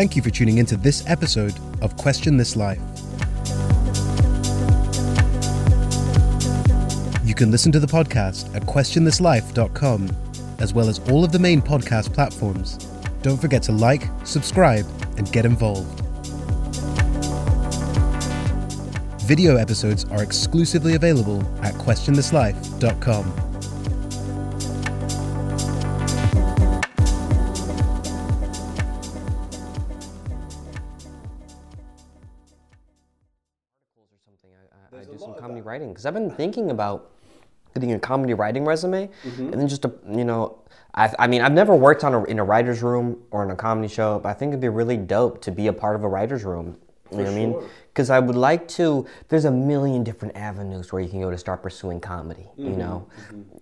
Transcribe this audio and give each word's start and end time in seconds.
Thank 0.00 0.16
you 0.16 0.22
for 0.22 0.30
tuning 0.30 0.56
into 0.56 0.78
this 0.78 1.06
episode 1.06 1.52
of 1.82 1.94
Question 1.98 2.38
This 2.38 2.56
Life. 2.56 2.80
You 7.22 7.34
can 7.34 7.50
listen 7.50 7.70
to 7.72 7.78
the 7.78 7.86
podcast 7.86 8.56
at 8.56 8.62
questionthislife.com, 8.62 10.08
as 10.58 10.72
well 10.72 10.88
as 10.88 11.00
all 11.10 11.22
of 11.22 11.32
the 11.32 11.38
main 11.38 11.60
podcast 11.60 12.14
platforms. 12.14 12.78
Don't 13.20 13.38
forget 13.38 13.62
to 13.64 13.72
like, 13.72 14.04
subscribe, 14.24 14.86
and 15.18 15.30
get 15.32 15.44
involved. 15.44 16.00
Video 19.24 19.56
episodes 19.56 20.06
are 20.06 20.22
exclusively 20.22 20.94
available 20.94 21.42
at 21.62 21.74
questionthislife.com. 21.74 23.49
because 36.00 36.06
I've 36.06 36.14
been 36.14 36.34
thinking 36.34 36.70
about 36.70 37.10
getting 37.74 37.92
a 37.92 37.98
comedy 37.98 38.32
writing 38.32 38.64
resume, 38.64 39.10
and 39.52 39.60
then 39.60 39.68
just 39.68 39.84
a, 39.84 39.92
you 40.10 40.24
know, 40.24 40.58
I, 40.94 41.12
I 41.18 41.26
mean, 41.26 41.42
I've 41.42 41.52
never 41.52 41.74
worked 41.74 42.04
on 42.04 42.14
a, 42.14 42.24
in 42.24 42.38
a 42.38 42.44
writer's 42.44 42.82
room 42.82 43.22
or 43.30 43.44
in 43.44 43.50
a 43.50 43.56
comedy 43.56 43.86
show, 43.86 44.18
but 44.18 44.30
I 44.30 44.32
think 44.32 44.50
it'd 44.50 44.60
be 44.60 44.68
really 44.70 44.96
dope 44.96 45.42
to 45.42 45.52
be 45.52 45.66
a 45.66 45.72
part 45.72 45.94
of 45.96 46.02
a 46.02 46.08
writer's 46.08 46.42
room. 46.42 46.78
You 47.12 47.18
know 47.18 47.24
what 47.24 47.32
I 47.32 47.34
mean? 47.34 47.62
Because 47.88 48.08
I 48.08 48.18
would 48.18 48.36
like 48.36 48.66
to. 48.68 49.04
There's 49.28 49.44
a 49.44 49.50
million 49.50 50.04
different 50.04 50.36
avenues 50.36 50.92
where 50.92 51.02
you 51.02 51.08
can 51.08 51.20
go 51.20 51.30
to 51.30 51.36
start 51.36 51.62
pursuing 51.62 52.00
comedy. 52.00 52.46
You 52.56 52.70
know, 52.70 53.06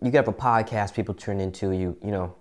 you 0.02 0.10
get 0.10 0.26
have 0.26 0.28
a 0.28 0.32
podcast 0.32 0.94
people 0.94 1.14
turn 1.14 1.40
into 1.40 1.72
you. 1.72 1.96
You 2.04 2.10
know, 2.10 2.34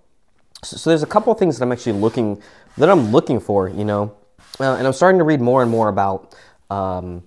so, 0.64 0.78
so 0.78 0.89
there's 0.89 1.04
a 1.04 1.08
couple 1.08 1.32
of 1.32 1.39
things 1.39 1.58
that 1.58 1.64
I'm 1.64 1.72
actually 1.72 1.94
looking 1.94 2.42
that 2.78 2.89
I'm 2.89 3.11
looking 3.11 3.39
for. 3.39 3.70
You 3.70 3.86
know, 3.86 4.16
uh, 4.59 4.76
and 4.76 4.86
I'm 4.86 4.94
starting 4.94 5.17
to 5.20 5.23
read 5.23 5.39
more 5.39 5.61
and 5.61 5.72
more 5.72 5.88
about 5.88 6.36
um, 6.70 7.23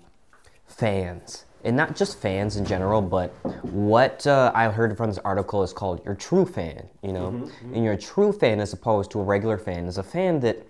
fans 0.66 1.46
and 1.64 1.76
not 1.76 1.94
just 1.96 2.18
fans 2.18 2.56
in 2.56 2.64
general 2.64 3.02
but 3.02 3.30
what 3.62 4.26
uh, 4.26 4.50
i 4.54 4.68
heard 4.68 4.96
from 4.96 5.10
this 5.10 5.18
article 5.18 5.62
is 5.62 5.72
called 5.72 6.04
your 6.04 6.14
true 6.14 6.46
fan 6.46 6.88
you 7.02 7.12
know? 7.12 7.48
And 7.74 7.84
your 7.84 7.96
true 7.96 8.32
fan 8.32 8.60
as 8.60 8.72
opposed 8.72 9.10
to 9.12 9.20
a 9.20 9.22
regular 9.22 9.58
fan 9.58 9.86
is 9.86 9.98
a 9.98 10.02
fan 10.02 10.40
that 10.40 10.66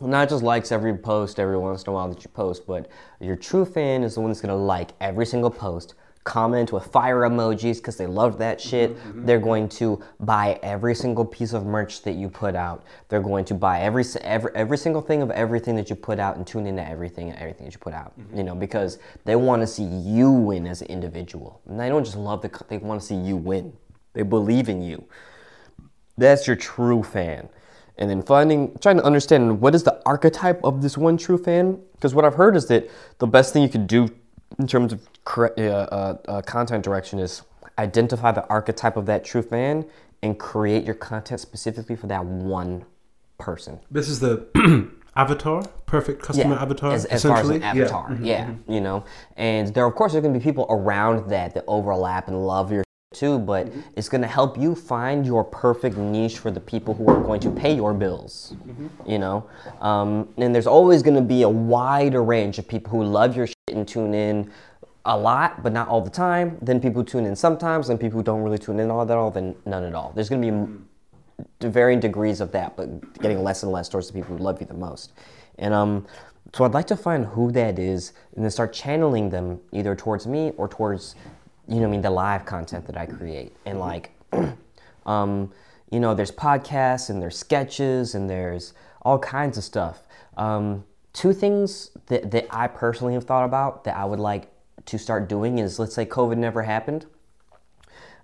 not 0.00 0.28
just 0.28 0.42
likes 0.42 0.72
every 0.72 0.96
post 0.96 1.38
every 1.38 1.56
once 1.56 1.82
in 1.84 1.90
a 1.90 1.92
while 1.92 2.08
that 2.08 2.22
you 2.24 2.30
post 2.30 2.66
but 2.66 2.90
your 3.20 3.36
true 3.36 3.64
fan 3.64 4.02
is 4.02 4.14
the 4.14 4.20
one 4.20 4.30
that's 4.30 4.40
going 4.40 4.48
to 4.48 4.54
like 4.54 4.90
every 5.00 5.26
single 5.26 5.50
post 5.50 5.94
comment 6.24 6.72
with 6.72 6.84
fire 6.86 7.22
emojis 7.22 7.76
because 7.76 7.96
they 7.96 8.06
love 8.06 8.38
that 8.38 8.58
mm-hmm, 8.58 8.68
shit. 8.68 8.96
Mm-hmm. 8.96 9.26
they're 9.26 9.40
going 9.40 9.68
to 9.68 10.02
buy 10.20 10.58
every 10.62 10.94
single 10.94 11.24
piece 11.24 11.52
of 11.52 11.66
merch 11.66 12.02
that 12.02 12.12
you 12.12 12.28
put 12.28 12.54
out. 12.54 12.84
They're 13.08 13.20
going 13.20 13.44
to 13.46 13.54
buy 13.54 13.80
every 13.80 14.04
every, 14.20 14.50
every 14.54 14.78
single 14.78 15.02
thing 15.02 15.22
of 15.22 15.30
everything 15.32 15.74
that 15.76 15.90
you 15.90 15.96
put 15.96 16.18
out 16.20 16.36
and 16.36 16.46
tune 16.46 16.66
into 16.66 16.86
everything 16.86 17.30
and 17.30 17.38
everything 17.38 17.66
that 17.66 17.74
you 17.74 17.80
put 17.80 17.94
out 17.94 18.18
mm-hmm. 18.18 18.36
you 18.36 18.44
know 18.44 18.54
because 18.54 18.98
they 19.24 19.36
want 19.36 19.62
to 19.62 19.66
see 19.66 19.84
you 19.84 20.30
win 20.30 20.66
as 20.66 20.82
an 20.82 20.88
individual. 20.88 21.60
And 21.68 21.78
they 21.78 21.88
don't 21.88 22.04
just 22.04 22.16
love 22.16 22.42
the 22.42 22.50
they 22.68 22.78
want 22.78 23.00
to 23.00 23.06
see 23.06 23.16
you 23.16 23.36
win. 23.36 23.72
They 24.12 24.22
believe 24.22 24.68
in 24.68 24.82
you. 24.82 25.04
That's 26.16 26.46
your 26.46 26.56
true 26.56 27.02
fan. 27.02 27.48
And 27.98 28.08
then 28.08 28.22
finding 28.22 28.76
trying 28.78 28.96
to 28.98 29.04
understand 29.04 29.60
what 29.60 29.74
is 29.74 29.82
the 29.82 30.00
archetype 30.06 30.62
of 30.62 30.82
this 30.82 30.96
one 30.96 31.16
true 31.16 31.38
fan? 31.38 31.80
Because 31.94 32.14
what 32.14 32.24
i've 32.24 32.34
heard 32.34 32.56
is 32.56 32.66
that 32.66 32.88
the 33.18 33.26
best 33.26 33.52
thing 33.52 33.62
you 33.62 33.68
can 33.68 33.86
do 33.86 34.08
in 34.58 34.66
terms 34.66 34.92
of 34.92 35.00
uh, 35.36 35.42
uh, 35.60 36.16
uh, 36.28 36.42
content 36.42 36.84
direction 36.84 37.18
is 37.18 37.42
identify 37.78 38.32
the 38.32 38.46
archetype 38.48 38.96
of 38.96 39.06
that 39.06 39.24
true 39.24 39.42
fan 39.42 39.84
and 40.22 40.38
create 40.38 40.84
your 40.84 40.94
content 40.94 41.40
specifically 41.40 41.96
for 41.96 42.06
that 42.06 42.24
one 42.24 42.84
person. 43.38 43.80
This 43.90 44.08
is 44.08 44.20
the 44.20 44.46
avatar, 45.16 45.64
perfect 45.86 46.22
customer 46.22 46.56
avatar, 46.56 46.92
as, 46.92 47.04
as 47.06 47.22
far 47.22 47.38
as 47.38 47.48
an 47.48 47.62
avatar. 47.62 48.16
Yeah, 48.20 48.54
you 48.68 48.80
know, 48.80 49.04
and 49.36 49.74
there 49.74 49.84
of 49.84 49.94
course 49.94 50.12
there's 50.12 50.22
gonna 50.22 50.38
be 50.38 50.44
people 50.44 50.66
around 50.70 51.28
that 51.30 51.54
that 51.54 51.64
overlap 51.66 52.28
and 52.28 52.46
love 52.46 52.70
your 52.70 52.84
too, 53.12 53.38
but 53.38 53.70
it's 53.94 54.08
gonna 54.08 54.26
help 54.26 54.58
you 54.58 54.74
find 54.74 55.26
your 55.26 55.44
perfect 55.44 55.96
niche 55.96 56.38
for 56.38 56.50
the 56.50 56.60
people 56.60 56.94
who 56.94 57.06
are 57.08 57.20
going 57.20 57.40
to 57.40 57.50
pay 57.50 57.74
your 57.74 57.92
bills. 57.92 58.54
You 59.06 59.18
know, 59.18 59.48
um, 59.80 60.28
and 60.36 60.54
there's 60.54 60.66
always 60.66 61.02
gonna 61.02 61.20
be 61.20 61.42
a 61.42 61.48
wider 61.48 62.22
range 62.22 62.58
of 62.58 62.68
people 62.68 62.90
who 62.92 63.04
love 63.04 63.36
your 63.36 63.48
and 63.72 63.86
tune 63.86 64.14
in 64.14 64.50
a 65.04 65.16
lot, 65.16 65.62
but 65.62 65.72
not 65.72 65.88
all 65.88 66.00
the 66.00 66.10
time. 66.10 66.58
Then 66.62 66.80
people 66.80 67.04
tune 67.04 67.24
in 67.26 67.34
sometimes, 67.34 67.88
then 67.88 67.98
people 67.98 68.22
don't 68.22 68.42
really 68.42 68.58
tune 68.58 68.78
in 68.78 68.90
all 68.90 69.04
that 69.04 69.16
all, 69.16 69.30
then 69.30 69.54
none 69.66 69.84
at 69.84 69.94
all. 69.94 70.12
There's 70.14 70.28
gonna 70.28 70.50
be 70.50 71.68
varying 71.68 72.00
degrees 72.00 72.40
of 72.40 72.52
that, 72.52 72.76
but 72.76 73.18
getting 73.20 73.42
less 73.42 73.62
and 73.62 73.72
less 73.72 73.88
towards 73.88 74.06
the 74.06 74.12
people 74.12 74.36
who 74.36 74.42
love 74.42 74.60
you 74.60 74.66
the 74.66 74.74
most. 74.74 75.12
And 75.58 75.74
um, 75.74 76.06
so 76.54 76.64
I'd 76.64 76.74
like 76.74 76.86
to 76.88 76.96
find 76.96 77.24
who 77.24 77.50
that 77.52 77.78
is 77.78 78.12
and 78.34 78.44
then 78.44 78.50
start 78.50 78.72
channeling 78.72 79.30
them 79.30 79.60
either 79.72 79.94
towards 79.94 80.26
me 80.26 80.52
or 80.56 80.68
towards, 80.68 81.14
you 81.68 81.80
know, 81.80 81.86
I 81.86 81.90
mean, 81.90 82.02
the 82.02 82.10
live 82.10 82.44
content 82.44 82.86
that 82.86 82.96
I 82.96 83.06
create. 83.06 83.56
And 83.64 83.78
like, 83.78 84.10
um, 85.06 85.52
you 85.90 86.00
know, 86.00 86.14
there's 86.14 86.32
podcasts 86.32 87.10
and 87.10 87.22
there's 87.22 87.38
sketches 87.38 88.14
and 88.14 88.28
there's 88.28 88.74
all 89.02 89.18
kinds 89.18 89.58
of 89.58 89.64
stuff. 89.64 90.02
Um, 90.36 90.84
two 91.12 91.32
things 91.32 91.90
that, 92.06 92.30
that 92.30 92.46
I 92.50 92.66
personally 92.66 93.14
have 93.14 93.24
thought 93.24 93.44
about 93.44 93.84
that 93.84 93.96
I 93.96 94.04
would 94.04 94.20
like 94.20 94.48
to 94.86 94.98
start 94.98 95.28
doing 95.28 95.58
is 95.58 95.78
let's 95.78 95.94
say 95.94 96.04
COVID 96.04 96.38
never 96.38 96.62
happened. 96.62 97.06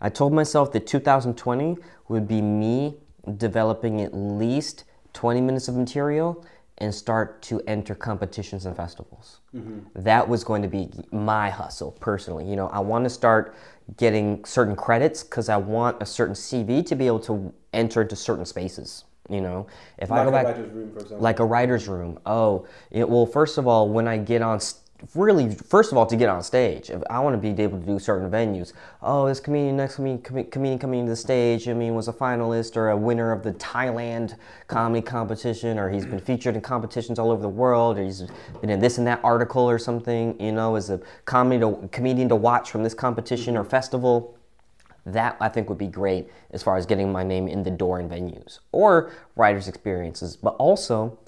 I 0.00 0.08
told 0.08 0.32
myself 0.32 0.72
that 0.72 0.86
2020 0.86 1.76
would 2.08 2.28
be 2.28 2.40
me 2.40 2.96
developing 3.36 4.00
at 4.00 4.14
least 4.14 4.84
20 5.12 5.40
minutes 5.40 5.68
of 5.68 5.76
material 5.76 6.44
and 6.78 6.94
start 6.94 7.42
to 7.42 7.60
enter 7.66 7.94
competitions 7.94 8.64
and 8.64 8.76
festivals. 8.76 9.40
Mm-hmm. 9.54 9.80
That 10.00 10.28
was 10.28 10.44
going 10.44 10.62
to 10.62 10.68
be 10.68 10.88
my 11.10 11.50
hustle 11.50 11.92
personally. 11.92 12.48
You 12.48 12.54
know, 12.54 12.68
I 12.68 12.78
want 12.78 13.04
to 13.04 13.10
start 13.10 13.56
getting 13.96 14.44
certain 14.44 14.76
credits 14.76 15.24
because 15.24 15.48
I 15.48 15.56
want 15.56 16.00
a 16.00 16.06
certain 16.06 16.34
CV 16.34 16.86
to 16.86 16.94
be 16.94 17.06
able 17.08 17.20
to 17.20 17.52
enter 17.72 18.02
into 18.02 18.14
certain 18.14 18.44
spaces. 18.44 19.04
You 19.28 19.42
know, 19.42 19.66
if 19.98 20.10
I 20.10 20.16
Like 20.16 20.24
go 20.24 20.28
a 20.28 20.32
back, 20.32 20.44
writer's 20.46 20.72
room, 20.72 20.92
for 20.92 21.00
example. 21.00 21.18
like 21.18 21.38
a 21.38 21.44
writer's 21.44 21.88
room. 21.88 22.18
Oh, 22.24 22.66
it, 22.90 23.08
well, 23.08 23.26
first 23.26 23.58
of 23.58 23.66
all, 23.66 23.88
when 23.88 24.08
I 24.08 24.16
get 24.16 24.40
on, 24.40 24.58
really, 25.14 25.54
first 25.54 25.92
of 25.92 25.98
all, 25.98 26.06
to 26.06 26.16
get 26.16 26.30
on 26.30 26.42
stage, 26.42 26.88
if 26.88 27.02
I 27.10 27.18
want 27.20 27.34
to 27.34 27.54
be 27.54 27.62
able 27.62 27.78
to 27.78 27.84
do 27.84 27.98
certain 27.98 28.30
venues. 28.30 28.72
Oh, 29.02 29.26
this 29.26 29.38
comedian, 29.38 29.76
next 29.76 29.96
comedian, 29.96 30.22
com- 30.22 30.44
comedian 30.44 30.78
coming 30.78 31.04
to 31.04 31.10
the 31.10 31.16
stage, 31.16 31.68
I 31.68 31.74
mean, 31.74 31.94
was 31.94 32.08
a 32.08 32.12
finalist 32.12 32.74
or 32.74 32.88
a 32.88 32.96
winner 32.96 33.30
of 33.30 33.42
the 33.42 33.52
Thailand 33.52 34.34
comedy 34.66 35.02
competition, 35.02 35.78
or 35.78 35.90
he's 35.90 36.06
been 36.06 36.20
featured 36.20 36.54
in 36.54 36.62
competitions 36.62 37.18
all 37.18 37.30
over 37.30 37.42
the 37.42 37.48
world, 37.50 37.98
or 37.98 38.04
he's 38.04 38.22
been 38.62 38.70
in 38.70 38.80
this 38.80 38.96
and 38.96 39.06
that 39.06 39.20
article 39.22 39.68
or 39.68 39.78
something, 39.78 40.40
you 40.40 40.52
know, 40.52 40.74
as 40.74 40.88
a 40.88 41.00
comedy 41.26 41.60
to, 41.60 41.86
comedian 41.92 42.30
to 42.30 42.36
watch 42.36 42.70
from 42.70 42.82
this 42.82 42.94
competition 42.94 43.58
or 43.58 43.60
mm-hmm. 43.60 43.70
festival. 43.70 44.37
That 45.12 45.36
I 45.40 45.48
think 45.48 45.68
would 45.68 45.78
be 45.78 45.86
great 45.86 46.28
as 46.50 46.62
far 46.62 46.76
as 46.76 46.86
getting 46.86 47.10
my 47.10 47.22
name 47.22 47.48
in 47.48 47.62
the 47.62 47.70
door 47.70 48.00
in 48.00 48.08
venues 48.08 48.60
or 48.72 49.12
writers' 49.36 49.68
experiences. 49.68 50.36
But 50.36 50.54
also, 50.56 51.18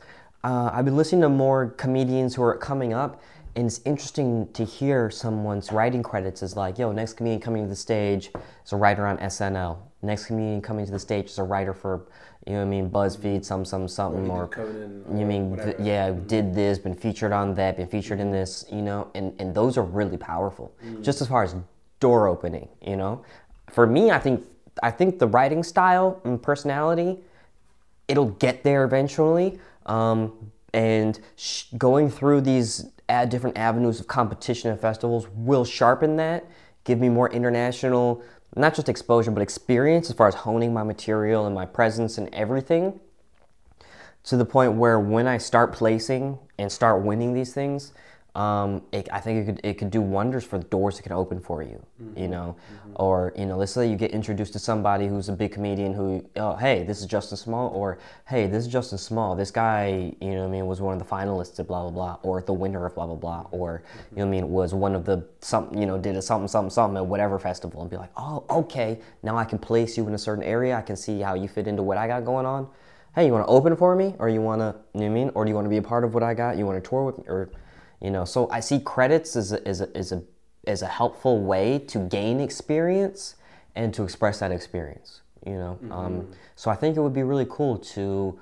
uh, 0.45 0.71
I've 0.73 0.85
been 0.85 0.97
listening 0.97 1.23
to 1.23 1.29
more 1.29 1.69
comedians 1.71 2.35
who 2.35 2.43
are 2.43 2.57
coming 2.57 2.93
up, 2.93 3.23
and 3.57 3.67
it's 3.67 3.81
interesting 3.85 4.49
to 4.53 4.65
hear 4.65 5.11
someone's 5.11 5.73
writing 5.73 6.03
credits 6.03 6.43
is 6.43 6.57
like, 6.57 6.79
yo, 6.79 6.93
next 6.93 7.15
comedian 7.15 7.41
coming 7.41 7.65
to 7.65 7.69
the 7.69 7.77
stage 7.77 8.31
is 8.65 8.73
a 8.73 8.77
writer 8.77 9.07
on 9.07 9.19
SNL. 9.19 9.79
Next 10.03 10.27
comedian 10.27 10.63
coming 10.63 10.87
to 10.87 10.93
the 10.93 10.99
stage 10.99 11.27
is 11.27 11.39
a 11.39 11.43
writer 11.43 11.75
for, 11.75 12.07
you 12.47 12.55
know 12.55 12.61
what 12.61 12.67
I 12.67 12.69
mean, 12.69 12.89
BuzzFeed, 12.89 13.45
some, 13.45 13.65
some, 13.65 13.87
something, 13.87 14.31
or, 14.31 14.47
Conan 14.49 15.05
you 15.11 15.25
or 15.25 15.27
mean, 15.27 15.57
th- 15.57 15.77
yeah, 15.79 16.11
did 16.27 16.55
this, 16.55 16.79
been 16.79 16.95
featured 16.95 17.33
on 17.33 17.55
that, 17.55 17.77
been 17.77 17.89
featured 17.89 18.21
in 18.21 18.31
this, 18.31 18.65
you 18.73 18.83
know, 18.83 19.11
and, 19.15 19.39
and 19.39 19.55
those 19.55 19.77
are 19.77 19.85
really 19.85 20.17
powerful. 20.17 20.73
Just 21.03 21.21
as 21.21 21.29
far 21.29 21.43
as 21.43 21.55
door 21.99 22.29
opening, 22.29 22.69
you 22.81 22.97
know. 22.97 23.23
For 23.73 23.87
me, 23.87 24.11
I 24.11 24.19
think 24.19 24.45
I 24.83 24.91
think 24.91 25.19
the 25.19 25.27
writing 25.27 25.63
style 25.63 26.21
and 26.25 26.43
personality, 26.43 27.19
it'll 28.09 28.31
get 28.31 28.63
there 28.63 28.85
eventually. 28.85 29.59
Um, 29.87 30.53
and 30.73 31.19
sh- 31.37 31.65
going 31.77 32.11
through 32.11 32.43
these 32.43 32.89
ad- 33.09 33.29
different 33.31 33.59
avenues 33.59 34.01
of 34.01 34.07
competition 34.07 34.71
and 34.71 34.81
festivals 34.81 35.27
will 35.35 35.65
sharpen 35.65 36.17
that, 36.17 36.47
give 36.85 36.99
me 36.99 37.09
more 37.09 37.31
international, 37.31 38.23
not 38.57 38.75
just 38.75 38.89
exposure, 38.89 39.31
but 39.31 39.43
experience 39.43 40.11
as 40.11 40.17
far 40.17 40.29
as 40.29 40.35
honing 40.35 40.73
my 40.73 40.83
material 40.83 41.47
and 41.47 41.55
my 41.55 41.67
presence 41.67 42.19
and 42.19 42.33
everything 42.33 43.01
to 44.25 44.37
the 44.37 44.45
point 44.45 44.75
where 44.75 44.99
when 44.99 45.27
I 45.27 45.39
start 45.39 45.73
placing 45.73 46.39
and 46.59 46.71
start 46.71 47.03
winning 47.03 47.33
these 47.33 47.55
things, 47.55 47.93
um, 48.35 48.83
it, 48.93 49.09
I 49.13 49.19
think 49.21 49.41
it 49.41 49.45
could 49.47 49.61
it 49.65 49.75
could 49.79 49.91
do 49.91 50.01
wonders 50.01 50.45
for 50.45 50.59
the 50.59 50.65
doors 50.65 50.99
it 50.99 51.03
could 51.03 51.13
open 51.13 51.41
for 51.41 51.63
you, 51.63 51.85
you 51.99 52.05
mm-hmm. 52.05 52.31
know, 52.31 52.57
mm-hmm. 52.57 52.93
or 52.95 53.33
you 53.37 53.47
know, 53.47 53.57
let's 53.57 53.73
say 53.73 53.91
you 53.91 53.97
get 53.97 54.13
introduced 54.13 54.53
to 54.53 54.59
somebody 54.59 55.09
who's 55.09 55.29
a 55.29 55.33
big 55.33 55.53
comedian 55.53 55.93
who, 55.93 56.25
oh, 56.37 56.55
hey, 56.55 56.85
this 56.85 57.01
is 57.01 57.07
Justin 57.07 57.37
Small, 57.37 57.71
or 57.71 57.99
hey, 58.27 58.47
this 58.47 58.65
is 58.67 58.73
Justin 58.73 58.99
Small. 58.99 59.35
This 59.35 59.51
guy, 59.51 60.15
you 60.21 60.31
know, 60.31 60.43
what 60.43 60.49
I 60.49 60.51
mean, 60.51 60.67
was 60.67 60.81
one 60.81 60.93
of 60.93 60.99
the 61.01 61.09
finalists 61.09 61.59
at 61.59 61.67
blah 61.67 61.83
blah 61.83 61.91
blah, 61.91 62.19
or 62.23 62.41
the 62.43 62.53
winner 62.53 62.87
of 62.87 62.95
blah 62.95 63.07
blah 63.07 63.17
blah, 63.17 63.47
or 63.51 63.83
you 63.83 63.89
mm-hmm. 63.89 64.17
know, 64.17 64.27
what 64.27 64.29
I 64.29 64.31
mean, 64.31 64.51
was 64.51 64.75
one 64.75 64.95
of 64.95 65.05
the 65.05 65.25
some, 65.41 65.75
you 65.75 65.87
know, 65.87 65.99
did 65.99 66.17
a 66.17 66.23
something 66.23 66.49
something 66.49 66.71
something 66.71 66.97
at 66.97 67.07
whatever 67.07 67.39
festival, 67.39 67.81
and 67.81 67.91
be 67.91 67.97
like, 67.97 68.13
oh, 68.17 68.45
okay, 68.49 69.01
now 69.23 69.37
I 69.37 69.45
can 69.45 69.59
place 69.59 69.97
you 69.97 70.07
in 70.07 70.15
a 70.15 70.19
certain 70.19 70.45
area. 70.45 70.77
I 70.77 70.83
can 70.83 70.97
see 70.97 71.21
how 71.21 71.35
you 71.35 71.49
fit 71.49 71.67
into 71.67 71.83
what 71.83 71.99
I 71.99 72.07
got 72.07 72.25
going 72.25 72.47
on. 72.47 72.69
hey, 73.15 73.27
you 73.27 73.33
want 73.33 73.45
to 73.45 73.51
open 73.51 73.75
for 73.77 73.97
me, 73.97 74.15
or 74.19 74.29
you 74.29 74.41
want 74.41 74.61
to, 74.61 74.75
you 74.95 75.01
know 75.01 75.07
I 75.07 75.09
mean, 75.09 75.31
or 75.35 75.45
do 75.45 75.49
you 75.49 75.55
want 75.55 75.65
to 75.65 75.71
be 75.71 75.79
a 75.79 75.83
part 75.83 76.05
of 76.05 76.15
what 76.15 76.23
I 76.23 76.33
got? 76.35 76.57
You 76.57 76.67
want 76.67 76.83
to 76.83 76.89
tour 76.89 77.05
with 77.05 77.19
me, 77.19 77.25
or, 77.27 77.51
you 78.01 78.11
know. 78.11 78.25
So 78.25 78.49
I 78.51 78.61
see 78.61 78.81
credits 78.81 79.37
as 79.37 79.53
a, 79.53 79.67
as 79.67 79.81
a, 79.81 79.97
as 79.97 80.13
a, 80.13 80.23
as 80.67 80.83
a 80.83 80.87
helpful 80.87 81.41
way 81.41 81.79
to 81.79 81.99
gain 82.01 82.41
experience 82.41 83.37
and 83.75 83.95
to 83.95 84.03
express 84.03 84.41
that 84.41 84.53
experience. 84.53 85.21
You 85.47 85.55
know, 85.55 85.79
mm-hmm. 85.83 85.93
um, 85.93 86.31
so 86.55 86.71
I 86.71 86.75
think 86.75 86.97
it 86.97 87.01
would 87.01 87.15
be 87.15 87.23
really 87.23 87.47
cool 87.49 87.79
to 87.79 88.39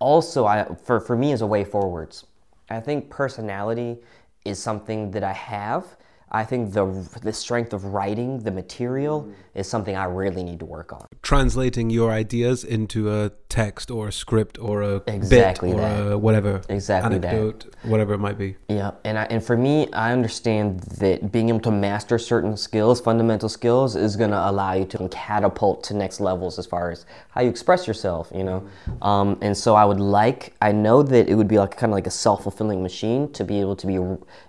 also, 0.00 0.46
I 0.46 0.64
for 0.82 1.00
for 1.00 1.16
me 1.16 1.32
as 1.32 1.42
a 1.42 1.46
way 1.46 1.64
forwards. 1.64 2.26
I 2.68 2.80
think 2.80 3.10
personality 3.10 3.98
is 4.44 4.58
something 4.58 5.10
that 5.12 5.22
I 5.22 5.32
have 5.32 5.96
I 6.34 6.44
think 6.44 6.72
the 6.72 6.86
the 7.22 7.32
strength 7.32 7.72
of 7.72 7.84
writing 7.84 8.40
the 8.40 8.50
material 8.50 9.22
mm. 9.22 9.34
is 9.54 9.68
something 9.68 9.94
I 9.94 10.06
really 10.06 10.42
need 10.42 10.58
to 10.58 10.64
work 10.64 10.92
on. 10.92 11.06
Translating 11.22 11.90
your 11.90 12.10
ideas 12.10 12.64
into 12.64 13.08
a 13.08 13.30
text 13.48 13.88
or 13.88 14.08
a 14.08 14.12
script 14.12 14.58
or 14.58 14.82
a 14.82 14.96
exactly 15.06 15.70
bit 15.70 15.78
or 15.78 15.80
that. 15.80 16.12
a 16.12 16.18
whatever 16.18 16.60
exactly 16.68 17.14
anecdote, 17.14 17.70
that. 17.70 17.88
whatever 17.88 18.14
it 18.14 18.18
might 18.18 18.36
be. 18.36 18.56
Yeah, 18.68 18.90
and 19.04 19.16
I, 19.16 19.24
and 19.30 19.44
for 19.44 19.56
me, 19.56 19.88
I 19.92 20.12
understand 20.12 20.80
that 20.98 21.30
being 21.30 21.50
able 21.50 21.60
to 21.60 21.70
master 21.70 22.18
certain 22.18 22.56
skills, 22.56 23.00
fundamental 23.00 23.48
skills, 23.48 23.94
is 23.94 24.16
going 24.16 24.32
to 24.32 24.50
allow 24.50 24.72
you 24.72 24.86
to 24.86 25.08
catapult 25.10 25.84
to 25.84 25.94
next 25.94 26.18
levels 26.18 26.58
as 26.58 26.66
far 26.66 26.90
as 26.90 27.06
how 27.30 27.42
you 27.42 27.48
express 27.48 27.86
yourself. 27.86 28.32
You 28.34 28.42
know, 28.42 28.68
mm. 28.86 29.06
um, 29.06 29.38
and 29.40 29.56
so 29.56 29.76
I 29.76 29.84
would 29.84 30.00
like, 30.00 30.52
I 30.60 30.72
know 30.72 31.04
that 31.04 31.28
it 31.28 31.36
would 31.36 31.46
be 31.46 31.60
like 31.60 31.76
kind 31.76 31.92
of 31.92 31.94
like 31.94 32.08
a 32.08 32.16
self 32.26 32.42
fulfilling 32.42 32.82
machine 32.82 33.30
to 33.34 33.44
be 33.44 33.60
able 33.60 33.76
to 33.76 33.86
be 33.86 33.94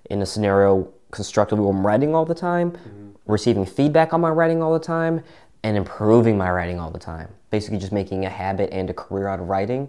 in 0.10 0.22
a 0.24 0.26
scenario 0.26 0.92
constructively 1.12 1.68
I'm 1.68 1.86
writing 1.86 2.16
all 2.16 2.26
the 2.26 2.36
time, 2.36 2.72
mm-hmm. 2.72 3.32
receiving 3.32 3.66
feedback 3.66 4.14
on 4.14 4.22
my 4.22 4.30
writing 4.30 4.62
all 4.62 4.74
the 4.74 4.86
time, 4.86 5.24
and 5.64 5.78
improving 5.78 6.38
my 6.38 6.50
writing 6.52 6.80
all 6.80 6.92
the 6.92 7.00
time. 7.00 7.30
Basically, 7.50 7.78
just 7.78 7.92
making 7.92 8.26
a 8.26 8.30
habit 8.30 8.70
and 8.72 8.90
a 8.90 8.94
career 8.94 9.28
out 9.28 9.40
of 9.40 9.48
writing. 9.48 9.88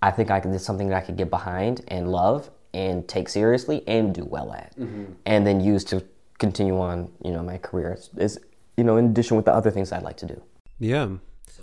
I 0.00 0.10
think 0.10 0.30
I 0.30 0.38
could, 0.40 0.52
it's 0.52 0.64
something 0.64 0.88
that 0.90 0.96
I 0.96 1.00
could 1.00 1.16
get 1.16 1.30
behind 1.30 1.84
and 1.88 2.12
love 2.12 2.50
and 2.72 3.08
take 3.08 3.28
seriously 3.28 3.82
and 3.88 4.14
do 4.14 4.24
well 4.24 4.52
at, 4.52 4.76
mm-hmm. 4.78 5.12
and 5.26 5.46
then 5.46 5.60
use 5.60 5.82
to 5.84 6.04
continue 6.38 6.78
on, 6.78 7.10
you 7.24 7.32
know, 7.32 7.42
my 7.42 7.58
career 7.58 7.98
is, 8.16 8.38
you 8.76 8.84
know, 8.84 8.96
in 8.96 9.06
addition 9.06 9.36
with 9.36 9.46
the 9.46 9.52
other 9.52 9.70
things 9.70 9.90
I'd 9.90 10.04
like 10.04 10.18
to 10.18 10.26
do. 10.26 10.40
Yeah. 10.78 11.08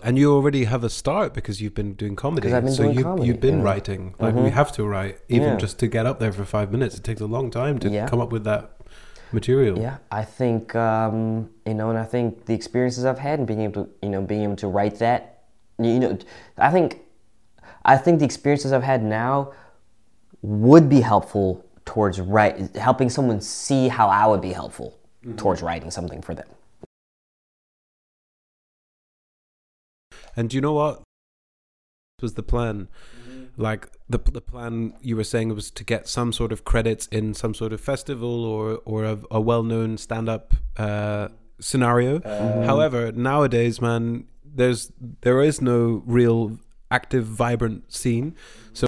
And 0.04 0.18
you 0.18 0.34
already 0.34 0.66
have 0.66 0.84
a 0.84 0.90
start 0.90 1.34
because 1.34 1.62
you've 1.62 1.74
been 1.74 1.94
doing 1.94 2.16
comedy. 2.16 2.54
I've 2.54 2.66
been 2.66 2.74
so 2.74 2.84
doing 2.84 2.98
you, 2.98 3.04
comedy, 3.04 3.28
you've 3.28 3.40
been 3.40 3.56
you 3.56 3.60
know? 3.60 3.66
writing. 3.66 4.16
Like 4.20 4.34
mm-hmm. 4.34 4.44
we 4.44 4.50
have 4.50 4.72
to 4.74 4.84
write, 4.84 5.20
even 5.30 5.50
yeah. 5.50 5.56
just 5.56 5.80
to 5.80 5.88
get 5.88 6.06
up 6.06 6.20
there 6.20 6.34
for 6.34 6.44
five 6.44 6.72
minutes. 6.72 6.98
It 6.98 7.04
takes 7.04 7.22
a 7.22 7.26
long 7.26 7.50
time 7.50 7.80
to 7.80 7.90
yeah. 7.90 8.08
come 8.08 8.20
up 8.20 8.32
with 8.32 8.44
that 8.44 8.75
material. 9.36 9.78
Yeah, 9.78 9.98
I 10.12 10.24
think 10.24 10.74
um, 10.74 11.52
you 11.68 11.76
know, 11.76 11.92
and 11.92 12.00
I 12.00 12.06
think 12.06 12.46
the 12.46 12.56
experiences 12.56 13.06
I've 13.06 13.20
had 13.20 13.38
and 13.38 13.48
being 13.48 13.62
able 13.62 13.86
to, 13.86 13.92
you 14.02 14.10
know, 14.10 14.22
being 14.22 14.42
able 14.42 14.56
to 14.56 14.68
write 14.68 14.98
that, 15.00 15.44
you 15.78 16.00
know, 16.00 16.18
I 16.58 16.72
think, 16.72 17.02
I 17.84 17.98
think 17.98 18.20
the 18.20 18.26
experiences 18.26 18.72
I've 18.72 18.84
had 18.84 19.04
now 19.04 19.54
would 20.42 20.90
be 20.90 21.02
helpful 21.02 21.64
towards 21.86 22.20
write, 22.20 22.76
helping 22.76 23.10
someone 23.10 23.42
see 23.42 23.88
how 23.88 24.08
I 24.08 24.26
would 24.26 24.42
be 24.42 24.54
helpful 24.54 24.98
mm-hmm. 25.24 25.36
towards 25.36 25.62
writing 25.62 25.92
something 25.92 26.22
for 26.22 26.34
them. 26.34 26.48
And 30.36 30.50
do 30.50 30.58
you 30.58 30.62
know 30.62 30.74
what 30.74 31.02
was 32.22 32.34
the 32.34 32.44
plan? 32.44 32.88
Like 33.58 33.90
the 34.10 34.18
the 34.18 34.42
plan 34.42 34.94
you 35.02 35.16
were 35.16 35.24
saying 35.24 35.54
was 35.56 35.72
to 35.72 35.84
get 35.84 36.08
some 36.08 36.34
sort 36.34 36.52
of 36.52 36.64
credits 36.66 37.08
in 37.08 37.34
some 37.34 37.54
sort 37.54 37.74
of 37.74 37.82
festival 37.82 38.46
or 38.46 38.82
or 38.86 39.04
a, 39.04 39.20
a 39.32 39.42
well 39.42 39.64
known 39.64 39.98
stand 39.98 40.30
up 40.30 40.54
uh, 40.78 41.30
scenario. 41.60 42.22
Um. 42.24 42.64
However, 42.66 43.12
nowadays, 43.12 43.82
man, 43.82 44.26
there's 44.44 44.92
there 45.22 45.42
is 45.42 45.62
no 45.62 46.04
real 46.06 46.60
active, 46.92 47.26
vibrant 47.26 47.92
scene. 47.94 48.36
So. 48.74 48.88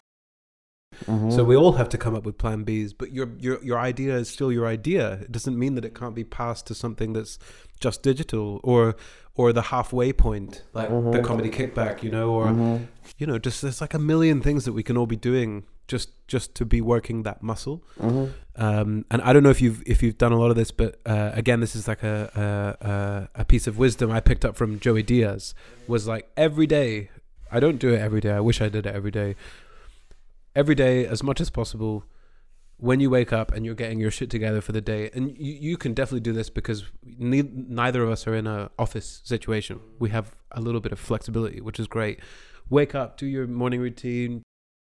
Mm-hmm. 1.06 1.32
So 1.32 1.44
we 1.44 1.56
all 1.56 1.74
have 1.74 1.90
to 1.90 1.98
come 1.98 2.16
up 2.16 2.24
with 2.24 2.38
plan 2.38 2.66
Bs, 2.66 2.94
but 2.98 3.12
your 3.12 3.30
your 3.40 3.64
your 3.64 3.80
idea 3.80 4.16
is 4.16 4.30
still 4.30 4.52
your 4.52 4.66
idea. 4.66 5.14
It 5.14 5.32
doesn't 5.32 5.58
mean 5.58 5.76
that 5.76 5.86
it 5.86 5.94
can't 5.96 6.16
be 6.16 6.24
passed 6.24 6.68
to 6.68 6.76
something 6.76 7.14
that's 7.14 7.40
just 7.80 8.04
digital 8.04 8.60
or 8.64 8.96
or 9.36 9.54
the 9.54 9.62
halfway 9.62 10.12
point, 10.12 10.64
like 10.74 10.90
mm-hmm. 10.90 11.12
the 11.12 11.22
comedy 11.22 11.50
kickback, 11.50 12.02
you 12.02 12.10
know, 12.10 12.32
or 12.32 12.48
mm-hmm. 12.48 12.86
you 13.18 13.28
know, 13.28 13.38
just 13.38 13.62
there's 13.62 13.82
like 13.82 13.94
a 13.94 14.00
million 14.00 14.42
things 14.42 14.66
that 14.66 14.74
we 14.74 14.84
can 14.84 14.98
all 14.98 15.06
be 15.06 15.16
doing 15.16 15.64
just 15.88 16.10
just 16.28 16.54
to 16.56 16.66
be 16.66 16.82
working 16.82 17.24
that 17.24 17.42
muscle. 17.42 17.84
Mm-hmm. 18.00 18.32
Um, 18.62 19.06
and 19.10 19.22
I 19.22 19.34
don't 19.34 19.44
know 19.44 19.50
if 19.50 19.62
you've 19.62 19.82
if 19.86 20.04
you've 20.04 20.18
done 20.18 20.32
a 20.32 20.40
lot 20.40 20.50
of 20.50 20.56
this, 20.56 20.72
but 20.72 21.00
uh, 21.06 21.32
again, 21.34 21.60
this 21.60 21.76
is 21.76 21.88
like 21.88 22.04
a, 22.04 23.30
a 23.36 23.42
a 23.42 23.46
piece 23.46 23.68
of 23.68 23.78
wisdom 23.78 24.12
I 24.12 24.20
picked 24.20 24.44
up 24.44 24.56
from 24.56 24.80
Joey 24.80 25.04
Diaz. 25.04 25.54
Was 25.88 26.08
like 26.08 26.30
every 26.36 26.68
day. 26.68 27.10
I 27.50 27.62
don't 27.62 27.78
do 27.78 27.94
it 27.94 28.00
every 28.00 28.20
day. 28.20 28.32
I 28.32 28.42
wish 28.42 28.60
I 28.60 28.68
did 28.68 28.86
it 28.86 28.94
every 28.94 29.12
day. 29.12 29.36
Every 30.58 30.74
day, 30.74 31.06
as 31.06 31.22
much 31.22 31.40
as 31.40 31.52
possible 31.52 32.04
when 32.78 33.00
you 33.00 33.12
wake 33.12 33.32
up 33.32 33.54
and 33.54 33.64
you're 33.64 33.76
getting 33.76 34.00
your 34.00 34.10
shit 34.10 34.32
together 34.32 34.60
for 34.60 34.72
the 34.72 34.82
day, 34.82 35.12
and 35.14 35.38
you, 35.38 35.54
you 35.54 35.78
can 35.78 35.94
definitely 35.94 36.22
do 36.22 36.34
this 36.34 36.50
because 36.50 36.86
ne- 37.04 37.52
neither 37.54 38.02
of 38.02 38.10
us 38.10 38.26
are 38.26 38.34
in 38.34 38.48
an 38.48 38.70
office 38.80 39.22
situation. 39.24 39.80
We 40.00 40.10
have 40.10 40.36
a 40.52 40.60
little 40.60 40.82
bit 40.82 40.92
of 40.92 40.98
flexibility, 40.98 41.62
which 41.62 41.80
is 41.80 41.86
great. 41.86 42.22
Wake 42.72 42.96
up, 42.96 43.18
do 43.18 43.28
your 43.28 43.46
morning 43.46 43.82
routine, 43.82 44.42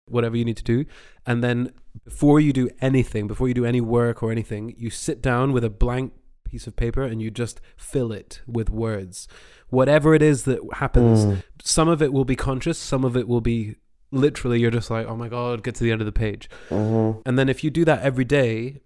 whatever 0.06 0.36
you 0.36 0.44
need 0.44 0.56
to 0.58 0.62
do, 0.62 0.84
and 1.26 1.42
then 1.42 1.72
before 2.04 2.38
you 2.38 2.52
do 2.52 2.70
anything, 2.80 3.26
before 3.26 3.48
you 3.48 3.54
do 3.54 3.64
any 3.64 3.80
work 3.80 4.22
or 4.22 4.30
anything, 4.30 4.72
you 4.78 4.88
sit 4.88 5.20
down 5.20 5.52
with 5.52 5.64
a 5.64 5.70
blank 5.70 6.12
piece 6.44 6.68
of 6.68 6.76
paper 6.76 7.02
and 7.02 7.20
you 7.20 7.28
just 7.28 7.60
fill 7.76 8.12
it 8.12 8.40
with 8.46 8.70
words. 8.70 9.26
Whatever 9.70 10.14
it 10.14 10.22
is 10.22 10.44
that 10.44 10.60
happens, 10.74 11.24
mm. 11.24 11.42
some 11.60 11.88
of 11.88 12.00
it 12.00 12.12
will 12.12 12.24
be 12.24 12.36
conscious, 12.36 12.78
some 12.78 13.04
of 13.04 13.16
it 13.16 13.26
will 13.26 13.40
be 13.40 13.74
literally 14.10 14.60
you're 14.60 14.70
just 14.70 14.90
like, 14.90 15.06
oh 15.06 15.16
my 15.16 15.28
god, 15.28 15.62
get 15.62 15.74
to 15.76 15.84
the 15.84 15.92
end 15.92 16.00
of 16.00 16.06
the 16.06 16.12
page. 16.12 16.48
Mm-hmm. 16.70 17.20
And 17.26 17.38
then 17.38 17.48
if 17.48 17.64
you 17.64 17.70
do 17.70 17.84
that 17.84 18.02
every 18.02 18.24
day, 18.24 18.80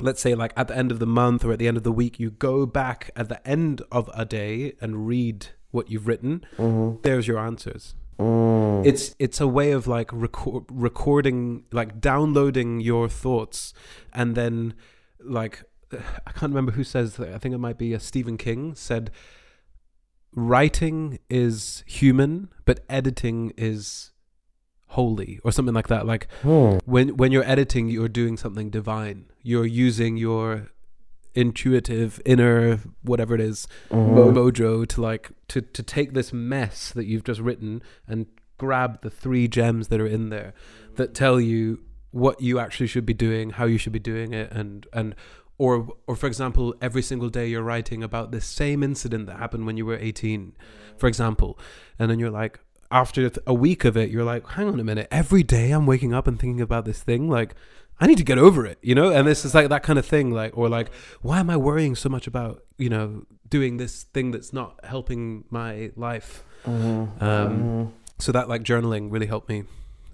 let's 0.00 0.20
say 0.20 0.34
like 0.34 0.52
at 0.56 0.68
the 0.68 0.76
end 0.76 0.90
of 0.90 0.98
the 0.98 1.06
month 1.06 1.44
or 1.44 1.52
at 1.52 1.58
the 1.58 1.68
end 1.68 1.76
of 1.76 1.82
the 1.82 1.92
week, 1.92 2.18
you 2.18 2.30
go 2.30 2.66
back 2.66 3.10
at 3.16 3.28
the 3.28 3.46
end 3.46 3.82
of 3.90 4.10
a 4.14 4.24
day 4.24 4.74
and 4.80 5.06
read 5.06 5.48
what 5.70 5.90
you've 5.90 6.06
written. 6.06 6.44
Mm-hmm. 6.56 7.00
There's 7.02 7.26
your 7.26 7.38
answers. 7.38 7.94
Mm. 8.18 8.86
It's 8.86 9.14
it's 9.18 9.40
a 9.40 9.48
way 9.48 9.72
of 9.72 9.86
like 9.86 10.10
record, 10.12 10.64
recording, 10.70 11.64
like 11.72 12.00
downloading 12.00 12.80
your 12.80 13.08
thoughts, 13.08 13.74
and 14.12 14.36
then 14.36 14.74
like 15.20 15.64
I 15.92 16.32
can't 16.32 16.52
remember 16.52 16.72
who 16.72 16.84
says. 16.84 17.18
I 17.18 17.38
think 17.38 17.54
it 17.54 17.58
might 17.58 17.78
be 17.78 17.92
a 17.92 18.00
Stephen 18.00 18.38
King 18.38 18.74
said. 18.74 19.10
Writing 20.36 21.20
is 21.30 21.84
human, 21.86 22.48
but 22.64 22.80
editing 22.88 23.52
is 23.56 24.10
holy 24.94 25.40
or 25.44 25.52
something 25.52 25.74
like 25.74 25.88
that 25.88 26.06
like 26.06 26.26
hmm. 26.42 26.78
when 26.84 27.16
when 27.16 27.30
you're 27.32 27.44
editing 27.44 27.88
you're 27.88 28.08
doing 28.08 28.36
something 28.36 28.70
divine 28.70 29.26
you're 29.42 29.66
using 29.66 30.16
your 30.16 30.68
intuitive 31.34 32.20
inner 32.24 32.78
whatever 33.02 33.34
it 33.34 33.40
is, 33.40 33.66
mm-hmm. 33.90 34.36
mojo 34.36 34.86
to 34.86 35.00
like 35.00 35.30
to 35.48 35.60
to 35.60 35.82
take 35.82 36.14
this 36.14 36.32
mess 36.32 36.90
that 36.92 37.06
you've 37.06 37.24
just 37.24 37.40
written 37.40 37.82
and 38.06 38.26
grab 38.56 39.02
the 39.02 39.10
three 39.10 39.48
gems 39.48 39.88
that 39.88 40.00
are 40.00 40.06
in 40.06 40.30
there 40.30 40.54
that 40.94 41.14
tell 41.14 41.40
you 41.40 41.80
what 42.12 42.40
you 42.40 42.58
actually 42.60 42.86
should 42.86 43.04
be 43.04 43.14
doing 43.14 43.50
how 43.50 43.64
you 43.64 43.76
should 43.76 43.92
be 43.92 43.98
doing 43.98 44.32
it 44.32 44.50
and 44.52 44.86
and 44.92 45.14
or 45.58 45.88
or 46.06 46.14
for 46.14 46.28
example 46.28 46.72
every 46.80 47.02
single 47.02 47.28
day 47.28 47.48
you're 47.48 47.62
writing 47.62 48.02
about 48.02 48.30
the 48.30 48.40
same 48.40 48.82
incident 48.84 49.26
that 49.26 49.38
happened 49.38 49.66
when 49.66 49.76
you 49.76 49.84
were 49.84 49.96
18 49.96 50.52
for 50.96 51.08
example 51.08 51.58
and 51.98 52.08
then 52.08 52.20
you're 52.20 52.30
like 52.30 52.60
after 52.94 53.28
a 53.44 53.52
week 53.52 53.84
of 53.84 53.96
it, 53.96 54.08
you're 54.10 54.24
like, 54.24 54.46
hang 54.50 54.68
on 54.68 54.78
a 54.78 54.84
minute. 54.84 55.08
Every 55.10 55.42
day 55.42 55.72
I'm 55.72 55.84
waking 55.84 56.14
up 56.14 56.28
and 56.28 56.38
thinking 56.38 56.60
about 56.60 56.84
this 56.84 57.02
thing. 57.02 57.28
Like, 57.28 57.56
I 57.98 58.06
need 58.06 58.18
to 58.18 58.24
get 58.24 58.38
over 58.38 58.64
it, 58.64 58.78
you 58.82 58.94
know? 58.94 59.10
And 59.10 59.26
this 59.26 59.44
is 59.44 59.52
like 59.52 59.68
that 59.68 59.82
kind 59.82 59.98
of 59.98 60.06
thing. 60.06 60.30
Like, 60.30 60.56
or 60.56 60.68
like, 60.68 60.92
why 61.20 61.40
am 61.40 61.50
I 61.50 61.56
worrying 61.56 61.96
so 61.96 62.08
much 62.08 62.28
about, 62.28 62.62
you 62.78 62.88
know, 62.88 63.26
doing 63.48 63.78
this 63.78 64.04
thing 64.04 64.30
that's 64.30 64.52
not 64.52 64.78
helping 64.84 65.44
my 65.50 65.90
life? 65.96 66.44
Mm-hmm. 66.64 67.22
Um, 67.22 67.52
mm-hmm. 67.52 67.84
So 68.20 68.30
that 68.30 68.48
like 68.48 68.62
journaling 68.62 69.10
really 69.10 69.26
helped 69.26 69.48
me. 69.48 69.64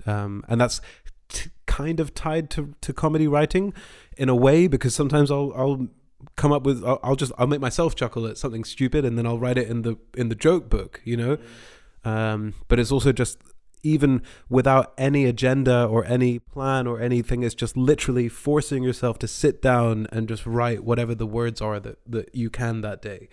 Um, 0.07 0.43
and 0.49 0.59
that's 0.59 0.81
t- 1.29 1.51
kind 1.67 2.01
of 2.01 2.15
tied 2.15 2.49
to, 2.51 2.75
to 2.81 2.95
comedy 2.95 3.29
writing 3.29 3.75
in 4.17 4.31
a 4.31 4.35
way 4.35 4.69
because 4.69 4.95
sometimes 4.95 5.31
I'll, 5.31 5.53
I'll 5.55 5.89
come 6.37 6.51
up 6.51 6.63
with, 6.63 6.83
I'll, 6.83 6.99
I'll 7.03 7.17
just, 7.17 7.33
I'll 7.37 7.47
make 7.47 7.61
myself 7.61 7.95
chuckle 7.95 8.27
at 8.27 8.39
something 8.39 8.65
stupid 8.65 9.05
and 9.05 9.19
then 9.19 9.27
I'll 9.27 9.39
write 9.39 9.59
it 9.59 9.69
in 9.69 9.83
the, 9.83 9.99
in 10.17 10.31
the 10.31 10.35
joke 10.35 10.71
book, 10.71 11.03
you 11.05 11.19
know? 11.19 11.37
Mm-hmm 11.37 11.77
um, 12.05 12.55
but 12.69 12.79
it's 12.79 12.93
also 12.93 13.13
just 13.13 13.39
even 13.83 14.23
without 14.49 14.93
any 14.99 15.25
agenda 15.25 15.85
or 15.87 16.05
any 16.05 16.39
plan 16.39 16.87
or 16.87 17.01
anything 17.01 17.43
it's 17.43 17.55
just 17.55 17.77
literally 17.77 18.29
forcing 18.29 18.83
yourself 18.83 19.19
to 19.19 19.27
sit 19.27 19.63
down 19.63 20.07
and 20.13 20.29
just 20.29 20.45
write 20.45 20.85
whatever 20.85 21.15
the 21.15 21.27
words 21.27 21.61
are 21.61 21.81
that, 21.81 21.99
that 22.07 22.35
you 22.35 22.51
can 22.51 22.83
that 22.83 23.01
day. 23.01 23.29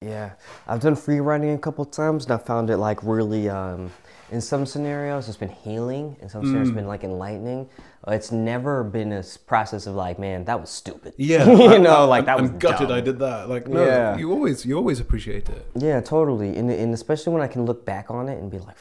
Yeah. 0.00 0.32
I've 0.66 0.80
done 0.80 0.96
free 0.96 1.20
writing 1.20 1.52
a 1.52 1.58
couple 1.58 1.84
times 1.84 2.24
and 2.24 2.32
i 2.32 2.38
found 2.38 2.70
it 2.70 2.78
like 2.78 3.02
really 3.02 3.50
um, 3.50 3.90
in 4.30 4.40
some 4.40 4.64
scenarios 4.64 5.28
it's 5.28 5.36
been 5.36 5.48
healing 5.48 6.16
in 6.20 6.28
some 6.28 6.42
scenarios 6.42 6.68
mm. 6.68 6.70
it's 6.70 6.76
been 6.76 6.86
like 6.86 7.04
enlightening 7.04 7.68
it's 8.08 8.32
never 8.32 8.82
been 8.84 9.12
a 9.12 9.24
process 9.46 9.86
of 9.86 9.94
like 9.94 10.18
man 10.18 10.44
that 10.44 10.60
was 10.60 10.70
stupid 10.70 11.12
yeah 11.16 11.44
you 11.50 11.78
know 11.78 12.06
like 12.06 12.24
that 12.26 12.38
I'm 12.38 12.42
was 12.42 12.50
gutted 12.52 12.88
dumb. 12.88 12.96
i 12.96 13.00
did 13.00 13.18
that 13.18 13.48
like 13.48 13.68
no 13.68 13.84
yeah. 13.84 14.16
you 14.16 14.30
always 14.30 14.64
you 14.64 14.76
always 14.76 15.00
appreciate 15.00 15.48
it 15.48 15.66
yeah 15.74 16.00
totally 16.00 16.56
and, 16.56 16.70
and 16.70 16.94
especially 16.94 17.32
when 17.32 17.42
i 17.42 17.48
can 17.48 17.64
look 17.64 17.84
back 17.84 18.10
on 18.10 18.28
it 18.28 18.38
and 18.38 18.50
be 18.50 18.58
like 18.58 18.76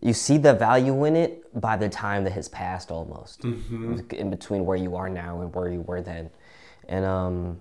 you 0.00 0.12
see 0.12 0.36
the 0.36 0.52
value 0.52 1.04
in 1.04 1.14
it 1.16 1.60
by 1.60 1.76
the 1.76 1.88
time 1.88 2.24
that 2.24 2.32
has 2.32 2.48
passed 2.48 2.90
almost 2.90 3.42
Mm-hmm. 3.42 4.00
in 4.10 4.30
between 4.30 4.66
where 4.66 4.76
you 4.76 4.96
are 4.96 5.08
now 5.08 5.40
and 5.40 5.54
where 5.54 5.68
you 5.68 5.80
were 5.82 6.02
then 6.02 6.30
and 6.88 7.04
um 7.04 7.60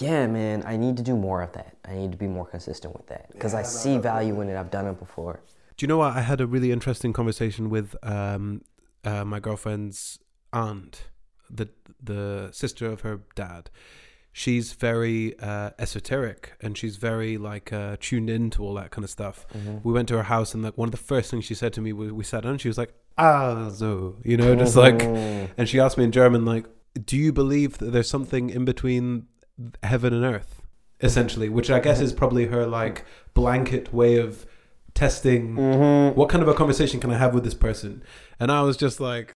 yeah 0.00 0.26
man 0.26 0.62
i 0.66 0.76
need 0.76 0.96
to 0.96 1.02
do 1.02 1.16
more 1.16 1.42
of 1.42 1.52
that 1.52 1.76
i 1.84 1.94
need 1.94 2.12
to 2.12 2.18
be 2.18 2.26
more 2.26 2.46
consistent 2.46 2.94
with 2.96 3.06
that 3.06 3.30
because 3.32 3.54
i 3.54 3.62
see 3.62 3.98
value 3.98 4.40
in 4.40 4.48
it 4.48 4.56
i've 4.56 4.70
done 4.70 4.86
it 4.86 4.98
before 4.98 5.40
Do 5.76 5.84
you 5.84 5.88
know 5.88 5.98
what? 5.98 6.16
I 6.16 6.22
had 6.22 6.40
a 6.40 6.46
really 6.54 6.72
interesting 6.72 7.12
conversation 7.12 7.70
with 7.70 7.94
um, 8.02 8.62
uh, 9.04 9.24
my 9.24 9.38
girlfriend's 9.38 10.18
aunt, 10.52 10.94
the 11.58 11.68
the 12.10 12.50
sister 12.52 12.86
of 12.94 13.02
her 13.02 13.20
dad. 13.36 13.70
She's 14.32 14.72
very 14.72 15.38
uh, 15.38 15.70
esoteric 15.78 16.52
and 16.60 16.76
she's 16.76 16.96
very 16.96 17.38
like 17.50 17.72
uh, 17.72 17.96
tuned 18.00 18.28
into 18.28 18.58
all 18.64 18.74
that 18.74 18.90
kind 18.90 19.04
of 19.04 19.10
stuff. 19.10 19.46
We 19.84 19.92
went 19.92 20.08
to 20.08 20.16
her 20.16 20.24
house 20.24 20.52
and 20.54 20.62
like 20.64 20.76
one 20.76 20.88
of 20.88 20.96
the 20.98 21.04
first 21.12 21.30
things 21.30 21.44
she 21.44 21.54
said 21.54 21.72
to 21.74 21.80
me 21.80 21.92
was 21.92 22.10
we 22.12 22.24
sat 22.24 22.42
down. 22.42 22.58
She 22.58 22.68
was 22.68 22.78
like, 22.78 22.92
"Ah, 23.16 23.70
so," 23.70 24.16
you 24.24 24.36
know, 24.36 24.56
just 24.64 24.76
like, 24.76 25.00
and 25.58 25.68
she 25.70 25.78
asked 25.78 25.96
me 25.96 26.04
in 26.04 26.12
German 26.12 26.44
like, 26.44 26.66
"Do 27.10 27.16
you 27.16 27.32
believe 27.32 27.78
that 27.78 27.90
there's 27.92 28.10
something 28.10 28.50
in 28.50 28.64
between 28.64 29.26
heaven 29.82 30.12
and 30.12 30.24
earth?" 30.24 30.62
Essentially, 31.00 31.48
which 31.48 31.70
I 31.70 31.80
guess 31.80 32.00
is 32.00 32.12
probably 32.12 32.46
her 32.46 32.66
like 32.66 33.04
blanket 33.34 33.92
way 33.92 34.16
of 34.16 34.46
testing 34.94 35.54
mm-hmm. 35.54 36.18
what 36.18 36.28
kind 36.28 36.42
of 36.42 36.48
a 36.48 36.54
conversation 36.54 36.98
can 36.98 37.12
I 37.12 37.18
have 37.18 37.32
with 37.32 37.44
this 37.44 37.54
person? 37.54 38.02
And 38.40 38.50
I 38.50 38.62
was 38.62 38.76
just 38.76 38.98
like, 38.98 39.32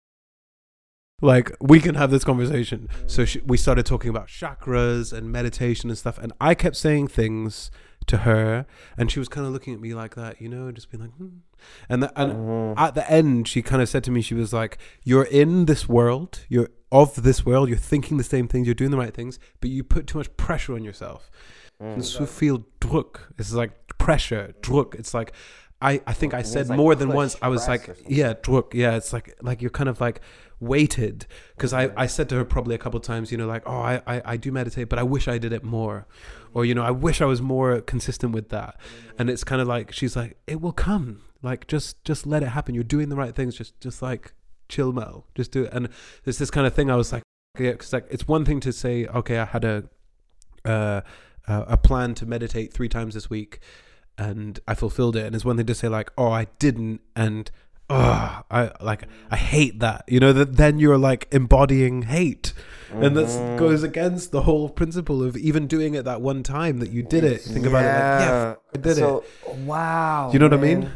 like 1.21 1.51
we 1.61 1.79
can 1.79 1.95
have 1.95 2.11
this 2.11 2.25
conversation. 2.25 2.89
So 3.07 3.23
she, 3.23 3.39
we 3.45 3.55
started 3.55 3.85
talking 3.85 4.09
about 4.09 4.27
chakras 4.27 5.13
and 5.13 5.31
meditation 5.31 5.89
and 5.89 5.97
stuff, 5.97 6.17
and 6.17 6.33
I 6.41 6.53
kept 6.53 6.75
saying 6.75 7.07
things 7.07 7.71
to 8.07 8.17
her, 8.17 8.65
and 8.97 9.11
she 9.11 9.19
was 9.19 9.29
kind 9.29 9.45
of 9.45 9.53
looking 9.53 9.73
at 9.73 9.79
me 9.79 9.93
like 9.93 10.15
that, 10.15 10.41
you 10.41 10.49
know, 10.49 10.71
just 10.71 10.91
being 10.91 11.01
like, 11.03 11.11
hmm. 11.11 11.27
and 11.89 12.03
the, 12.03 12.19
and 12.19 12.77
at 12.77 12.95
the 12.95 13.09
end, 13.09 13.47
she 13.47 13.61
kind 13.61 13.81
of 13.81 13.89
said 13.89 14.03
to 14.05 14.11
me, 14.11 14.21
she 14.21 14.33
was 14.33 14.53
like, 14.53 14.77
"You're 15.03 15.25
in 15.25 15.65
this 15.65 15.87
world, 15.87 16.41
you're 16.49 16.69
of 16.91 17.23
this 17.23 17.45
world, 17.45 17.69
you're 17.69 17.77
thinking 17.77 18.17
the 18.17 18.23
same 18.23 18.47
things, 18.47 18.67
you're 18.67 18.75
doing 18.75 18.91
the 18.91 18.97
right 18.97 19.13
things, 19.13 19.39
but 19.61 19.69
you 19.69 19.83
put 19.83 20.07
too 20.07 20.17
much 20.17 20.35
pressure 20.37 20.73
on 20.73 20.83
yourself." 20.83 21.29
And 21.79 22.05
so 22.05 22.25
feel 22.25 22.65
Druck. 22.79 23.19
It's 23.37 23.51
like 23.51 23.71
pressure, 23.97 24.53
Druck. 24.61 24.95
It's 24.95 25.13
like 25.13 25.33
I, 25.81 26.01
I 26.07 26.13
think 26.13 26.33
I 26.33 26.43
said 26.43 26.69
like 26.69 26.77
more 26.77 26.95
than 26.95 27.09
once. 27.09 27.35
I 27.41 27.49
was 27.49 27.67
like, 27.67 27.89
yeah, 28.07 28.33
Druck. 28.33 28.73
Yeah, 28.73 28.95
it's 28.95 29.11
like 29.11 29.35
like 29.41 29.61
you're 29.61 29.69
kind 29.69 29.89
of 29.89 29.99
like 29.99 30.21
weighted 30.61 31.25
because 31.55 31.73
I, 31.73 31.91
I 31.97 32.07
said 32.07 32.29
to 32.29 32.35
her 32.35 32.45
probably 32.45 32.73
a 32.73 32.77
couple 32.77 32.99
times, 33.01 33.31
you 33.31 33.37
know, 33.37 33.47
like, 33.47 33.63
oh, 33.65 33.77
I, 33.77 34.01
I, 34.07 34.21
I 34.25 34.37
do 34.37 34.51
meditate, 34.51 34.87
but 34.87 34.97
I 34.97 35.03
wish 35.03 35.27
I 35.27 35.37
did 35.37 35.51
it 35.51 35.63
more, 35.63 36.07
or 36.53 36.65
you 36.65 36.75
know, 36.75 36.83
I 36.83 36.91
wish 36.91 37.21
I 37.21 37.25
was 37.25 37.41
more 37.41 37.81
consistent 37.81 38.33
with 38.33 38.49
that. 38.49 38.79
And 39.17 39.29
it's 39.29 39.43
kind 39.43 39.61
of 39.61 39.67
like 39.67 39.91
she's 39.91 40.15
like, 40.15 40.37
it 40.47 40.61
will 40.61 40.73
come. 40.73 41.21
Like 41.41 41.67
just 41.67 42.03
just 42.03 42.25
let 42.25 42.43
it 42.43 42.49
happen. 42.49 42.73
You're 42.75 42.83
doing 42.83 43.09
the 43.09 43.15
right 43.15 43.35
things. 43.35 43.55
Just 43.55 43.79
just 43.79 44.01
like 44.01 44.33
chill, 44.69 44.93
Mel. 44.93 45.25
Just 45.35 45.51
do 45.51 45.63
it. 45.63 45.73
And 45.73 45.89
there's 46.23 46.37
this 46.37 46.51
kind 46.51 46.65
of 46.65 46.73
thing. 46.73 46.89
I 46.89 46.95
was 46.95 47.11
like, 47.11 47.23
yeah, 47.59 47.71
because 47.71 47.93
like 47.93 48.07
it's 48.09 48.27
one 48.27 48.45
thing 48.45 48.59
to 48.61 48.71
say, 48.71 49.05
okay, 49.07 49.37
I 49.37 49.45
had 49.45 49.65
a 49.65 49.83
uh, 50.65 51.01
uh, 51.47 51.65
a 51.67 51.77
plan 51.77 52.15
to 52.15 52.25
meditate 52.25 52.73
three 52.73 52.89
times 52.89 53.13
this 53.13 53.29
week, 53.29 53.59
and 54.17 54.59
I 54.67 54.73
fulfilled 54.73 55.15
it. 55.15 55.25
And 55.25 55.35
it's 55.35 55.45
one 55.45 55.57
thing 55.57 55.65
to 55.67 55.75
say 55.75 55.87
like, 55.87 56.11
oh, 56.17 56.31
I 56.31 56.47
didn't, 56.59 57.01
and 57.15 57.51
oh, 57.89 58.41
I 58.49 58.71
like 58.81 59.03
I 59.29 59.35
hate 59.35 59.79
that. 59.79 60.05
You 60.07 60.19
know 60.19 60.33
that 60.33 60.55
then 60.55 60.79
you're 60.79 60.97
like 60.97 61.27
embodying 61.31 62.03
hate, 62.03 62.53
and 63.01 63.15
that 63.17 63.25
Mm-hmm. 63.27 63.57
goes 63.57 63.83
against 63.83 64.31
the 64.31 64.41
whole 64.41 64.69
principle 64.69 65.23
of 65.23 65.35
even 65.37 65.67
doing 65.67 65.93
it 65.95 66.03
that 66.05 66.21
one 66.21 66.43
time 66.43 66.79
that 66.79 66.91
you 66.91 67.01
did 67.03 67.23
it. 67.23 67.41
Think 67.41 67.65
about 67.65 67.83
it 67.85 67.87
like, 67.87 67.93
yeah, 67.95 68.51
f- 68.51 68.57
I 68.75 68.77
did 68.79 68.95
so, 68.97 69.23
it. 69.47 69.55
wow 69.59 70.29
You 70.33 70.39
know 70.39 70.45
what 70.45 70.53
I 70.53 70.61
mean? 70.61 70.79
man. 70.81 70.91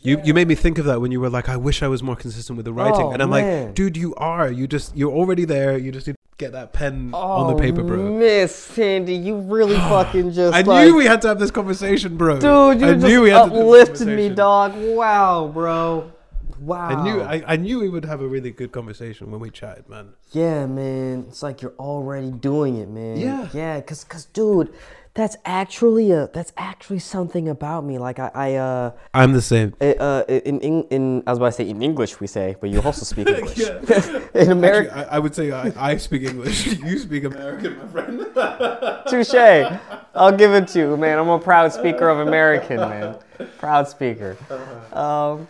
You 0.00 0.20
you 0.24 0.32
made 0.32 0.46
me 0.46 0.54
think 0.54 0.78
of 0.78 0.84
that 0.84 1.00
when 1.00 1.10
you 1.10 1.20
were 1.20 1.28
like, 1.28 1.48
I 1.48 1.56
wish 1.56 1.82
I 1.82 1.88
was 1.88 2.02
more 2.04 2.14
consistent 2.14 2.56
with 2.56 2.64
the 2.66 2.72
writing, 2.72 3.06
Oh, 3.06 3.10
and 3.10 3.20
I'm 3.20 3.30
man. 3.30 3.66
like, 3.66 3.74
dude, 3.74 3.96
you 3.96 4.14
are. 4.14 4.48
You 4.50 4.68
just 4.68 4.96
you're 4.96 5.10
already 5.12 5.44
there. 5.44 5.76
You 5.76 5.90
just 5.90 6.06
need 6.06 6.12
to 6.12 6.18
get 6.38 6.52
that 6.52 6.72
pen 6.72 7.10
on 7.12 7.48
the 7.54 7.60
paper, 7.60 7.82
bro. 7.82 7.98
Oh, 8.06 8.12
Miss 8.18 8.54
Sandy, 8.54 9.16
you 9.16 9.38
really 9.40 9.74
fucking 9.92 10.32
just 10.32 10.54
I 10.54 10.60
like, 10.62 10.86
knew 10.86 10.94
we 10.94 11.04
had 11.06 11.20
to 11.22 11.28
have 11.28 11.40
this 11.40 11.50
conversation, 11.50 12.16
bro. 12.16 12.34
dude, 12.38 12.80
you 12.80 12.86
I 12.86 12.92
just 12.94 13.06
knew 13.06 13.22
we 13.22 13.30
had 13.30 13.46
to 13.46 13.54
uplifted 13.58 14.06
me, 14.06 14.28
dog. 14.28 14.72
Wow, 14.76 15.50
bro. 15.52 16.12
Wow. 16.60 16.88
I 16.88 17.02
knew 17.02 17.20
I, 17.20 17.42
I 17.52 17.56
knew 17.56 17.80
we 17.80 17.88
would 17.88 18.04
have 18.04 18.20
a 18.20 18.28
really 18.28 18.50
good 18.50 18.72
conversation 18.72 19.30
when 19.30 19.40
we 19.40 19.50
chatted, 19.50 19.88
man. 19.88 20.14
Yeah, 20.32 20.66
man. 20.66 21.26
It's 21.28 21.42
like 21.42 21.62
you're 21.62 21.74
already 21.78 22.30
doing 22.30 22.76
it, 22.76 22.88
man. 22.88 23.16
Yeah. 23.18 23.48
Yeah, 23.52 23.80
cause, 23.80 24.04
cause, 24.04 24.24
dude, 24.26 24.72
that's 25.14 25.36
actually 25.44 26.12
a 26.12 26.28
that's 26.32 26.52
actually 26.56 27.00
something 27.00 27.48
about 27.48 27.84
me. 27.84 27.98
Like 27.98 28.18
I, 28.20 28.30
I 28.34 28.54
uh, 28.54 28.92
I'm 29.12 29.32
the 29.32 29.42
same. 29.42 29.74
uh, 29.80 29.84
uh, 29.84 30.24
in, 30.28 30.60
in 30.60 30.82
in 30.90 31.22
I 31.26 31.30
was 31.30 31.38
about 31.38 31.46
to 31.46 31.52
say 31.52 31.68
in 31.68 31.82
English 31.82 32.20
we 32.20 32.26
say, 32.28 32.54
but 32.60 32.70
you 32.70 32.80
also 32.82 33.04
speak 33.04 33.28
English. 33.40 33.58
In 33.68 33.72
Actually, 33.88 34.52
America, 34.52 35.08
I, 35.10 35.16
I 35.16 35.18
would 35.18 35.34
say 35.34 35.50
I, 35.50 35.72
I 35.76 35.96
speak 35.96 36.22
English. 36.22 36.66
you 36.88 36.98
speak 36.98 37.24
American, 37.24 37.76
my 37.78 37.86
friend. 37.88 38.26
touche. 39.08 39.34
I'll 40.14 40.36
give 40.36 40.52
it 40.52 40.68
to 40.68 40.78
you, 40.78 40.96
man. 40.96 41.18
I'm 41.18 41.28
a 41.28 41.38
proud 41.38 41.72
speaker 41.72 42.08
of 42.08 42.18
American, 42.20 42.76
man. 42.76 43.16
Proud 43.58 43.88
speaker. 43.88 44.36
Um, 44.92 45.48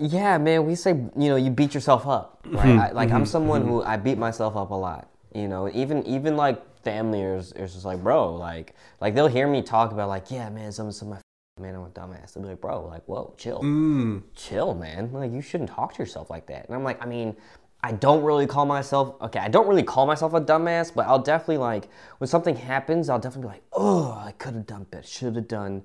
yeah, 0.00 0.38
man. 0.38 0.66
We 0.66 0.74
say 0.74 0.90
you 0.92 1.28
know 1.28 1.36
you 1.36 1.50
beat 1.50 1.74
yourself 1.74 2.06
up, 2.06 2.44
right? 2.50 2.78
I, 2.78 2.92
like 2.92 3.10
I'm 3.10 3.26
someone 3.36 3.62
who 3.66 3.82
I 3.82 3.96
beat 3.96 4.18
myself 4.18 4.56
up 4.56 4.70
a 4.70 4.74
lot. 4.74 5.08
You 5.34 5.46
know, 5.46 5.68
even 5.72 6.04
even 6.06 6.36
like 6.36 6.60
family 6.82 7.20
is 7.20 7.52
is 7.52 7.74
just 7.74 7.84
like, 7.84 8.02
bro, 8.02 8.34
like 8.34 8.74
like 9.00 9.14
they'll 9.14 9.28
hear 9.28 9.46
me 9.46 9.62
talk 9.62 9.92
about 9.92 10.08
like, 10.08 10.30
yeah, 10.30 10.48
man, 10.48 10.72
some 10.72 10.90
some 10.90 11.12
of 11.12 11.18
my 11.58 11.62
man, 11.62 11.74
I'm 11.74 11.82
a 11.82 11.88
dumbass. 11.90 12.32
They'll 12.32 12.42
be 12.42 12.48
like, 12.50 12.60
bro, 12.60 12.86
like, 12.86 13.04
whoa, 13.04 13.34
chill, 13.36 13.60
Mm. 13.62 14.22
chill, 14.34 14.74
man. 14.74 15.12
Like 15.12 15.30
you 15.32 15.42
shouldn't 15.42 15.70
talk 15.70 15.92
to 15.94 15.98
yourself 16.02 16.30
like 16.30 16.46
that. 16.46 16.66
And 16.66 16.74
I'm 16.74 16.82
like, 16.84 17.02
I 17.02 17.06
mean. 17.06 17.36
I 17.82 17.92
don't 17.92 18.22
really 18.22 18.46
call 18.46 18.66
myself 18.66 19.14
okay. 19.22 19.38
I 19.38 19.48
don't 19.48 19.66
really 19.66 19.82
call 19.82 20.04
myself 20.04 20.34
a 20.34 20.40
dumbass, 20.42 20.94
but 20.94 21.06
I'll 21.06 21.18
definitely 21.18 21.56
like 21.56 21.88
when 22.18 22.28
something 22.28 22.54
happens, 22.54 23.08
I'll 23.08 23.18
definitely 23.18 23.48
be 23.48 23.52
like, 23.54 23.62
oh, 23.72 24.22
I 24.22 24.32
could 24.32 24.52
have 24.52 24.66
done 24.66 24.84
better, 24.90 25.02
should 25.06 25.34
have 25.34 25.48
done 25.48 25.82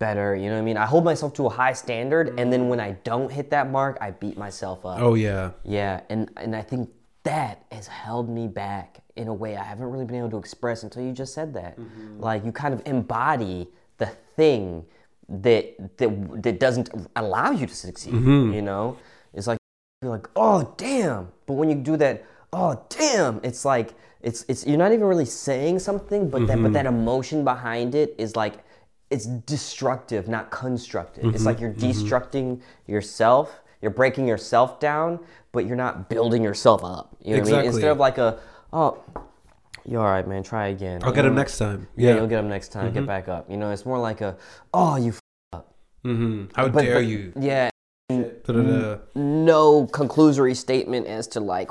better. 0.00 0.34
You 0.34 0.46
know 0.48 0.54
what 0.54 0.62
I 0.62 0.64
mean? 0.64 0.76
I 0.76 0.86
hold 0.86 1.04
myself 1.04 1.32
to 1.34 1.46
a 1.46 1.48
high 1.48 1.74
standard, 1.74 2.40
and 2.40 2.52
then 2.52 2.68
when 2.68 2.80
I 2.80 2.92
don't 3.04 3.30
hit 3.30 3.50
that 3.50 3.70
mark, 3.70 3.98
I 4.00 4.10
beat 4.10 4.36
myself 4.36 4.84
up. 4.84 4.98
Oh 4.98 5.14
yeah. 5.14 5.52
Yeah, 5.62 6.00
and 6.10 6.28
and 6.36 6.56
I 6.56 6.62
think 6.62 6.90
that 7.22 7.64
has 7.70 7.86
held 7.86 8.28
me 8.28 8.48
back 8.48 9.02
in 9.14 9.28
a 9.28 9.34
way 9.34 9.56
I 9.56 9.62
haven't 9.62 9.90
really 9.90 10.06
been 10.06 10.16
able 10.16 10.30
to 10.30 10.38
express 10.38 10.82
until 10.82 11.02
you 11.02 11.12
just 11.12 11.34
said 11.34 11.54
that. 11.54 11.78
Mm-hmm. 11.78 12.18
Like 12.18 12.44
you 12.44 12.50
kind 12.50 12.74
of 12.74 12.82
embody 12.86 13.68
the 13.98 14.06
thing 14.36 14.84
that 15.28 15.76
that 15.98 16.42
that 16.42 16.58
doesn't 16.58 16.90
allow 17.14 17.52
you 17.52 17.66
to 17.66 17.74
succeed. 17.74 18.14
Mm-hmm. 18.14 18.54
You 18.54 18.62
know, 18.62 18.96
it's 19.32 19.46
like 19.46 19.58
you're 20.02 20.10
like, 20.10 20.28
oh 20.34 20.74
damn, 20.76 21.28
but 21.46 21.54
when 21.54 21.68
you 21.68 21.76
do 21.76 21.96
that, 21.98 22.24
oh 22.52 22.82
damn, 22.88 23.40
it's 23.44 23.64
like 23.64 23.94
it's 24.22 24.44
it's 24.48 24.66
you're 24.66 24.78
not 24.78 24.92
even 24.92 25.04
really 25.04 25.26
saying 25.26 25.78
something, 25.78 26.30
but 26.30 26.46
that 26.46 26.56
but 26.56 26.64
mm-hmm. 26.64 26.72
that 26.72 26.86
emotion 26.86 27.44
behind 27.44 27.94
it 27.94 28.14
is 28.18 28.34
like 28.34 28.64
it's 29.10 29.26
destructive, 29.26 30.28
not 30.28 30.50
constructive. 30.50 31.24
It's 31.24 31.38
mm-hmm. 31.38 31.46
like 31.46 31.60
you're 31.60 31.72
mm-hmm. 31.72 31.90
destructing 31.90 32.60
yourself. 32.86 33.60
You're 33.82 33.90
breaking 33.90 34.28
yourself 34.28 34.78
down, 34.78 35.18
but 35.52 35.66
you're 35.66 35.76
not 35.76 36.08
building 36.08 36.42
yourself 36.42 36.84
up. 36.84 37.16
You 37.20 37.34
know 37.34 37.40
what 37.40 37.48
I 37.48 37.50
mean? 37.50 37.54
Exactly. 37.60 37.66
Instead 37.66 37.90
of 37.90 37.98
like 37.98 38.18
a, 38.18 38.38
oh, 38.72 39.02
you're 39.84 40.00
all 40.00 40.06
right, 40.06 40.26
man? 40.26 40.42
Try 40.42 40.68
again. 40.68 41.00
I'll 41.02 41.10
You 41.10 41.14
get 41.16 41.24
him 41.24 41.32
mm. 41.32 41.36
next 41.36 41.58
time. 41.58 41.88
Yeah, 41.96 42.10
Yeah. 42.10 42.16
you'll 42.16 42.26
get 42.26 42.38
him 42.38 42.48
next 42.48 42.68
time. 42.68 42.92
Get 42.92 43.00
mm-hmm. 43.00 43.06
back 43.06 43.28
up. 43.28 43.50
You 43.50 43.56
know, 43.56 43.70
it's 43.70 43.84
more 43.84 43.98
like 43.98 44.20
a, 44.20 44.36
oh, 44.72 44.96
you. 44.96 45.14
F- 45.54 45.62
hmm 46.04 46.44
How 46.54 46.68
but, 46.68 46.82
dare 46.82 46.94
but- 46.96 47.06
you? 47.06 47.32
Yeah, 47.38 47.70
Da-da-da. 48.08 48.98
no 49.14 49.86
conclusory 49.86 50.56
statement 50.56 51.06
as 51.06 51.26
to 51.28 51.40
like, 51.40 51.70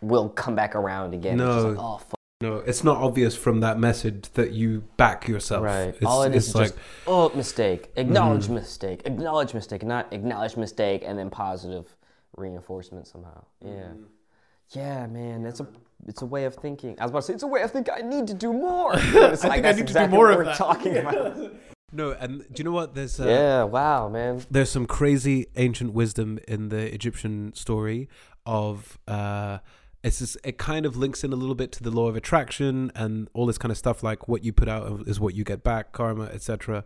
we'll 0.00 0.28
come 0.30 0.54
back 0.54 0.74
around 0.74 1.14
again. 1.14 1.38
No. 1.38 1.68
like, 1.68 1.78
oh, 1.78 1.98
fuck. 1.98 2.17
No, 2.40 2.58
it's 2.58 2.84
not 2.84 2.98
obvious 2.98 3.34
from 3.34 3.60
that 3.60 3.80
message 3.80 4.26
that 4.34 4.52
you 4.52 4.84
back 4.96 5.26
yourself. 5.26 5.64
Right. 5.64 5.88
It's, 5.88 6.04
All 6.04 6.22
it 6.22 6.34
is 6.36 6.48
is 6.48 6.54
like 6.54 6.66
just 6.68 6.78
oh 7.06 7.30
mistake, 7.34 7.90
acknowledge 7.96 8.44
Mm-hmm. 8.44 8.54
mistake, 8.54 9.02
acknowledge 9.06 9.54
mistake, 9.54 9.82
not 9.82 10.12
acknowledge 10.12 10.56
mistake 10.56 11.02
and 11.04 11.18
then 11.18 11.30
positive 11.30 11.96
reinforcement 12.36 13.08
somehow. 13.08 13.44
Yeah. 13.64 13.70
Mm-hmm. 13.70 14.02
Yeah, 14.70 15.06
man, 15.08 15.46
it's 15.46 15.58
a 15.60 15.66
it's 16.06 16.22
a 16.22 16.26
way 16.26 16.44
of 16.44 16.54
thinking. 16.54 16.96
I 17.00 17.04
was 17.04 17.10
about 17.10 17.20
to 17.20 17.26
say 17.26 17.34
it's 17.34 17.42
a 17.42 17.46
way 17.48 17.62
of 17.62 17.72
thinking. 17.72 17.92
I 17.96 18.02
need 18.02 18.28
to 18.28 18.34
do 18.34 18.52
more. 18.52 18.92
It's 18.94 19.44
I 19.44 19.48
like, 19.48 19.62
think 19.62 19.64
I 19.64 19.72
that's 19.72 19.78
need 19.78 19.86
to 19.88 19.94
do 19.94 20.06
more 20.06 20.30
of 20.30 20.44
that. 20.46 20.56
talking 20.56 20.96
about. 20.96 21.36
no. 21.92 22.12
And 22.12 22.40
do 22.52 22.60
you 22.60 22.64
know 22.64 22.70
what? 22.72 22.94
There's 22.94 23.18
uh, 23.18 23.26
Yeah, 23.26 23.64
wow, 23.64 24.08
man. 24.08 24.42
there's 24.48 24.70
some 24.70 24.86
crazy 24.86 25.46
ancient 25.56 25.92
wisdom 25.92 26.38
in 26.46 26.68
the 26.68 26.94
Egyptian 26.94 27.52
story 27.54 28.08
of 28.46 28.96
uh 29.08 29.58
it's 30.08 30.20
just, 30.20 30.38
it 30.42 30.56
kind 30.56 30.86
of 30.86 30.96
links 30.96 31.22
in 31.22 31.32
a 31.34 31.36
little 31.36 31.54
bit 31.54 31.70
to 31.72 31.82
the 31.82 31.90
law 31.90 32.08
of 32.08 32.16
attraction 32.16 32.90
and 32.94 33.28
all 33.34 33.44
this 33.44 33.58
kind 33.58 33.70
of 33.70 33.76
stuff 33.76 34.02
like 34.02 34.26
what 34.26 34.42
you 34.42 34.52
put 34.52 34.68
out 34.68 35.02
is 35.06 35.20
what 35.20 35.34
you 35.34 35.44
get 35.44 35.62
back 35.62 35.92
karma 35.92 36.24
etc 36.24 36.82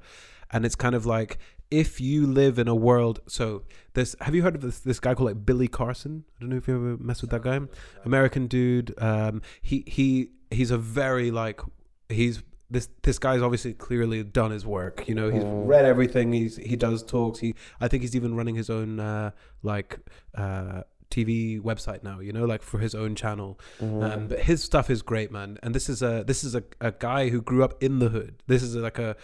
and 0.51 0.67
it's 0.67 0.75
kind 0.75 0.95
of 0.95 1.07
like 1.07 1.39
if 1.71 2.01
you 2.01 2.27
live 2.27 2.59
in 2.59 2.67
a 2.67 2.75
world 2.75 3.21
so 3.29 3.63
this 3.95 4.17
have 4.21 4.35
you 4.35 4.43
heard 4.43 4.57
of 4.57 4.61
this 4.61 4.81
this 4.81 4.99
guy 4.99 5.15
called 5.15 5.29
like 5.29 5.47
Billy 5.47 5.69
Carson 5.69 6.25
I 6.37 6.41
don't 6.41 6.51
know 6.51 6.57
if 6.57 6.67
you 6.67 6.75
ever 6.75 7.03
mess 7.03 7.23
with 7.23 7.31
that 7.31 7.43
guy 7.43 7.61
American 8.05 8.49
dude 8.49 8.93
um 8.99 9.41
he 9.63 9.85
he 9.87 10.31
he's 10.51 10.73
a 10.73 10.79
very 10.79 11.31
like 11.31 11.61
he's 12.09 12.43
this 12.73 12.89
this 13.03 13.19
guy's 13.19 13.43
obviously 13.43 13.75
clearly 13.75 14.25
done 14.25 14.51
his 14.51 14.65
work. 14.65 15.07
You 15.07 15.15
know, 15.15 15.29
he's 15.29 15.45
read 15.45 15.85
everything. 15.85 16.33
He's 16.33 16.57
he 16.57 16.75
does 16.75 17.03
talks. 17.03 17.39
He 17.39 17.55
I 17.81 17.89
think 17.89 18.03
he's 18.03 18.17
even 18.17 18.35
running 18.35 18.55
his 18.55 18.71
own 18.71 18.99
uh, 18.99 19.33
like 19.63 19.99
uh, 20.35 20.83
TV 21.13 21.61
website 21.61 22.03
now. 22.03 22.19
You 22.21 22.33
know, 22.33 22.45
like 22.45 22.63
for 22.63 22.79
his 22.79 22.95
own 22.95 23.15
channel. 23.15 23.59
Um, 23.81 24.29
but 24.29 24.41
his 24.41 24.63
stuff 24.65 24.91
is 24.91 25.03
great, 25.03 25.31
man. 25.31 25.59
And 25.63 25.75
this 25.75 25.89
is 25.89 26.03
a 26.03 26.25
this 26.27 26.43
is 26.43 26.55
a, 26.55 26.63
a 26.81 26.93
guy 26.93 27.29
who 27.29 27.41
grew 27.43 27.63
up 27.63 27.83
in 27.83 27.99
the 27.99 28.09
hood. 28.09 28.43
This 28.47 28.63
is 28.63 28.75
like 28.77 28.99
a 28.99 29.17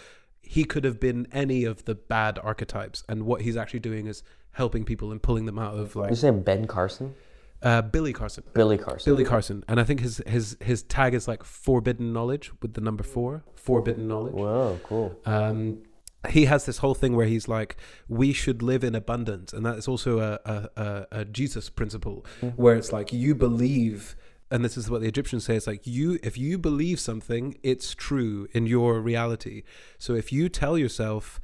he 0.43 0.65
could 0.65 0.85
have 0.85 0.99
been 1.01 1.27
any 1.33 1.65
of 1.65 1.85
the 1.85 1.95
bad 1.95 2.39
archetypes, 2.43 3.05
and 3.09 3.25
what 3.25 3.43
he's 3.43 3.57
actually 3.57 3.81
doing 3.81 4.07
is 4.07 4.23
helping 4.53 4.85
people 4.85 5.13
and 5.13 5.23
pulling 5.23 5.47
them 5.47 5.59
out 5.59 5.75
of 5.77 5.95
like 5.97 6.11
You 6.11 6.17
say 6.17 6.31
Ben 6.31 6.67
Carson? 6.67 7.15
uh, 7.63 7.83
Billy 7.83 8.13
Carson. 8.13 8.45
Billy 8.55 8.79
Carson. 8.79 9.13
Billy 9.13 9.25
Carson, 9.25 9.65
and 9.69 9.81
I 9.81 9.85
think 9.85 10.01
his 10.01 10.23
his 10.27 10.57
his 10.61 10.83
tag 10.85 11.13
is 11.15 11.27
like 11.29 11.43
forbidden 11.45 12.13
knowledge 12.13 12.53
with 12.63 12.75
the 12.75 12.81
number 12.81 13.03
four, 13.03 13.43
forbidden 13.57 14.07
knowledge. 14.09 14.35
Whoa, 14.35 14.79
cool. 14.85 15.19
Um, 15.27 15.83
he 16.31 16.47
has 16.47 16.67
this 16.67 16.79
whole 16.79 16.95
thing 16.95 17.15
where 17.15 17.27
he's 17.27 17.49
like, 17.49 17.77
we 18.09 18.33
should 18.33 18.63
live 18.63 18.83
in 18.83 18.95
abundance, 18.95 19.53
and 19.53 19.65
that 19.65 19.77
is 19.79 19.87
also 19.87 20.19
a 20.19 20.41
a, 20.45 20.69
a, 20.77 21.07
a 21.21 21.25
Jesus 21.25 21.71
principle, 21.71 22.25
mm. 22.41 22.55
where 22.57 22.77
it's 22.77 22.93
like 22.93 23.13
you 23.13 23.35
believe. 23.35 24.17
And 24.51 24.65
this 24.65 24.79
is 24.79 24.89
what 24.89 25.03
the 25.03 25.09
Egyptians 25.09 25.45
say: 25.45 25.57
it's 25.57 25.67
like 25.67 25.87
you, 25.87 26.19
if 26.23 26.39
you 26.39 26.59
believe 26.59 26.99
something, 26.99 27.59
it's 27.63 27.95
true 27.95 28.49
in 28.53 28.67
your 28.67 29.01
reality. 29.01 29.63
So 29.99 30.15
if 30.15 30.33
you 30.33 30.49
tell 30.49 30.79
yourself, 30.79 31.39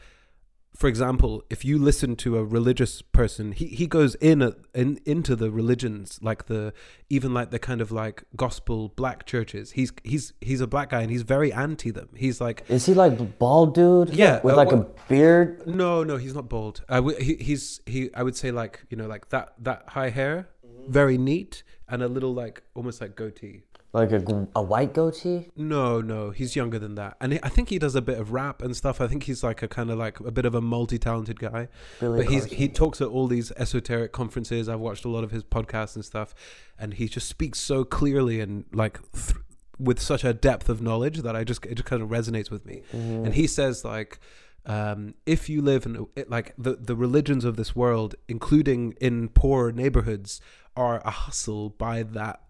for 0.77 0.89
example, 0.89 1.45
if 1.51 1.65
you 1.65 1.79
listen 1.79 2.17
to 2.17 2.37
a 2.37 2.45
religious 2.45 3.01
person, 3.01 3.53
he, 3.53 3.67
he 3.67 3.87
goes 3.87 4.17
in, 4.17 4.43
a, 4.43 4.55
in 4.75 4.99
into 5.07 5.37
the 5.37 5.51
religions, 5.51 6.19
like 6.21 6.47
the 6.47 6.73
even 7.09 7.33
like 7.33 7.51
the 7.51 7.59
kind 7.61 7.81
of 7.81 7.93
like 7.93 8.25
gospel 8.35 8.89
black 8.97 9.25
churches. 9.25 9.71
He's 9.73 9.93
he's 10.03 10.33
he's 10.41 10.61
a 10.61 10.67
black 10.67 10.91
guy 10.91 11.03
and 11.03 11.11
he's 11.11 11.23
very 11.23 11.53
anti 11.53 11.91
them. 11.93 12.09
He's 12.17 12.41
like 12.41 12.65
Is 12.69 12.87
he 12.87 12.95
like 12.95 13.39
bald 13.39 13.75
dude? 13.75 14.11
Yeah, 14.11 14.41
With 14.43 14.55
uh, 14.55 14.57
like 14.57 14.73
a 14.73 14.87
beard? 15.09 15.67
no, 15.67 16.03
no, 16.03 16.17
he's 16.17 16.35
not 16.35 16.49
bald. 16.49 16.83
I 16.89 16.97
w- 16.97 17.19
he, 17.21 17.35
he's 17.37 17.81
he. 17.87 18.11
I 18.15 18.23
would 18.25 18.37
say 18.37 18.51
like 18.51 18.85
you 18.91 18.97
know 18.97 19.07
like 19.07 19.29
that 19.29 19.55
that 19.61 19.85
high 19.89 20.11
hair, 20.11 20.49
Mm-hmm. 20.67 20.93
very 20.93 21.19
neat, 21.19 21.63
and 21.89 22.03
a 22.03 22.09
little 22.09 22.35
like 22.35 22.63
almost 22.75 23.01
like 23.01 23.15
goatee. 23.15 23.63
Like 23.95 24.11
a, 24.11 24.49
a 24.57 24.63
white 24.63 24.93
goatee? 24.93 25.51
No, 25.55 26.01
no, 26.01 26.31
he's 26.31 26.57
younger 26.57 26.81
than 26.81 26.97
that, 26.97 27.17
and 27.21 27.39
I 27.45 27.49
think 27.49 27.69
he 27.69 27.79
does 27.79 27.95
a 27.95 28.03
bit 28.03 28.19
of 28.19 28.33
rap 28.33 28.61
and 28.61 28.77
stuff. 28.77 29.01
I 29.01 29.07
think 29.07 29.23
he's 29.23 29.45
like 29.45 29.63
a 29.63 29.69
kind 29.69 29.89
of 29.89 29.99
like 29.99 30.19
a 30.19 30.33
bit 30.33 30.45
of 30.45 30.55
a 30.57 30.61
multi-talented 30.61 31.39
guy. 31.39 31.69
Billy 32.01 32.25
but 32.25 32.33
he's 32.33 32.47
he 32.47 32.67
talks 32.67 33.01
at 33.01 33.07
all 33.07 33.29
these 33.29 33.53
esoteric 33.53 34.11
conferences. 34.11 34.69
I've 34.69 34.81
watched 34.81 35.05
a 35.05 35.09
lot 35.09 35.23
of 35.23 35.31
his 35.31 35.45
podcasts 35.45 35.95
and 35.95 36.05
stuff, 36.05 36.35
and 36.77 36.95
he 36.95 37.07
just 37.07 37.29
speaks 37.29 37.61
so 37.61 37.85
clearly 37.85 38.41
and 38.41 38.65
like 38.73 39.01
th- 39.13 39.39
with 39.79 40.01
such 40.01 40.25
a 40.25 40.35
depth 40.35 40.69
of 40.69 40.83
knowledge 40.83 41.19
that 41.19 41.37
I 41.37 41.45
just 41.45 41.65
it 41.65 41.77
just 41.77 41.87
kind 41.87 42.03
of 42.03 42.09
resonates 42.09 42.51
with 42.51 42.67
me. 42.67 42.83
Mm-hmm. 42.93 43.27
And 43.27 43.35
he 43.35 43.47
says 43.47 43.85
like. 43.85 44.19
Um, 44.67 45.13
if 45.27 45.51
you 45.51 45.61
live 45.61 45.85
in 45.85 46.07
it, 46.17 46.31
like 46.31 46.55
the, 46.57 46.77
the 46.77 46.97
religions 46.97 47.45
of 47.45 47.57
this 47.57 47.77
world, 47.77 48.15
including 48.29 48.95
in 48.99 49.29
poor 49.29 49.71
neighborhoods, 49.71 50.41
are 50.75 51.03
a 51.05 51.11
hustle 51.11 51.69
by 51.69 52.03
that 52.03 52.44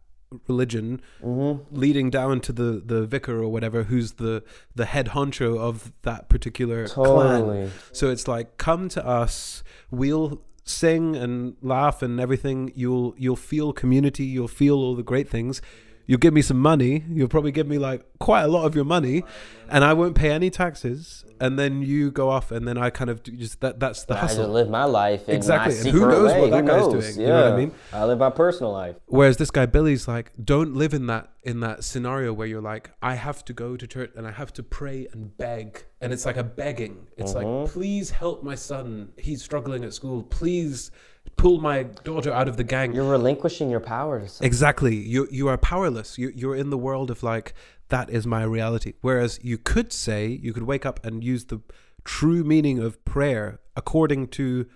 religion 0.48 1.00
Mm-hmm. 1.22 1.74
leading 1.74 2.10
down 2.10 2.40
to 2.40 2.52
the 2.52 2.82
the 2.84 3.06
vicar 3.06 3.42
or 3.42 3.48
whatever 3.48 3.84
who's 3.84 4.12
the 4.12 4.42
the 4.74 4.84
head 4.86 5.08
honcho 5.08 5.58
of 5.58 5.92
that 6.02 6.28
particular 6.28 6.86
Totally. 6.86 7.42
clan 7.44 7.70
so 7.92 8.10
it's 8.10 8.26
like 8.28 8.56
come 8.58 8.88
to 8.90 9.06
us 9.06 9.62
we'll 9.90 10.40
sing 10.66 11.14
and 11.14 11.56
laugh 11.60 12.00
and 12.02 12.18
everything. 12.18 12.72
You'll 12.74 13.14
you'll 13.18 13.36
feel 13.36 13.72
community 13.74 14.24
you'll 14.24 14.48
feel 14.48 14.76
all 14.76 14.94
the 14.94 15.02
great 15.02 15.28
things. 15.28 15.60
You'll 16.06 16.18
give 16.18 16.32
me 16.34 16.40
some 16.42 16.58
money. 16.58 17.04
You'll 17.08 17.28
probably 17.28 17.52
give 17.52 17.66
me 17.66 17.76
like 17.78 18.02
quite 18.18 18.42
a 18.42 18.48
lot 18.48 18.64
of 18.64 18.74
your 18.74 18.84
money 18.86 19.24
and 19.68 19.84
i 19.84 19.92
won't 19.92 20.14
pay 20.14 20.30
any 20.30 20.50
taxes 20.50 21.23
and 21.40 21.59
then 21.59 21.83
you 21.83 22.11
go 22.11 22.31
off 22.31 22.51
and 22.51 22.66
then 22.66 22.79
i 22.79 22.90
kind 22.90 23.11
of 23.11 23.23
just 23.23 23.61
that 23.61 23.81
that's 23.81 24.05
the 24.05 24.14
I 24.14 24.23
just 24.23 24.37
hustle 24.37 24.53
live 24.53 24.68
my 24.68 24.85
life 24.85 25.29
Exactly, 25.29 25.77
and 25.79 25.88
who 25.88 26.09
knows 26.09 26.33
way. 26.33 26.40
what 26.40 26.51
that 26.51 26.61
Who 26.62 26.68
guy's 26.68 26.92
knows? 26.92 27.14
doing, 27.14 27.20
you 27.20 27.27
know 27.33 27.44
what 27.44 27.53
I 27.53 27.57
mean? 27.57 27.73
I 27.92 28.05
live 28.05 28.18
my 28.18 28.31
personal 28.31 28.73
life. 28.73 28.97
Whereas 29.07 29.37
this 29.37 29.51
guy 29.51 29.66
Billy's 29.66 30.07
like, 30.09 30.33
don't 30.42 30.75
live 30.75 30.94
in 30.94 31.07
that 31.07 31.31
in 31.42 31.61
that 31.61 31.85
scenario 31.85 32.33
where 32.33 32.47
you're 32.47 32.62
like, 32.62 32.90
I 33.03 33.14
have 33.14 33.44
to 33.47 33.53
go 33.53 33.77
to 33.77 33.87
church 33.87 34.12
and 34.16 34.27
I 34.27 34.31
have 34.33 34.53
to 34.55 34.62
pray 34.62 35.07
and 35.12 35.37
beg, 35.37 35.85
and 36.01 36.12
it's 36.12 36.25
like 36.27 36.37
a 36.37 36.44
begging. 36.44 37.07
It's 37.16 37.35
like, 37.35 37.47
mm-hmm. 37.47 37.73
please 37.73 38.11
help 38.11 38.42
my 38.42 38.55
son. 38.55 39.12
He's 39.18 39.42
struggling 39.42 39.85
at 39.85 39.94
school. 39.94 40.23
Please 40.23 40.90
pull 41.37 41.61
my 41.61 41.83
daughter 41.83 42.33
out 42.33 42.49
of 42.49 42.57
the 42.57 42.64
gang. 42.64 42.94
You're 42.94 43.11
relinquishing 43.11 43.70
your 43.70 43.81
powers. 43.81 44.40
Exactly. 44.40 44.94
You 44.94 45.29
you 45.31 45.49
are 45.49 45.59
powerless. 45.59 46.18
You 46.18 46.33
you're 46.35 46.57
in 46.57 46.70
the 46.70 46.79
world 46.79 47.11
of 47.11 47.23
like 47.23 47.55
that 47.88 48.11
is 48.11 48.27
my 48.27 48.42
reality. 48.42 48.94
Whereas 49.01 49.38
you 49.42 49.59
could 49.59 49.92
say 49.92 50.27
you 50.27 50.53
could 50.53 50.64
wake 50.64 50.87
up 50.87 51.05
and 51.05 51.23
use 51.23 51.47
the 51.47 51.61
true 52.05 52.44
meaning 52.44 52.79
of 52.79 53.03
prayer 53.05 53.61
according 53.77 54.29
to 54.29 54.66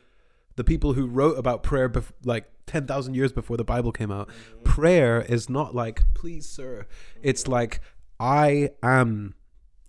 the 0.56 0.64
people 0.64 0.94
who 0.94 1.06
wrote 1.06 1.38
about 1.38 1.62
prayer 1.62 1.88
bef- 1.88 2.12
like 2.24 2.50
10,000 2.66 3.14
years 3.14 3.32
before 3.32 3.56
the 3.56 3.64
Bible 3.64 3.92
came 3.92 4.10
out. 4.10 4.28
Mm-hmm. 4.28 4.64
Prayer 4.64 5.20
is 5.22 5.48
not 5.48 5.74
like 5.74 6.02
please 6.14 6.48
sir. 6.48 6.86
It's 7.22 7.46
like 7.46 7.80
I 8.20 8.70
am 8.82 9.34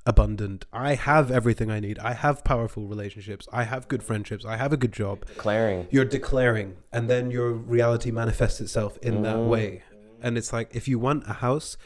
abundant. 0.10 0.66
I 0.74 0.96
have 0.96 1.32
everything 1.32 1.70
I 1.70 1.80
need. 1.80 2.00
I 2.00 2.14
have 2.14 2.44
powerful 2.44 2.88
relationships. 2.88 3.48
I 3.54 3.64
have 3.64 3.88
good 3.88 4.04
friendships. 4.04 4.44
I 4.44 4.58
have 4.58 4.74
a 4.74 4.78
good 4.78 4.92
job 4.92 5.26
declaring. 5.26 5.88
you're 5.92 6.06
declaring 6.06 6.78
and 6.92 7.10
then 7.10 7.32
your 7.32 7.52
reality 7.52 8.12
manifests 8.12 8.60
itself 8.60 8.98
in 9.02 9.22
that 9.22 9.36
mm. 9.36 9.48
way 9.48 9.84
and 10.22 10.38
it's 10.38 10.52
like 10.52 10.76
if 10.76 10.88
you 10.88 11.00
want 11.00 11.24
a 11.28 11.34
house 11.34 11.78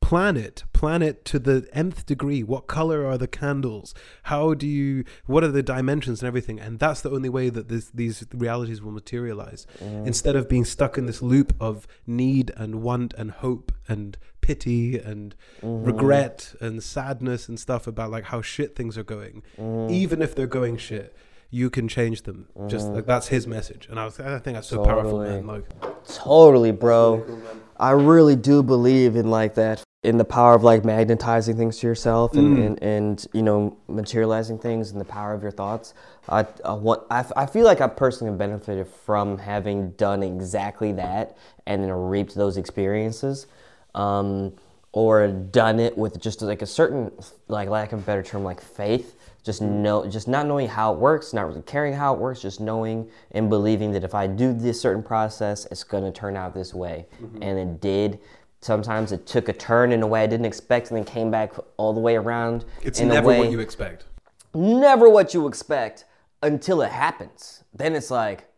plan 0.00 0.36
it 0.36 0.64
plan 0.72 1.02
it 1.02 1.24
to 1.26 1.38
the 1.38 1.68
nth 1.72 2.06
degree. 2.06 2.42
What 2.42 2.66
color 2.66 3.06
are 3.06 3.18
the 3.18 3.28
candles? 3.28 3.94
How 4.24 4.54
do 4.54 4.66
you 4.66 5.04
what 5.26 5.44
are 5.44 5.48
the 5.48 5.62
dimensions 5.62 6.22
and 6.22 6.26
everything? 6.26 6.58
And 6.58 6.78
that's 6.78 7.02
the 7.02 7.10
only 7.10 7.28
way 7.28 7.50
that 7.50 7.68
this, 7.68 7.90
these 7.90 8.24
realities 8.32 8.80
will 8.80 8.92
materialize. 8.92 9.66
Mm. 9.78 10.06
Instead 10.06 10.36
of 10.36 10.48
being 10.48 10.64
stuck 10.64 10.96
in 10.96 11.06
this 11.06 11.20
loop 11.20 11.54
of 11.60 11.86
need 12.06 12.50
and 12.56 12.82
want 12.82 13.12
and 13.18 13.30
hope 13.30 13.72
and 13.88 14.16
pity 14.40 14.98
and 14.98 15.36
mm-hmm. 15.60 15.84
regret 15.84 16.54
and 16.60 16.82
sadness 16.82 17.46
and 17.48 17.60
stuff 17.60 17.86
about 17.86 18.10
like 18.10 18.24
how 18.24 18.40
shit 18.40 18.74
things 18.74 18.96
are 18.96 19.04
going. 19.04 19.42
Mm. 19.58 19.90
Even 19.90 20.22
if 20.22 20.34
they're 20.34 20.46
going 20.46 20.76
shit 20.76 21.14
you 21.52 21.68
can 21.68 21.88
change 21.88 22.22
them. 22.22 22.46
Just 22.68 22.86
mm-hmm. 22.86 22.94
like 22.96 23.06
that's 23.06 23.26
his 23.26 23.46
message. 23.46 23.88
And 23.90 23.98
i 23.98 24.04
was 24.04 24.18
i 24.20 24.38
think 24.38 24.56
that's 24.56 24.68
so 24.68 24.84
powerful 24.84 25.20
man. 25.20 25.46
Like 25.46 25.64
Totally, 26.06 26.72
bro. 26.72 27.42
I 27.76 27.92
really 27.92 28.36
do 28.36 28.62
believe 28.62 29.16
in 29.16 29.30
like 29.30 29.54
that, 29.54 29.82
in 30.02 30.16
the 30.16 30.24
power 30.24 30.54
of 30.54 30.62
like 30.62 30.82
magnetizing 30.82 31.56
things 31.56 31.78
to 31.78 31.86
yourself 31.86 32.32
and, 32.34 32.56
Mm. 32.56 32.66
and, 32.66 32.82
and 32.82 33.26
you 33.34 33.42
know 33.42 33.76
materializing 33.86 34.58
things 34.58 34.90
and 34.92 35.00
the 35.00 35.04
power 35.04 35.34
of 35.34 35.42
your 35.42 35.50
thoughts. 35.50 35.92
I 36.28 36.46
I, 36.64 36.72
want, 36.72 37.02
I, 37.10 37.20
f- 37.20 37.32
I 37.36 37.46
feel 37.46 37.64
like 37.64 37.80
I 37.82 37.86
personally 37.86 38.34
benefited 38.36 38.86
from 38.88 39.36
having 39.38 39.90
done 39.92 40.22
exactly 40.22 40.92
that 40.92 41.36
and 41.66 41.82
then 41.84 41.90
reaped 41.92 42.34
those 42.34 42.56
experiences, 42.56 43.46
um, 43.94 44.54
or 44.92 45.28
done 45.28 45.78
it 45.78 45.98
with 45.98 46.18
just 46.18 46.40
like 46.40 46.62
a 46.62 46.66
certain 46.66 47.12
like 47.48 47.68
lack 47.68 47.92
of 47.92 47.98
a 47.98 48.02
better 48.02 48.22
term 48.22 48.42
like 48.42 48.60
faith 48.60 49.16
just 49.44 49.62
know 49.62 50.06
just 50.06 50.28
not 50.28 50.46
knowing 50.46 50.68
how 50.68 50.92
it 50.92 50.98
works 50.98 51.32
not 51.32 51.46
really 51.46 51.62
caring 51.62 51.94
how 51.94 52.12
it 52.12 52.18
works 52.20 52.42
just 52.42 52.60
knowing 52.60 53.08
and 53.30 53.48
believing 53.48 53.90
that 53.92 54.04
if 54.04 54.14
i 54.14 54.26
do 54.26 54.52
this 54.52 54.78
certain 54.80 55.02
process 55.02 55.64
it's 55.70 55.82
going 55.84 56.02
to 56.04 56.10
turn 56.12 56.36
out 56.36 56.52
this 56.52 56.74
way 56.74 57.06
and 57.40 57.58
it 57.58 57.80
did 57.80 58.18
sometimes 58.60 59.12
it 59.12 59.26
took 59.26 59.48
a 59.48 59.52
turn 59.52 59.92
in 59.92 60.02
a 60.02 60.06
way 60.06 60.22
i 60.22 60.26
didn't 60.26 60.46
expect 60.46 60.88
and 60.90 60.96
then 60.96 61.04
came 61.04 61.30
back 61.30 61.52
all 61.76 61.92
the 61.92 62.00
way 62.00 62.16
around 62.16 62.64
it's 62.82 63.00
never 63.00 63.28
way 63.28 63.38
what 63.38 63.50
you 63.50 63.60
expect. 63.60 64.04
Never 64.52 65.08
what 65.08 65.32
you 65.32 65.46
expect 65.46 66.04
until 66.42 66.82
it 66.82 66.90
happens. 66.90 67.62
Then 67.72 67.94
it's 67.94 68.10
like 68.10 68.48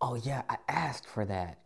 oh 0.00 0.14
yeah 0.16 0.42
i 0.48 0.56
asked 0.68 1.06
for 1.06 1.24
that. 1.26 1.58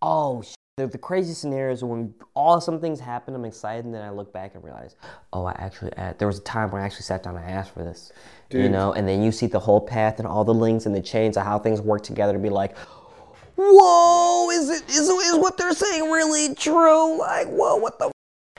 Oh 0.00 0.42
sh- 0.42 0.54
the, 0.76 0.86
the 0.86 0.98
crazy 0.98 1.34
scenarios. 1.34 1.82
When 1.82 2.14
all 2.34 2.60
some 2.60 2.80
things 2.80 3.00
happen 3.00 3.34
i'm 3.34 3.44
excited. 3.44 3.84
And 3.84 3.94
then 3.94 4.02
i 4.02 4.10
look 4.10 4.32
back 4.32 4.54
and 4.54 4.62
realize 4.62 4.96
oh 5.32 5.46
i 5.46 5.52
actually 5.52 5.92
asked. 5.96 6.18
there 6.18 6.28
was 6.28 6.38
a 6.38 6.42
time 6.42 6.70
when 6.70 6.82
i 6.82 6.84
actually 6.84 7.02
sat 7.02 7.22
down 7.22 7.36
and 7.36 7.44
asked 7.44 7.72
for 7.72 7.82
this 7.82 8.12
you 8.50 8.68
know? 8.68 8.92
And 8.92 9.06
then 9.06 9.22
you 9.22 9.32
see 9.32 9.46
the 9.46 9.60
whole 9.60 9.80
path 9.80 10.18
and 10.18 10.26
all 10.26 10.44
the 10.44 10.54
links 10.54 10.86
and 10.86 10.94
the 10.94 11.02
chains 11.02 11.36
of 11.36 11.44
how 11.44 11.58
things 11.58 11.80
work 11.80 12.02
together 12.02 12.32
to 12.32 12.38
be 12.38 12.48
like 12.48 12.76
whoa 13.58 14.50
is 14.50 14.70
it 14.70 14.88
is, 14.88 15.08
is 15.08 15.36
what 15.36 15.56
they're 15.56 15.74
saying 15.74 16.10
really 16.10 16.54
true? 16.54 17.18
Like 17.18 17.48
whoa 17.48 17.76
what 17.76 17.98
the 17.98 18.06
f-? 18.06 18.12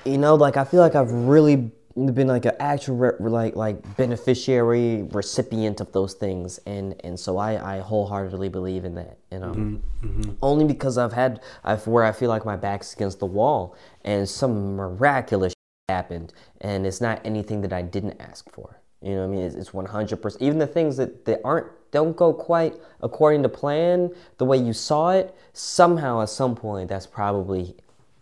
you 0.06 0.18
know 0.18 0.36
like 0.36 0.56
i 0.56 0.64
feel 0.64 0.80
like 0.80 0.96
i've 0.96 1.12
really 1.12 1.72
been 2.08 2.28
like 2.28 2.46
an 2.46 2.56
actual 2.60 2.96
re- 2.96 3.30
like 3.30 3.56
like 3.56 3.98
beneficiary 3.98 5.04
recipient 5.12 5.82
of 5.82 5.92
those 5.92 6.14
things. 6.14 6.60
And 6.66 6.96
and 7.04 7.20
so 7.20 7.38
i 7.38 7.78
i 7.78 7.80
wholeheartedly 7.80 8.50
believe 8.50 8.86
in 8.86 8.96
that 8.96 9.18
you 9.32 9.40
know? 9.40 9.52
Mm-hmm, 9.52 10.08
mm-hmm. 10.08 10.32
Only 10.42 10.66
because 10.66 10.98
i've 10.98 11.14
had 11.14 11.42
i've 11.64 11.86
where 11.88 12.04
i 12.04 12.12
feel 12.12 12.30
like 12.30 12.46
my 12.46 12.56
back's 12.56 12.94
against 12.94 13.20
the 13.20 13.26
wall 13.26 13.76
and 14.04 14.28
some 14.28 14.76
miraculous 14.76 15.54
happened 15.90 16.34
and 16.62 16.86
it's 16.86 17.02
not 17.02 17.20
anything 17.26 17.62
that 17.62 17.74
i 17.74 17.82
didn't 17.82 18.20
ask 18.20 18.50
for. 18.52 18.80
You 19.02 19.16
know 19.16 19.28
what 19.28 19.34
i 19.34 19.38
mean? 19.38 19.46
It's, 19.46 19.56
it's 19.56 19.70
100% 19.72 20.38
even 20.42 20.60
the 20.60 20.68
things 20.68 20.98
that 20.98 21.26
that 21.26 21.42
aren't 21.44 21.68
don't 21.91 22.15
go 22.15 22.34
quite 22.34 22.75
according 23.02 23.43
to 23.43 23.49
plan 23.49 24.10
the 24.38 24.45
way 24.45 24.58
you 24.58 24.73
saw 24.73 25.12
it 25.12 25.36
somehow 25.54 26.21
at 26.21 26.30
some 26.30 26.56
point 26.56 26.89
that's 26.89 27.08
probably 27.08 27.75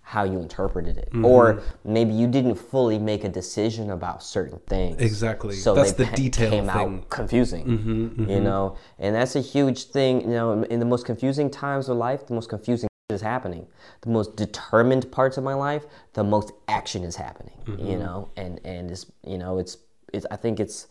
how 0.07 0.23
you 0.23 0.39
interpreted 0.39 0.97
it, 0.97 1.09
mm-hmm. 1.09 1.25
or 1.25 1.61
maybe 1.83 2.13
you 2.13 2.27
didn't 2.27 2.55
fully 2.55 2.97
make 2.97 3.25
a 3.25 3.29
decision 3.29 3.89
about 3.89 4.23
certain 4.23 4.57
things. 4.59 5.01
Exactly. 5.01 5.53
So 5.53 5.75
that's 5.75 5.91
the 5.91 6.05
detail 6.05 6.49
came 6.49 6.67
thing. 6.67 6.95
out 6.99 7.09
confusing. 7.09 7.65
Mm-hmm, 7.65 8.05
mm-hmm. 8.05 8.29
You 8.29 8.39
know, 8.39 8.77
and 8.99 9.13
that's 9.13 9.35
a 9.35 9.41
huge 9.41 9.83
thing. 9.87 10.21
You 10.21 10.27
know, 10.29 10.63
in 10.63 10.79
the 10.79 10.85
most 10.85 11.05
confusing 11.05 11.49
times 11.49 11.89
of 11.89 11.97
life, 11.97 12.25
the 12.25 12.35
most 12.35 12.47
confusing 12.47 12.87
is 13.09 13.19
happening. 13.19 13.67
The 13.99 14.09
most 14.09 14.37
determined 14.37 15.11
parts 15.11 15.35
of 15.35 15.43
my 15.43 15.53
life, 15.53 15.83
the 16.13 16.23
most 16.23 16.53
action 16.69 17.03
is 17.03 17.17
happening. 17.17 17.57
You 17.65 17.73
mm-hmm. 17.73 17.99
know, 17.99 18.29
and 18.37 18.61
and 18.63 18.89
it's 18.89 19.07
you 19.25 19.37
know 19.37 19.57
it's 19.57 19.75
it's 20.13 20.25
I 20.31 20.37
think 20.37 20.61
it's. 20.61 20.87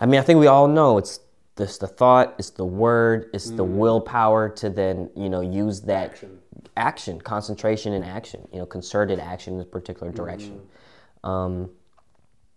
I 0.00 0.06
mean, 0.06 0.18
I 0.18 0.24
think 0.24 0.40
we 0.40 0.48
all 0.48 0.66
know 0.66 0.98
it's 0.98 1.20
this 1.60 1.78
the 1.78 1.86
thought, 1.86 2.34
it's 2.38 2.50
the 2.50 2.64
word, 2.64 3.30
it's 3.32 3.50
the 3.50 3.64
mm-hmm. 3.64 3.76
willpower 3.76 4.48
to 4.48 4.68
then 4.68 5.10
you 5.14 5.28
know 5.28 5.40
use 5.40 5.82
that 5.82 6.10
action 6.10 6.38
action, 6.76 7.20
concentration 7.20 7.92
and 7.92 8.04
action, 8.04 8.48
you 8.52 8.58
know, 8.58 8.66
concerted 8.66 9.18
action 9.18 9.54
in 9.54 9.60
a 9.60 9.64
particular 9.64 10.10
direction. 10.10 10.60
Mm. 11.22 11.28
Um, 11.28 11.70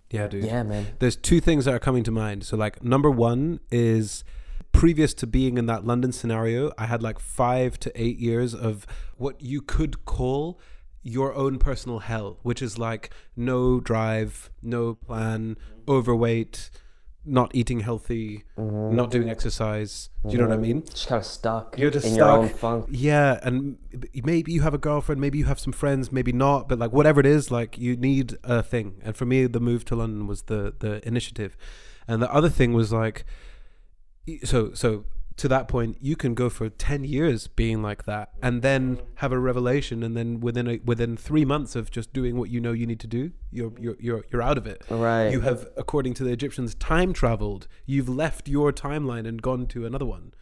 yeah, 0.09 0.27
dude. 0.27 0.45
Yeah, 0.45 0.63
man. 0.63 0.87
There's 0.99 1.15
two 1.15 1.39
things 1.39 1.65
that 1.65 1.73
are 1.73 1.79
coming 1.79 2.03
to 2.03 2.11
mind. 2.11 2.45
So, 2.45 2.55
like, 2.55 2.83
number 2.83 3.09
one 3.09 3.59
is 3.71 4.23
previous 4.71 5.13
to 5.13 5.27
being 5.27 5.57
in 5.57 5.65
that 5.67 5.85
London 5.85 6.11
scenario, 6.11 6.71
I 6.77 6.87
had 6.87 7.01
like 7.01 7.19
five 7.19 7.79
to 7.81 7.91
eight 8.01 8.17
years 8.17 8.53
of 8.53 8.85
what 9.17 9.41
you 9.41 9.61
could 9.61 10.03
call 10.05 10.59
your 11.03 11.33
own 11.33 11.59
personal 11.59 11.99
hell, 11.99 12.39
which 12.43 12.61
is 12.61 12.77
like 12.77 13.13
no 13.35 13.79
drive, 13.79 14.49
no 14.61 14.95
plan, 14.95 15.57
overweight, 15.87 16.69
not 17.25 17.51
eating 17.53 17.79
healthy, 17.79 18.43
mm-hmm. 18.57 18.95
not 18.95 19.11
doing 19.11 19.29
exercise. 19.29 20.09
Do 20.25 20.31
you 20.31 20.37
know 20.37 20.47
what 20.47 20.53
I 20.53 20.57
mean? 20.57 20.83
Just 20.85 21.07
kind 21.07 21.19
of 21.19 21.25
stuck. 21.25 21.77
You're 21.77 21.91
just 21.91 22.05
in 22.05 22.13
stuck. 22.13 22.27
your 22.27 22.37
own 22.37 22.49
funk. 22.49 22.87
Yeah, 22.89 23.39
and 23.43 23.77
maybe 24.23 24.51
you 24.51 24.61
have 24.61 24.73
a 24.73 24.77
girlfriend, 24.77 25.21
maybe 25.21 25.37
you 25.37 25.45
have 25.45 25.59
some 25.59 25.73
friends, 25.73 26.11
maybe 26.11 26.31
not, 26.31 26.67
but 26.67 26.79
like 26.79 26.91
whatever 26.91 27.19
it 27.19 27.25
is, 27.25 27.51
like 27.51 27.77
you 27.77 27.95
need 27.95 28.37
a 28.43 28.61
thing. 28.61 29.01
And 29.03 29.15
for 29.15 29.25
me, 29.25 29.45
the 29.47 29.59
move 29.59 29.85
to 29.85 29.95
London 29.95 30.27
was 30.27 30.43
the 30.43 30.73
the 30.77 31.05
initiative, 31.07 31.55
and 32.07 32.21
the 32.21 32.31
other 32.33 32.49
thing 32.49 32.73
was 32.73 32.91
like, 32.91 33.25
so 34.43 34.73
so 34.73 35.05
to 35.37 35.47
that 35.47 35.67
point, 35.67 35.97
you 35.99 36.15
can 36.15 36.33
go 36.33 36.49
for 36.49 36.69
ten 36.69 37.03
years 37.03 37.47
being 37.47 37.81
like 37.81 38.05
that, 38.05 38.29
and 38.41 38.61
then 38.61 39.01
have 39.15 39.31
a 39.31 39.39
revelation, 39.39 40.03
and 40.03 40.15
then 40.15 40.39
within 40.39 40.67
a, 40.67 40.79
within 40.85 41.17
three 41.17 41.45
months 41.45 41.75
of 41.75 41.89
just 41.91 42.13
doing 42.13 42.37
what 42.37 42.49
you 42.49 42.59
know 42.59 42.71
you 42.71 42.85
need 42.85 42.99
to 42.99 43.07
do, 43.07 43.31
you're 43.51 43.73
you're 43.79 43.97
you're, 43.99 44.25
you're 44.31 44.41
out 44.41 44.57
of 44.57 44.67
it. 44.67 44.83
Right. 44.89 45.29
You 45.29 45.41
have, 45.41 45.67
according 45.77 46.13
to 46.15 46.23
the 46.23 46.31
Egyptians, 46.31 46.75
time 46.75 47.13
traveled. 47.13 47.67
You've 47.85 48.09
left 48.09 48.47
your 48.47 48.71
timeline 48.71 49.27
and 49.27 49.41
gone 49.41 49.67
to 49.67 49.85
another 49.85 50.05
one. 50.05 50.33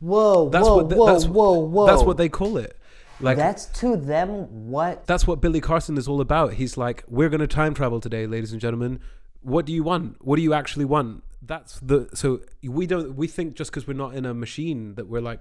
Whoa! 0.00 0.50
That's 0.50 0.68
whoa! 0.68 0.76
What 0.76 0.96
whoa! 0.96 1.06
That's, 1.06 1.26
whoa! 1.26 1.58
Whoa! 1.58 1.86
That's 1.86 2.02
what 2.02 2.16
they 2.18 2.28
call 2.28 2.58
it. 2.58 2.78
Like 3.20 3.38
that's 3.38 3.66
to 3.80 3.96
them 3.96 4.68
what? 4.68 5.06
That's 5.06 5.26
what 5.26 5.40
Billy 5.40 5.60
Carson 5.60 5.96
is 5.96 6.06
all 6.06 6.20
about. 6.20 6.54
He's 6.54 6.76
like, 6.76 7.02
we're 7.08 7.30
going 7.30 7.40
to 7.40 7.46
time 7.46 7.72
travel 7.72 8.00
today, 8.00 8.26
ladies 8.26 8.52
and 8.52 8.60
gentlemen. 8.60 9.00
What 9.40 9.64
do 9.64 9.72
you 9.72 9.82
want? 9.82 10.24
What 10.24 10.36
do 10.36 10.42
you 10.42 10.52
actually 10.52 10.84
want? 10.84 11.22
That's 11.46 11.78
the 11.80 12.08
so 12.14 12.40
we 12.62 12.86
don't 12.86 13.14
we 13.16 13.26
think 13.26 13.54
just 13.54 13.70
because 13.70 13.86
we're 13.86 13.94
not 13.94 14.14
in 14.14 14.24
a 14.24 14.34
machine 14.34 14.94
that 14.94 15.08
we're 15.08 15.20
like 15.20 15.40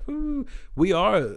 we 0.75 0.91
are 0.91 1.31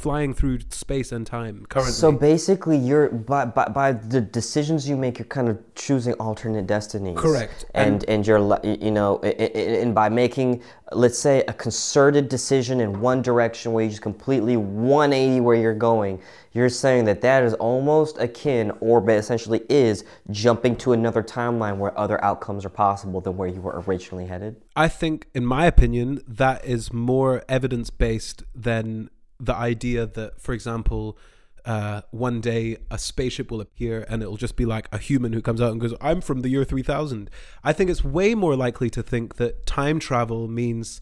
flying 0.00 0.32
through 0.32 0.60
space 0.70 1.12
and 1.12 1.26
time 1.26 1.66
currently. 1.68 1.92
So 1.92 2.10
basically, 2.10 2.78
you're 2.78 3.10
by, 3.10 3.44
by, 3.44 3.66
by 3.66 3.92
the 3.92 4.20
decisions 4.20 4.88
you 4.88 4.96
make, 4.96 5.18
you're 5.18 5.26
kind 5.26 5.48
of 5.48 5.58
choosing 5.74 6.14
alternate 6.14 6.66
destinies. 6.66 7.18
Correct. 7.18 7.66
And 7.74 7.90
and, 7.90 8.08
and 8.08 8.26
you're 8.26 8.60
you 8.64 8.90
know 8.90 9.20
and 9.20 9.94
by 9.94 10.08
making 10.08 10.62
let's 10.92 11.18
say 11.18 11.42
a 11.46 11.52
concerted 11.52 12.28
decision 12.28 12.80
in 12.80 13.00
one 13.00 13.22
direction 13.22 13.72
where 13.72 13.84
you 13.84 13.90
just 13.90 14.02
completely 14.02 14.56
180 14.56 15.40
where 15.40 15.56
you're 15.56 15.74
going, 15.74 16.20
you're 16.52 16.68
saying 16.68 17.04
that 17.04 17.20
that 17.20 17.44
is 17.44 17.54
almost 17.54 18.18
akin 18.18 18.72
or 18.80 19.08
essentially 19.10 19.62
is 19.68 20.04
jumping 20.30 20.74
to 20.76 20.92
another 20.92 21.22
timeline 21.22 21.76
where 21.76 21.96
other 21.98 22.22
outcomes 22.24 22.64
are 22.64 22.70
possible 22.70 23.20
than 23.20 23.36
where 23.36 23.48
you 23.48 23.60
were 23.60 23.82
originally 23.86 24.26
headed. 24.26 24.60
I 24.74 24.88
think, 24.88 25.28
in 25.32 25.46
my 25.46 25.66
opinion, 25.66 26.20
that 26.26 26.64
is 26.64 26.92
more 26.92 27.44
evidence 27.48 27.90
based 27.90 28.42
than 28.54 29.10
the 29.40 29.54
idea 29.54 30.06
that, 30.06 30.40
for 30.40 30.52
example, 30.52 31.18
uh, 31.64 32.02
one 32.10 32.40
day 32.40 32.76
a 32.90 32.98
spaceship 32.98 33.50
will 33.50 33.60
appear 33.60 34.06
and 34.08 34.22
it'll 34.22 34.36
just 34.36 34.56
be 34.56 34.64
like 34.64 34.88
a 34.92 34.98
human 34.98 35.32
who 35.32 35.42
comes 35.42 35.60
out 35.60 35.72
and 35.72 35.80
goes, 35.80 35.94
I'm 36.00 36.20
from 36.20 36.40
the 36.40 36.48
year 36.48 36.64
3000. 36.64 37.30
I 37.64 37.72
think 37.72 37.90
it's 37.90 38.04
way 38.04 38.34
more 38.34 38.56
likely 38.56 38.90
to 38.90 39.02
think 39.02 39.36
that 39.36 39.66
time 39.66 39.98
travel 39.98 40.48
means 40.48 41.00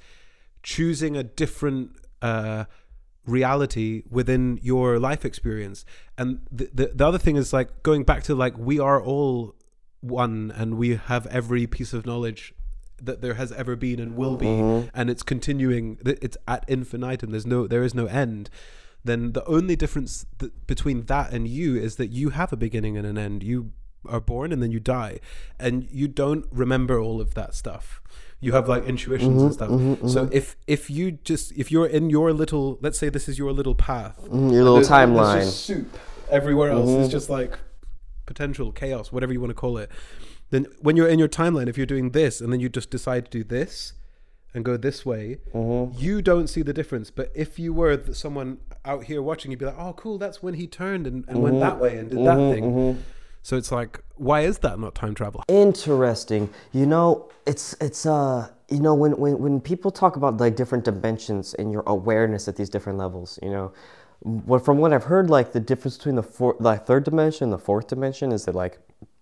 choosing 0.62 1.16
a 1.16 1.22
different 1.22 1.92
uh, 2.22 2.64
reality 3.24 4.02
within 4.10 4.58
your 4.62 4.98
life 4.98 5.24
experience. 5.24 5.84
And 6.16 6.40
the, 6.50 6.70
the, 6.72 6.92
the 6.94 7.06
other 7.06 7.18
thing 7.18 7.36
is 7.36 7.52
like 7.52 7.82
going 7.82 8.04
back 8.04 8.22
to 8.24 8.34
like, 8.34 8.56
we 8.58 8.80
are 8.80 9.00
all 9.00 9.54
one 10.00 10.52
and 10.56 10.76
we 10.76 10.96
have 10.96 11.26
every 11.26 11.66
piece 11.66 11.92
of 11.92 12.06
knowledge 12.06 12.54
that 13.00 13.20
there 13.20 13.34
has 13.34 13.52
ever 13.52 13.76
been 13.76 14.00
and 14.00 14.16
will 14.16 14.36
be 14.36 14.46
mm-hmm. 14.46 14.88
and 14.94 15.10
it's 15.10 15.22
continuing 15.22 15.98
it's 16.04 16.36
ad 16.46 16.64
infinitum 16.68 17.30
there's 17.30 17.46
no 17.46 17.66
there 17.66 17.82
is 17.82 17.94
no 17.94 18.06
end 18.06 18.50
then 19.04 19.32
the 19.32 19.44
only 19.46 19.76
difference 19.76 20.26
th- 20.38 20.52
between 20.66 21.04
that 21.06 21.32
and 21.32 21.48
you 21.48 21.76
is 21.76 21.96
that 21.96 22.08
you 22.08 22.30
have 22.30 22.52
a 22.52 22.56
beginning 22.56 22.96
and 22.96 23.06
an 23.06 23.16
end 23.16 23.42
you 23.42 23.72
are 24.06 24.20
born 24.20 24.52
and 24.52 24.62
then 24.62 24.70
you 24.70 24.80
die 24.80 25.18
and 25.58 25.88
you 25.90 26.08
don't 26.08 26.46
remember 26.50 27.00
all 27.00 27.20
of 27.20 27.34
that 27.34 27.54
stuff 27.54 28.00
you 28.40 28.52
have 28.52 28.68
like 28.68 28.84
intuitions 28.84 29.36
mm-hmm, 29.36 29.44
and 29.46 29.52
stuff 29.52 29.70
mm-hmm, 29.70 29.94
mm-hmm. 29.94 30.08
so 30.08 30.28
if 30.32 30.56
if 30.66 30.88
you 30.88 31.12
just 31.12 31.52
if 31.52 31.72
you're 31.72 31.86
in 31.86 32.08
your 32.08 32.32
little 32.32 32.78
let's 32.80 32.98
say 32.98 33.08
this 33.08 33.28
is 33.28 33.38
your 33.38 33.52
little 33.52 33.74
path 33.74 34.16
mm-hmm, 34.22 34.50
your 34.50 34.64
little 34.64 34.80
timeline 34.80 35.44
soup 35.44 35.98
everywhere 36.30 36.70
else 36.70 36.88
is 36.88 36.96
mm-hmm. 36.96 37.10
just 37.10 37.28
like 37.28 37.58
potential 38.26 38.70
chaos 38.70 39.10
whatever 39.10 39.32
you 39.32 39.40
want 39.40 39.50
to 39.50 39.54
call 39.54 39.78
it 39.78 39.90
then 40.50 40.66
when 40.80 40.96
you're 40.96 41.08
in 41.08 41.18
your 41.18 41.28
timeline, 41.28 41.68
if 41.68 41.76
you're 41.76 41.86
doing 41.86 42.10
this 42.10 42.40
and 42.40 42.52
then 42.52 42.60
you 42.60 42.68
just 42.68 42.90
decide 42.90 43.26
to 43.26 43.30
do 43.30 43.44
this 43.44 43.92
and 44.54 44.64
go 44.64 44.76
this 44.76 45.04
way, 45.04 45.38
mm-hmm. 45.54 45.98
you 45.98 46.22
don't 46.22 46.48
see 46.48 46.62
the 46.62 46.72
difference. 46.72 47.10
But 47.10 47.30
if 47.34 47.58
you 47.58 47.72
were 47.72 48.02
someone 48.12 48.58
out 48.84 49.04
here 49.04 49.20
watching, 49.22 49.50
you'd 49.50 49.60
be 49.60 49.66
like, 49.66 49.78
oh, 49.78 49.92
cool, 49.92 50.18
that's 50.18 50.42
when 50.42 50.54
he 50.54 50.66
turned 50.66 51.06
and, 51.06 51.16
and 51.28 51.36
mm-hmm. 51.36 51.40
went 51.40 51.60
that 51.60 51.78
way 51.78 51.98
and 51.98 52.08
did 52.08 52.18
that 52.20 52.38
mm-hmm, 52.38 52.52
thing. 52.52 52.64
Mm-hmm. 52.64 53.00
So 53.42 53.56
it's 53.56 53.72
like, 53.72 54.00
why 54.16 54.40
is 54.42 54.58
that 54.58 54.78
not 54.78 54.94
time 54.94 55.14
travel? 55.14 55.44
Interesting. 55.48 56.50
You 56.72 56.86
know, 56.86 57.30
it's 57.46 57.74
it's 57.80 58.04
uh 58.04 58.50
you 58.68 58.80
know 58.80 58.94
when 58.94 59.12
when 59.12 59.38
when 59.38 59.60
people 59.60 59.90
talk 59.90 60.16
about 60.16 60.38
like 60.38 60.56
different 60.56 60.84
dimensions 60.84 61.54
and 61.54 61.72
your 61.72 61.82
awareness 61.86 62.48
at 62.48 62.56
these 62.56 62.68
different 62.68 62.98
levels, 62.98 63.38
you 63.42 63.50
know, 63.50 63.72
what 64.20 64.64
from 64.64 64.78
what 64.78 64.92
I've 64.92 65.04
heard, 65.04 65.30
like 65.30 65.52
the 65.52 65.60
difference 65.60 65.96
between 65.96 66.16
the 66.16 66.22
four, 66.22 66.56
like 66.58 66.86
third 66.86 67.04
dimension, 67.04 67.44
and 67.44 67.52
the 67.52 67.58
fourth 67.58 67.86
dimension 67.88 68.32
is 68.32 68.44
that 68.44 68.54
like 68.54 68.78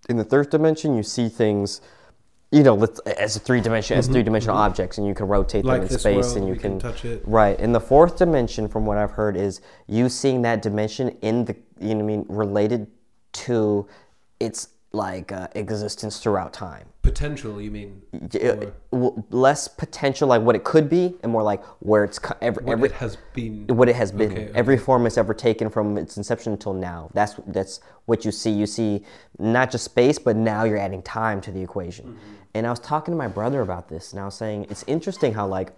in 0.09 0.17
the 0.17 0.25
third 0.25 0.51
dimension, 0.51 0.97
you 0.97 1.03
see 1.03 1.29
things, 1.29 1.81
you 2.53 2.63
know, 2.63 2.87
as 3.19 3.37
a 3.37 3.41
three 3.41 3.61
dimension, 3.61 3.95
mm-hmm, 3.95 3.99
as 4.01 4.09
three 4.09 4.23
dimensional 4.23 4.57
mm-hmm. 4.57 4.71
objects, 4.71 4.99
and 4.99 5.07
you 5.07 5.15
can 5.15 5.27
rotate 5.27 5.65
like 5.65 5.83
them 5.83 5.93
in 5.93 5.99
space, 5.99 6.25
world, 6.27 6.37
and 6.37 6.49
you 6.49 6.55
can, 6.55 6.79
can, 6.79 6.79
touch 6.79 7.05
it. 7.05 7.23
Right. 7.27 7.59
In 7.59 7.73
the 7.73 7.81
fourth 7.81 8.19
dimension, 8.19 8.69
from 8.69 8.87
what 8.87 8.99
I've 8.99 9.11
heard, 9.11 9.37
is 9.37 9.61
you 9.87 10.09
seeing 10.09 10.43
that 10.43 10.63
dimension 10.63 11.17
in 11.23 11.45
the, 11.45 11.57
you 11.81 11.95
know, 11.95 12.01
I 12.01 12.07
mean, 12.07 12.27
related 12.29 12.87
to 13.33 13.87
its 14.41 14.69
like 14.93 15.33
uh, 15.33 15.49
existence 15.55 16.19
throughout 16.19 16.53
time. 16.53 16.89
Potential, 17.03 17.61
you 17.61 17.71
mean? 17.71 18.03
less 19.31 19.69
potential, 19.69 20.29
like 20.29 20.43
what 20.43 20.57
it 20.57 20.65
could 20.65 20.89
be, 20.89 21.15
and 21.23 21.31
more 21.31 21.43
like 21.43 21.63
where 21.81 22.03
it's 22.05 22.19
every, 22.41 22.65
what 22.65 22.73
every, 22.73 22.89
it 22.89 22.95
has 22.95 23.17
been. 23.35 23.67
What 23.69 23.89
it 23.89 23.95
has 23.95 24.11
been. 24.11 24.33
Okay, 24.33 24.45
okay. 24.47 24.59
Every 24.59 24.77
form 24.77 25.07
it's 25.07 25.17
ever 25.17 25.35
taken 25.35 25.71
from 25.71 25.99
its 25.99 26.17
inception 26.17 26.53
until 26.53 26.75
now. 26.75 27.11
That's 27.15 27.35
that's 27.47 27.81
what 28.07 28.25
you 28.25 28.33
see. 28.33 28.51
You 28.51 28.67
see 28.67 29.05
not 29.39 29.71
just 29.71 29.85
space, 29.85 30.19
but 30.19 30.35
now 30.37 30.65
you're 30.65 30.79
adding 30.79 31.03
time 31.03 31.41
to 31.43 31.53
the 31.53 31.63
equation. 31.63 32.07
Mm-hmm. 32.07 32.35
And 32.55 32.67
I 32.67 32.71
was 32.71 32.81
talking 32.81 33.13
to 33.13 33.19
my 33.19 33.29
brother 33.29 33.61
about 33.61 33.89
this, 33.89 34.13
and 34.13 34.21
I 34.21 34.25
was 34.25 34.35
saying 34.35 34.67
it's 34.71 34.85
interesting 34.89 35.35
how 35.35 35.47
like, 35.47 35.71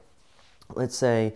let's 0.74 0.96
say 0.96 1.34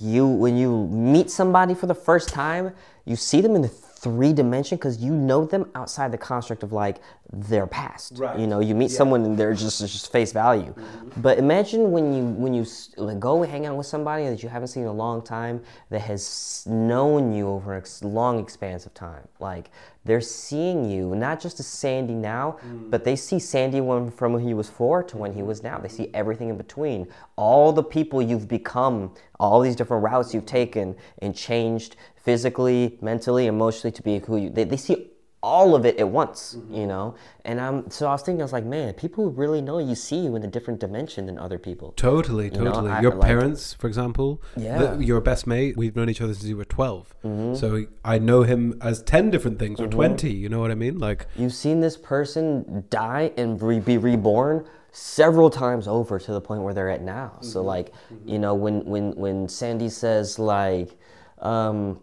you 0.00 0.26
when 0.26 0.56
you 0.56 0.88
meet 0.88 1.30
somebody 1.30 1.74
for 1.74 1.86
the 1.86 1.94
first 1.94 2.28
time, 2.28 2.72
you 3.04 3.14
see 3.14 3.40
them 3.40 3.54
in 3.54 3.62
the 3.62 3.68
three 4.00 4.32
dimension 4.32 4.76
because 4.76 4.98
you 4.98 5.12
know 5.12 5.44
them 5.44 5.70
outside 5.74 6.12
the 6.12 6.18
construct 6.18 6.62
of 6.62 6.72
like 6.72 6.98
their 7.32 7.66
past. 7.66 8.14
Right. 8.16 8.38
You 8.38 8.46
know, 8.46 8.60
you 8.60 8.74
meet 8.74 8.90
yeah. 8.90 8.96
someone 8.96 9.24
and 9.24 9.36
they're 9.36 9.54
just 9.54 9.80
just 9.80 10.10
face 10.10 10.32
value. 10.32 10.72
Mm-hmm. 10.72 11.20
But 11.20 11.38
imagine 11.38 11.90
when 11.90 12.14
you 12.14 12.24
when 12.24 12.54
you 12.54 12.64
like, 12.96 13.20
go 13.20 13.42
hang 13.42 13.66
out 13.66 13.76
with 13.76 13.86
somebody 13.86 14.24
that 14.28 14.42
you 14.42 14.48
haven't 14.48 14.68
seen 14.68 14.84
in 14.84 14.88
a 14.88 14.92
long 14.92 15.22
time 15.22 15.62
that 15.90 16.00
has 16.00 16.64
known 16.66 17.32
you 17.32 17.48
over 17.48 17.76
a 17.76 18.06
long 18.06 18.38
expanse 18.38 18.86
of 18.86 18.94
time. 18.94 19.28
Like 19.40 19.70
they're 20.04 20.22
seeing 20.22 20.90
you 20.90 21.14
not 21.14 21.38
just 21.38 21.60
as 21.60 21.66
Sandy 21.66 22.14
now, 22.14 22.58
mm. 22.64 22.90
but 22.90 23.04
they 23.04 23.14
see 23.14 23.38
Sandy 23.38 23.82
when, 23.82 24.10
from 24.10 24.32
when 24.32 24.42
he 24.42 24.54
was 24.54 24.70
four 24.70 25.02
to 25.02 25.18
when 25.18 25.34
he 25.34 25.42
was 25.42 25.62
now. 25.62 25.76
They 25.78 25.88
see 25.88 26.10
everything 26.14 26.48
in 26.48 26.56
between. 26.56 27.08
All 27.36 27.72
the 27.72 27.82
people 27.82 28.22
you've 28.22 28.48
become, 28.48 29.12
all 29.38 29.60
these 29.60 29.76
different 29.76 30.02
routes 30.02 30.32
you've 30.32 30.46
taken 30.46 30.96
and 31.20 31.36
changed 31.36 31.96
physically, 32.16 32.98
mentally, 33.02 33.46
emotionally 33.46 33.92
to 33.92 34.02
be 34.02 34.18
who 34.20 34.38
you. 34.38 34.50
They, 34.50 34.64
they 34.64 34.78
see 34.78 35.10
all 35.40 35.76
of 35.76 35.86
it 35.86 35.96
at 35.98 36.08
once, 36.08 36.56
you 36.68 36.86
know. 36.86 37.14
And 37.44 37.60
I'm 37.60 37.88
so 37.90 38.08
I 38.08 38.12
was 38.12 38.22
thinking, 38.22 38.42
I 38.42 38.44
was 38.44 38.52
like, 38.52 38.64
man, 38.64 38.92
people 38.94 39.30
really 39.30 39.60
know 39.60 39.78
you 39.78 39.94
see 39.94 40.18
you 40.18 40.34
in 40.34 40.42
a 40.42 40.48
different 40.48 40.80
dimension 40.80 41.26
than 41.26 41.38
other 41.38 41.58
people. 41.58 41.92
Totally, 41.96 42.50
know, 42.50 42.64
totally. 42.64 42.90
I- 42.90 43.00
Your 43.00 43.12
like- 43.14 43.20
parents, 43.26 43.72
for 43.74 43.86
example, 43.86 44.42
Yeah. 44.56 44.96
the- 44.96 45.04
your 45.04 45.20
best 45.20 45.46
mate, 45.46 45.76
we've 45.76 45.94
known 45.94 46.10
each 46.10 46.20
other 46.20 46.34
since 46.34 46.46
you 46.46 46.56
were 46.56 46.64
12. 46.64 47.14
Mm-hmm. 47.24 47.54
So 47.54 47.84
I 48.04 48.18
know 48.18 48.42
him 48.42 48.78
as 48.82 49.00
10 49.02 49.30
different 49.30 49.58
things 49.60 49.80
or 49.80 49.86
20, 49.86 50.32
you 50.32 50.48
know 50.48 50.58
what 50.58 50.72
I 50.72 50.74
mean? 50.74 50.98
Like, 50.98 51.26
You've 51.36 51.54
seen 51.54 51.80
this 51.80 51.96
person 51.96 52.84
die 52.90 53.32
and 53.36 53.62
re- 53.62 53.78
be 53.78 53.96
reborn 53.96 54.64
several 54.90 55.50
times 55.50 55.86
over 55.86 56.18
to 56.18 56.32
the 56.32 56.40
point 56.40 56.62
where 56.62 56.74
they're 56.74 56.90
at 56.90 57.02
now. 57.02 57.32
So 57.42 57.62
like, 57.62 57.92
you 58.24 58.38
know, 58.40 58.54
when 58.54 58.84
when 58.86 59.12
when 59.12 59.48
Sandy 59.48 59.88
says 59.90 60.38
like, 60.38 60.96
um, 61.40 62.00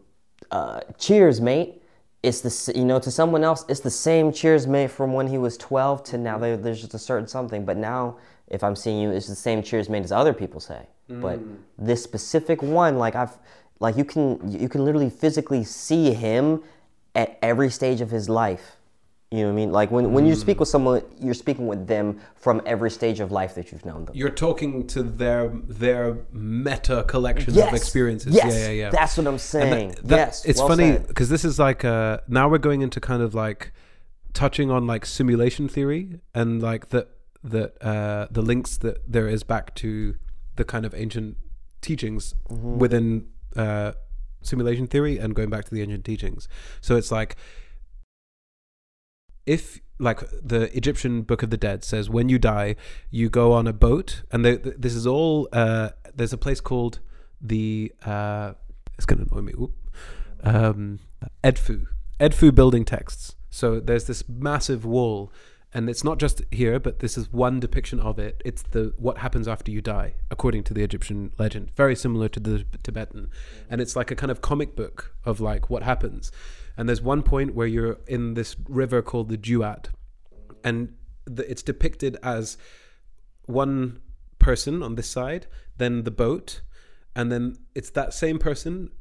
uh, 0.52 0.80
"Cheers, 0.98 1.42
mate," 1.42 1.82
it's 2.26 2.42
the 2.42 2.78
you 2.78 2.86
know 2.86 3.00
to 3.00 3.12
someone 3.12 3.44
else 3.44 3.66
it's 3.70 3.82
the 3.82 3.92
same 3.92 4.32
"Cheers, 4.32 4.66
mate" 4.66 4.90
from 4.90 5.14
when 5.14 5.28
he 5.28 5.38
was 5.38 5.58
twelve 5.58 6.04
to 6.06 6.18
now. 6.18 6.38
There, 6.38 6.58
there's 6.58 6.82
just 6.82 6.94
a 6.94 7.00
certain 7.00 7.28
something. 7.28 7.66
But 7.66 7.78
now, 7.78 8.18
if 8.48 8.64
I'm 8.64 8.76
seeing 8.76 9.00
you, 9.00 9.12
it's 9.12 9.28
the 9.28 9.36
same 9.36 9.62
"Cheers, 9.62 9.90
mate" 9.90 10.04
as 10.04 10.12
other 10.12 10.34
people 10.34 10.60
say. 10.60 10.88
But 11.08 11.40
mm. 11.40 11.58
this 11.78 12.02
specific 12.04 12.64
one, 12.64 12.98
like 12.98 13.16
I've, 13.16 13.38
like 13.80 13.96
you 13.96 14.06
can 14.06 14.52
you 14.52 14.68
can 14.68 14.84
literally 14.84 15.12
physically 15.12 15.64
see 15.64 16.14
him 16.14 16.64
at 17.14 17.38
every 17.44 17.70
stage 17.70 18.02
of 18.02 18.10
his 18.10 18.28
life. 18.28 18.78
You 19.32 19.40
know 19.40 19.46
what 19.48 19.52
I 19.54 19.56
mean? 19.56 19.72
Like 19.72 19.92
when, 19.92 20.14
when 20.14 20.26
you 20.26 20.36
speak 20.36 20.60
with 20.60 20.70
someone, 20.70 21.02
you're 21.20 21.34
speaking 21.34 21.68
with 21.68 21.88
them 21.88 22.20
from 22.36 22.62
every 22.66 22.92
stage 22.92 23.20
of 23.20 23.32
life 23.32 23.56
that 23.56 23.72
you've 23.72 23.84
known 23.86 24.06
them. 24.06 24.16
you're 24.16 24.30
talking 24.30 24.86
to 24.88 25.02
their 25.04 25.50
their 25.68 26.18
meta 26.32 27.04
collection 27.08 27.54
yes. 27.54 27.68
of 27.68 27.74
experiences. 27.74 28.34
Yes. 28.36 28.54
Yeah, 28.54 28.66
yeah, 28.68 28.72
yeah. 28.72 28.90
That's 28.92 29.18
what 29.18 29.26
I'm 29.28 29.40
saying. 29.40 29.90
that- 29.90 30.08
that- 30.08 30.16
yes. 30.28 30.46
It's 30.46 30.60
well 30.60 30.70
funny 30.70 31.00
because 31.00 31.30
this 31.30 31.44
is 31.44 31.58
like 31.60 31.84
uh 31.84 32.20
now 32.28 32.48
we're 32.48 32.60
going 32.60 32.82
into 32.82 33.02
kind 33.02 33.22
of 33.24 33.34
like 33.34 33.74
touching 34.34 34.70
on 34.70 34.86
like 34.86 35.06
simulation 35.06 35.68
theory 35.68 36.20
and 36.34 36.62
like 36.62 36.90
the 36.90 37.08
that 37.44 37.82
uh 37.82 38.28
the 38.32 38.42
links 38.42 38.78
that 38.78 39.12
there 39.12 39.28
is 39.28 39.44
back 39.44 39.74
to 39.76 40.16
the 40.56 40.64
kind 40.64 40.86
of 40.86 40.94
ancient 40.94 41.36
teachings 41.82 42.36
Mm-hmm. 42.50 42.78
within 42.78 43.26
uh 43.58 43.94
simulation 44.44 44.86
theory 44.86 45.18
and 45.18 45.34
going 45.36 45.50
back 45.50 45.66
to 45.66 45.72
the 45.74 45.82
ancient 45.82 46.06
teachings. 46.06 46.48
So 46.80 46.96
it's 46.96 47.12
like 47.12 47.36
if 49.46 49.80
like 50.00 50.22
the 50.42 50.76
Egyptian 50.76 51.22
Book 51.22 51.44
of 51.44 51.50
the 51.50 51.58
Dead 51.58 51.84
says, 51.84 52.10
when 52.10 52.30
you 52.30 52.38
die, 52.38 52.76
you 53.10 53.30
go 53.30 53.54
on 53.54 53.68
a 53.68 53.74
boat, 53.74 54.24
and 54.32 54.44
they, 54.44 54.58
th- 54.58 54.76
this 54.78 54.94
is 54.94 55.08
all. 55.08 55.48
Uh, 55.54 55.90
there's 56.14 56.34
a 56.34 56.38
place 56.38 56.60
called 56.60 57.00
the. 57.42 57.94
Uh, 58.06 58.54
it's 58.98 59.06
gonna 59.06 59.26
annoy 59.30 59.42
me. 59.42 59.54
Oop. 59.60 59.74
Um, 60.44 61.00
Edfu, 61.44 61.88
Edfu 62.20 62.54
building 62.54 62.86
texts. 62.86 63.36
So 63.50 63.80
there's 63.80 64.06
this 64.06 64.28
massive 64.28 64.86
wall, 64.86 65.32
and 65.74 65.90
it's 65.90 66.04
not 66.04 66.20
just 66.20 66.42
here, 66.52 66.80
but 66.80 67.00
this 67.00 67.18
is 67.18 67.32
one 67.32 67.60
depiction 67.60 68.00
of 68.00 68.20
it. 68.20 68.42
It's 68.44 68.62
the 68.62 68.94
what 68.98 69.20
happens 69.20 69.48
after 69.48 69.72
you 69.72 69.82
die, 69.82 70.16
according 70.30 70.64
to 70.66 70.74
the 70.74 70.84
Egyptian 70.84 71.32
legend. 71.38 71.72
Very 71.76 71.96
similar 71.96 72.28
to 72.30 72.40
the 72.40 72.66
Tibetan, 72.84 73.30
and 73.70 73.82
it's 73.82 73.96
like 73.96 74.12
a 74.12 74.16
kind 74.16 74.32
of 74.32 74.42
comic 74.42 74.76
book 74.76 75.16
of 75.24 75.40
like 75.40 75.70
what 75.70 75.84
happens. 75.84 76.32
And 76.78 76.90
there's 76.90 77.02
one 77.02 77.24
point 77.24 77.56
where 77.56 77.68
you're 77.68 77.98
in 78.08 78.34
this 78.34 78.56
river 78.68 79.02
called 79.02 79.30
the 79.30 79.38
Duat, 79.38 79.90
and 80.64 80.94
the, 81.26 81.50
it's 81.50 81.64
depicted 81.64 82.18
as 82.22 82.58
one 83.46 84.00
person 84.40 84.84
on 84.84 84.96
this 84.96 85.10
side, 85.10 85.48
then 85.78 86.04
the 86.04 86.12
boat, 86.12 86.62
and 87.16 87.32
then 87.32 87.58
it's 87.74 87.90
that 87.92 88.14
same 88.14 88.40
person 88.40 88.92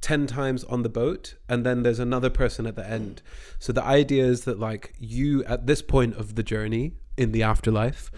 10 0.00 0.26
times 0.26 0.64
on 0.64 0.82
the 0.82 0.88
boat 0.88 1.34
and 1.48 1.64
then 1.64 1.82
there's 1.82 1.98
another 1.98 2.30
person 2.30 2.66
at 2.66 2.74
the 2.74 2.88
end. 2.88 3.22
So 3.58 3.72
the 3.72 3.84
idea 3.84 4.24
is 4.24 4.44
that 4.44 4.58
like 4.58 4.94
you 4.98 5.44
at 5.44 5.66
this 5.66 5.82
point 5.82 6.16
of 6.16 6.36
the 6.36 6.42
journey 6.42 6.94
in 7.16 7.32
the 7.32 7.42
afterlife 7.42 8.10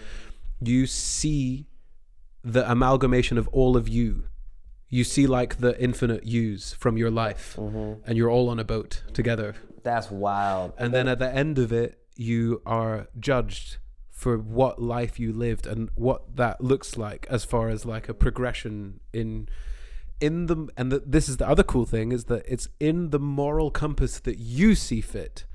you 0.61 0.85
see 0.85 1.67
the 2.43 2.69
amalgamation 2.69 3.37
of 3.37 3.47
all 3.49 3.75
of 3.75 3.89
you 3.89 4.25
you 4.93 5.03
see 5.03 5.25
like 5.25 5.57
the 5.57 5.73
infinite 5.81 6.23
yous 6.23 6.73
from 6.73 6.97
your 6.97 7.09
life 7.09 7.55
mm-hmm. 7.57 7.93
and 8.05 8.15
you're 8.15 8.29
all 8.29 8.47
on 8.47 8.59
a 8.59 8.63
boat 8.63 9.01
together. 9.11 9.55
That's 9.81 10.11
wild. 10.11 10.73
and 10.77 10.93
then 10.93 11.07
at 11.07 11.19
the 11.19 11.33
end 11.33 11.57
of 11.57 11.73
it 11.73 11.99
you 12.15 12.61
are 12.65 13.07
judged 13.19 13.77
for 14.11 14.37
what 14.37 14.79
life 14.79 15.19
you 15.19 15.33
lived 15.33 15.65
and 15.65 15.89
what 15.95 16.35
that 16.35 16.63
looks 16.63 16.95
like 16.95 17.25
as 17.29 17.43
far 17.43 17.69
as 17.69 17.85
like 17.85 18.07
a 18.07 18.13
progression 18.13 18.99
in 19.11 19.49
in 20.21 20.45
the 20.45 20.67
and 20.77 20.91
the, 20.91 20.99
this 21.05 21.27
is 21.27 21.37
the 21.37 21.47
other 21.47 21.63
cool 21.63 21.85
thing 21.85 22.11
is 22.11 22.25
that 22.25 22.43
it's 22.47 22.69
in 22.79 23.09
the 23.09 23.19
moral 23.19 23.71
compass 23.71 24.19
that 24.19 24.37
you 24.37 24.75
see 24.75 25.01
fit. 25.01 25.45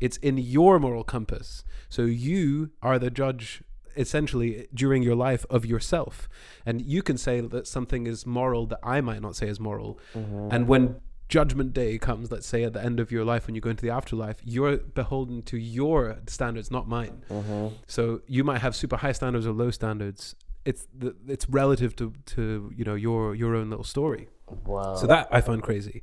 It's 0.00 0.18
in 0.18 0.38
your 0.38 0.78
moral 0.78 1.04
compass. 1.04 1.64
So 1.88 2.02
you 2.02 2.70
are 2.80 2.98
the 2.98 3.10
judge 3.10 3.62
essentially 3.96 4.66
during 4.72 5.02
your 5.02 5.14
life 5.14 5.44
of 5.50 5.64
yourself 5.64 6.28
and 6.66 6.82
you 6.82 7.02
can 7.02 7.16
say 7.18 7.40
that 7.40 7.66
something 7.66 8.06
is 8.06 8.26
moral 8.26 8.66
that 8.66 8.78
i 8.82 9.00
might 9.00 9.22
not 9.22 9.36
say 9.36 9.48
is 9.48 9.60
moral 9.60 9.98
mm-hmm. 10.14 10.48
and 10.50 10.68
when 10.68 11.00
judgment 11.28 11.72
day 11.72 11.98
comes 11.98 12.30
let's 12.30 12.46
say 12.46 12.64
at 12.64 12.72
the 12.72 12.82
end 12.82 13.00
of 13.00 13.10
your 13.10 13.24
life 13.24 13.46
when 13.46 13.54
you 13.54 13.60
go 13.60 13.70
into 13.70 13.82
the 13.82 13.90
afterlife 13.90 14.36
you're 14.44 14.76
beholden 14.76 15.42
to 15.42 15.56
your 15.56 16.18
standards 16.26 16.70
not 16.70 16.86
mine 16.86 17.22
mm-hmm. 17.30 17.68
so 17.86 18.20
you 18.26 18.44
might 18.44 18.60
have 18.60 18.76
super 18.76 18.96
high 18.96 19.12
standards 19.12 19.46
or 19.46 19.52
low 19.52 19.70
standards 19.70 20.36
it's 20.64 20.86
the, 20.96 21.14
it's 21.26 21.48
relative 21.48 21.94
to 21.96 22.12
to 22.26 22.70
you 22.74 22.84
know 22.84 22.94
your 22.94 23.34
your 23.34 23.54
own 23.54 23.70
little 23.70 23.84
story 23.84 24.28
Wow. 24.64 24.94
so 24.94 25.06
that 25.06 25.28
I 25.30 25.40
find 25.40 25.62
crazy. 25.62 26.02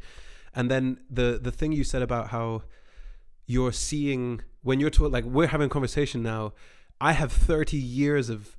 And 0.53 0.69
then 0.69 0.99
the 1.09 1.39
the 1.41 1.51
thing 1.51 1.71
you 1.71 1.83
said 1.83 2.01
about 2.01 2.29
how 2.29 2.63
you're 3.45 3.71
seeing 3.71 4.41
when 4.61 4.79
you're 4.79 4.89
to 4.91 5.07
like 5.07 5.25
we're 5.25 5.47
having 5.47 5.67
a 5.67 5.69
conversation 5.69 6.23
now. 6.23 6.53
I 7.01 7.13
have 7.13 7.31
30 7.31 7.77
years 7.77 8.29
of 8.29 8.55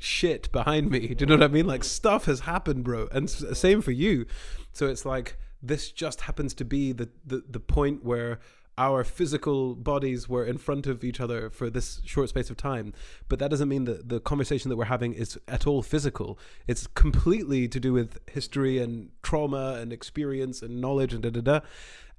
shit 0.00 0.50
behind 0.52 0.90
me. 0.90 1.08
Do 1.08 1.22
you 1.22 1.26
know 1.26 1.34
what 1.34 1.42
I 1.42 1.52
mean? 1.52 1.66
Like 1.66 1.84
stuff 1.84 2.24
has 2.24 2.40
happened, 2.40 2.82
bro. 2.84 3.08
And 3.12 3.28
same 3.28 3.82
for 3.82 3.92
you. 3.92 4.26
So 4.72 4.86
it's 4.86 5.04
like 5.04 5.36
this 5.62 5.92
just 5.92 6.22
happens 6.22 6.54
to 6.54 6.64
be 6.64 6.92
the 6.92 7.10
the, 7.26 7.44
the 7.48 7.60
point 7.60 8.04
where 8.04 8.40
our 8.78 9.02
physical 9.02 9.74
bodies 9.74 10.28
were 10.28 10.44
in 10.44 10.56
front 10.56 10.86
of 10.86 11.02
each 11.02 11.20
other 11.20 11.50
for 11.50 11.68
this 11.68 12.00
short 12.06 12.28
space 12.28 12.48
of 12.48 12.56
time. 12.56 12.94
But 13.28 13.40
that 13.40 13.50
doesn't 13.50 13.68
mean 13.68 13.84
that 13.84 14.08
the 14.08 14.20
conversation 14.20 14.68
that 14.70 14.76
we're 14.76 14.84
having 14.84 15.14
is 15.14 15.36
at 15.48 15.66
all 15.66 15.82
physical. 15.82 16.38
It's 16.68 16.86
completely 16.86 17.66
to 17.68 17.80
do 17.80 17.92
with 17.92 18.18
history 18.30 18.78
and 18.78 19.10
trauma 19.22 19.78
and 19.80 19.92
experience 19.92 20.62
and 20.62 20.80
knowledge 20.80 21.12
and 21.12 21.22
da 21.22 21.30
da 21.30 21.40
da. 21.40 21.60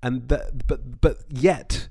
And 0.04 0.28
that, 0.28 0.68
but 0.68 1.02
but 1.02 1.24
yet, 1.30 1.88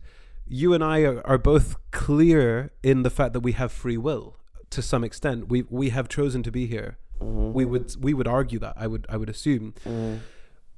you 0.49 0.75
and 0.75 0.83
I 0.83 1.01
are, 1.01 1.27
are 1.27 1.39
both 1.39 1.77
clear 1.91 2.73
in 2.83 3.03
the 3.03 3.11
fact 3.11 3.33
that 3.33 3.41
we 3.41 3.53
have 3.53 3.73
free 3.73 3.97
will 3.97 4.37
to 4.71 4.83
some 4.83 5.05
extent. 5.05 5.49
We 5.49 5.65
we 5.69 5.91
have 5.91 6.09
chosen 6.09 6.43
to 6.43 6.51
be 6.51 6.67
here. 6.67 6.99
Mm. 7.21 7.53
We 7.53 7.65
would 7.65 7.95
we 8.01 8.15
would 8.15 8.29
argue 8.29 8.59
that 8.61 8.75
I 8.77 8.87
would 8.87 9.07
I 9.09 9.17
would 9.17 9.29
assume 9.29 9.75
mm. 9.85 10.21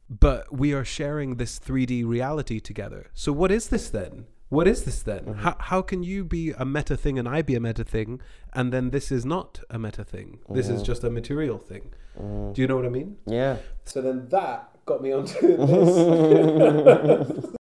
but 0.08 0.52
we 0.52 0.72
are 0.72 0.84
sharing 0.84 1.36
this 1.36 1.58
3D 1.58 2.06
reality 2.06 2.60
together. 2.60 3.10
So 3.14 3.32
what 3.32 3.50
is 3.50 3.68
this 3.68 3.90
then? 3.90 4.26
What 4.48 4.66
is 4.66 4.82
this 4.82 5.02
then? 5.02 5.20
Mm-hmm. 5.20 5.40
How, 5.40 5.56
how 5.60 5.80
can 5.80 6.02
you 6.02 6.24
be 6.24 6.50
a 6.50 6.64
meta 6.64 6.96
thing 6.96 7.20
and 7.20 7.28
I 7.28 7.40
be 7.40 7.54
a 7.54 7.60
meta 7.60 7.84
thing, 7.84 8.20
and 8.52 8.72
then 8.72 8.90
this 8.90 9.12
is 9.12 9.24
not 9.24 9.60
a 9.70 9.78
meta 9.78 10.02
thing? 10.02 10.40
This 10.48 10.68
is 10.68 10.82
mm. 10.82 10.86
just 10.86 11.04
a 11.04 11.10
material 11.10 11.56
thing. 11.56 11.92
Do 12.18 12.54
you 12.56 12.66
know 12.66 12.74
what 12.74 12.84
I 12.84 12.88
mean? 12.88 13.16
yeah. 13.26 13.58
So 13.84 14.02
then 14.02 14.28
that 14.30 14.70
got 14.86 15.02
me 15.02 15.12
onto 15.12 15.40
this. 15.56 17.54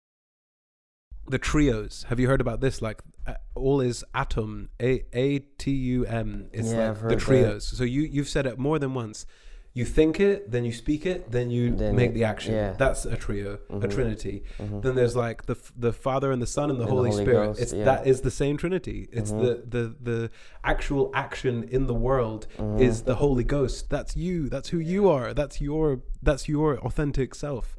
the 1.32 1.38
trios. 1.38 2.04
Have 2.10 2.20
you 2.20 2.28
heard 2.28 2.42
about 2.42 2.60
this? 2.60 2.82
Like, 2.82 3.00
uh, 3.26 3.34
all 3.54 3.80
is 3.80 4.04
Atum. 4.14 4.68
A 4.80 5.04
A 5.14 5.38
T 5.38 5.70
U 5.70 6.04
M. 6.04 6.48
It's 6.52 6.70
Yeah, 6.70 6.88
like 6.88 6.94
the 6.94 7.00
heard 7.00 7.10
that. 7.12 7.20
trios. 7.20 7.66
So 7.66 7.84
you 7.84 8.02
you've 8.02 8.28
said 8.28 8.46
it 8.46 8.58
more 8.58 8.78
than 8.78 8.92
once. 8.94 9.26
You 9.74 9.86
think 9.86 10.20
it, 10.20 10.50
then 10.50 10.66
you 10.66 10.72
speak 10.72 11.06
it, 11.06 11.30
then 11.30 11.50
you 11.50 11.74
Then 11.74 11.96
make 11.96 12.10
it- 12.10 12.14
the 12.14 12.24
action. 12.24 12.52
yeah. 12.52 12.74
That's 12.76 13.06
a 13.06 13.16
trio, 13.16 13.54
a 13.54 13.56
mm-hmm. 13.56 13.88
trinity. 13.88 14.44
Mm-hmm. 14.58 14.80
Then 14.82 14.94
there's 14.94 15.16
like 15.16 15.46
the 15.46 15.56
the 15.74 15.94
Father 15.94 16.30
and 16.30 16.42
the 16.42 16.46
Son 16.46 16.68
and 16.68 16.78
the, 16.78 16.84
And 16.84 16.92
Holy, 16.92 17.10
Holy 17.10 17.24
Spirit. 17.24 17.46
Ghost, 17.46 17.60
it's 17.62 17.72
yeah. 17.72 17.84
that 17.84 18.06
is 18.06 18.20
the 18.20 18.30
same 18.30 18.58
trinity. 18.58 19.08
It's 19.10 19.32
mm-hmm. 19.32 19.44
the 19.44 19.54
the 19.76 19.84
the 20.10 20.30
actual 20.62 21.10
action 21.14 21.64
in 21.76 21.86
the 21.86 21.94
world 22.08 22.46
is 22.78 23.04
the 23.04 23.14
Holy 23.14 23.44
Ghost. 23.44 23.88
That's 23.88 24.14
you. 24.14 24.50
That's 24.50 24.68
who 24.68 24.78
you 24.78 25.08
are. 25.08 25.32
That's 25.32 25.62
your 25.62 26.02
that's 26.22 26.46
your 26.46 26.78
authentic 26.80 27.34
self. 27.34 27.74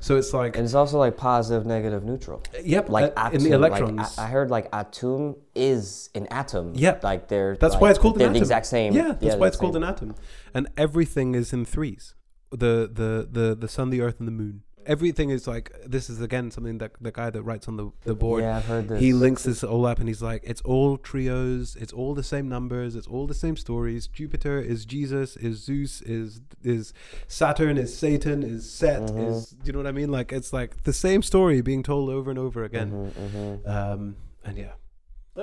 So 0.00 0.16
it's 0.16 0.32
like 0.32 0.56
And 0.56 0.64
it's 0.64 0.74
also 0.74 0.98
like 0.98 1.16
positive, 1.16 1.66
negative, 1.66 2.04
neutral. 2.04 2.42
Yep, 2.62 2.88
Like 2.90 3.12
uh, 3.16 3.30
in 3.32 3.36
atom, 3.36 3.42
the 3.42 3.58
like, 3.58 3.80
electrons. 3.80 4.18
I, 4.18 4.24
I 4.24 4.26
heard 4.28 4.50
like 4.50 4.68
atom 4.72 5.36
is 5.54 6.10
an 6.14 6.26
atom. 6.30 6.74
Yep. 6.74 7.02
Like 7.02 7.28
they're. 7.28 7.56
That's 7.56 7.74
like, 7.74 7.80
why 7.82 7.90
it's 7.90 7.98
called 7.98 8.16
an 8.16 8.22
atom. 8.22 8.32
they're 8.32 8.40
the 8.40 8.44
exact 8.44 8.66
same. 8.66 8.92
Yeah, 8.92 9.12
that's 9.18 9.36
why 9.36 9.48
it's 9.48 9.56
called 9.56 9.74
same. 9.74 9.82
an 9.82 9.88
atom. 9.88 10.14
And 10.54 10.68
everything 10.76 11.34
is 11.34 11.52
in 11.52 11.64
threes. 11.64 12.14
The 12.50 12.88
the 12.92 13.28
the 13.30 13.56
the 13.56 13.68
sun, 13.68 13.90
the 13.90 14.00
earth, 14.00 14.18
and 14.18 14.28
the 14.28 14.32
moon. 14.32 14.62
Everything 14.86 15.30
is 15.30 15.46
like 15.46 15.70
this 15.84 16.08
is 16.08 16.20
again 16.20 16.50
something 16.50 16.78
that 16.78 16.92
the 17.00 17.10
guy 17.12 17.28
that 17.30 17.42
writes 17.42 17.68
on 17.68 17.76
the, 17.76 17.90
the 18.04 18.14
board 18.14 18.42
Yeah, 18.42 18.56
I've 18.58 18.64
heard 18.64 18.88
this. 18.88 19.00
he 19.00 19.12
links 19.12 19.42
this 19.44 19.62
all 19.64 19.84
up 19.86 19.98
and 19.98 20.08
he's 20.08 20.22
like 20.22 20.42
it's 20.44 20.60
all 20.62 20.96
trios 20.96 21.76
it's 21.80 21.92
all 21.92 22.14
the 22.14 22.22
same 22.22 22.48
numbers 22.48 22.94
it's 22.96 23.06
all 23.06 23.26
the 23.26 23.34
same 23.34 23.56
stories 23.56 24.06
jupiter 24.06 24.58
is 24.60 24.84
jesus 24.84 25.36
is 25.36 25.62
zeus 25.64 26.00
is 26.02 26.40
is 26.62 26.92
saturn 27.28 27.76
is 27.78 27.96
satan 27.96 28.42
is 28.42 28.70
set 28.70 29.02
Mm-hmm. 29.02 29.18
is 29.28 29.54
you 29.64 29.72
know 29.72 29.78
what 29.78 29.86
i 29.86 29.92
mean 29.92 30.10
like 30.10 30.32
it's 30.32 30.52
like 30.52 30.82
the 30.84 30.92
same 30.92 31.22
story 31.22 31.60
being 31.60 31.82
told 31.82 32.08
over 32.10 32.30
and 32.30 32.38
over 32.38 32.64
again 32.64 33.12
Mm-hmm, 33.18 33.68
um 33.68 34.16
and 34.44 34.56
yeah 34.56 34.72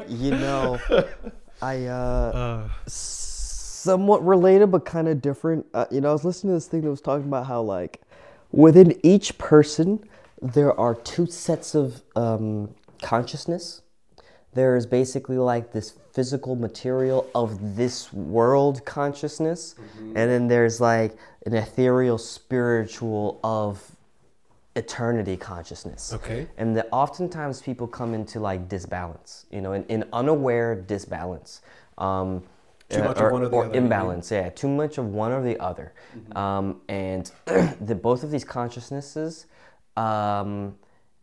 You 0.08 0.32
know, 0.32 0.80
I 1.62 1.86
uh, 1.86 1.94
uh 1.94 2.70
somewhat 2.88 4.26
related 4.26 4.72
but 4.72 4.86
kind 4.86 5.08
of 5.08 5.22
different. 5.22 5.66
Uh, 5.74 5.86
you 5.92 6.02
know, 6.02 6.10
I 6.10 6.14
was 6.14 6.26
listening 6.26 6.52
to 6.52 6.56
this 6.56 6.68
thing 6.68 6.82
that 6.82 6.90
was 6.90 7.02
talking 7.02 7.28
about 7.28 7.46
how 7.46 7.62
like 7.62 8.02
within 8.54 8.98
each 9.04 9.38
person 9.38 10.00
there 10.44 10.78
are 10.78 10.94
two 10.94 11.26
sets 11.26 11.74
of 11.74 12.02
um, 12.16 12.70
consciousness. 13.02 13.82
There's 14.54 14.86
basically 14.86 15.38
like 15.38 15.72
this 15.72 15.94
physical 16.12 16.56
material 16.56 17.28
of 17.34 17.76
this 17.76 18.12
world 18.14 18.86
consciousness, 18.86 19.76
and 19.98 20.16
then 20.16 20.48
there's 20.48 20.80
like 20.80 21.16
an 21.46 21.56
ethereal 21.56 22.18
spiritual 22.18 23.40
of 23.44 23.96
eternity 24.76 25.38
consciousness. 25.38 26.14
Okay. 26.14 26.48
And 26.58 26.76
that 26.78 26.88
oftentimes 26.92 27.62
people 27.62 27.88
come 27.88 28.14
into 28.14 28.40
like 28.40 28.68
disbalance, 28.68 29.46
you 29.50 29.62
know, 29.62 29.74
in, 29.74 29.86
in 29.86 30.04
unaware 30.12 30.76
disbalance. 30.76 31.62
Um, 31.98 32.44
Too 32.94 33.02
uh, 33.02 33.06
much 33.06 33.20
of 33.20 33.32
one 33.32 33.44
or 33.44 33.50
the 33.50 33.58
other, 33.58 33.74
imbalance, 33.74 34.32
yeah, 34.32 34.50
too 34.50 34.68
much 34.68 34.98
of 34.98 35.08
one 35.08 35.32
or 35.32 35.42
the 35.42 35.60
other. 35.60 35.94
Um, 36.36 36.82
and 36.88 37.32
the 37.82 37.96
both 37.96 38.24
of 38.24 38.32
these 38.32 38.44
consciousnesses 38.44 39.48
um, 39.98 40.76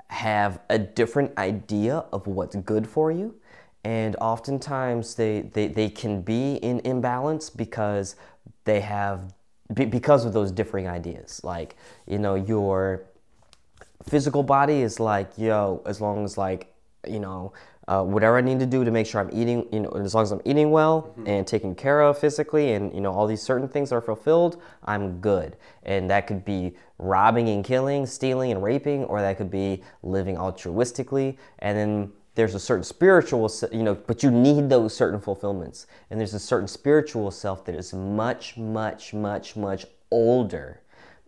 have 0.09 0.61
a 0.69 0.79
different 0.79 1.37
idea 1.39 2.05
of 2.13 2.27
what's 2.27 2.57
good 2.57 2.87
for 2.87 3.13
you. 3.13 3.35
And 3.85 4.17
oftentimes 4.17 5.15
they, 5.15 5.43
they, 5.43 5.69
they 5.69 5.89
can 5.89 6.21
be 6.21 6.57
in 6.57 6.81
imbalance 6.81 7.49
because 7.49 8.17
they 8.65 8.81
have, 8.81 9.33
be- 9.73 9.87
because 9.87 10.25
of 10.25 10.33
those 10.33 10.51
differing 10.51 10.89
ideas. 10.89 11.41
Like, 11.45 11.77
you 12.07 12.19
know, 12.19 12.35
your 12.35 13.05
physical 14.07 14.43
body 14.43 14.83
is 14.83 15.01
like, 15.01 15.31
yo, 15.39 15.83
as 15.87 16.01
long 16.01 16.25
as 16.25 16.37
like, 16.37 16.75
you 17.09 17.21
know, 17.21 17.53
uh, 17.91 18.05
whatever 18.05 18.37
I 18.37 18.41
need 18.41 18.61
to 18.61 18.67
do 18.67 18.85
to 18.85 18.91
make 18.93 19.05
sure 19.05 19.21
I'm 19.21 19.31
eating, 19.33 19.67
you 19.73 19.81
know, 19.81 19.91
as 19.91 20.15
long 20.15 20.23
as 20.23 20.31
I'm 20.31 20.41
eating 20.45 20.71
well 20.71 21.13
and 21.27 21.45
taken 21.45 21.75
care 21.75 22.03
of 22.03 22.17
physically 22.17 22.75
and, 22.75 22.95
you 22.95 23.01
know, 23.01 23.13
all 23.13 23.27
these 23.27 23.43
certain 23.43 23.67
things 23.67 23.91
are 23.91 24.01
fulfilled, 24.01 24.63
I'm 24.85 25.21
good. 25.21 25.57
And 25.83 26.09
that 26.09 26.29
could 26.29 26.45
be 26.45 26.77
robbing 26.99 27.49
and 27.49 27.65
killing, 27.65 28.07
stealing 28.07 28.53
and 28.53 28.63
raping, 28.63 29.05
or 29.07 29.21
that 29.21 29.37
could 29.39 29.51
be 29.51 29.83
living 30.05 30.37
altruistically. 30.37 31.37
And 31.59 31.77
then 31.77 32.13
there's 32.37 32.55
a 32.55 32.61
certain 32.61 32.85
spiritual, 32.85 33.51
you 33.73 33.83
know, 33.83 33.97
but 33.97 34.23
you 34.23 34.31
need 34.31 34.69
those 34.69 34.95
certain 34.95 35.19
fulfillments. 35.19 35.89
And 36.11 36.21
there's 36.21 36.35
a 36.35 36.39
certain 36.39 36.69
spiritual 36.69 37.33
self 37.33 37.65
that 37.65 37.75
is 37.75 37.93
much, 37.93 38.57
much, 38.57 39.13
much, 39.13 39.57
much 39.57 39.85
older 40.13 40.80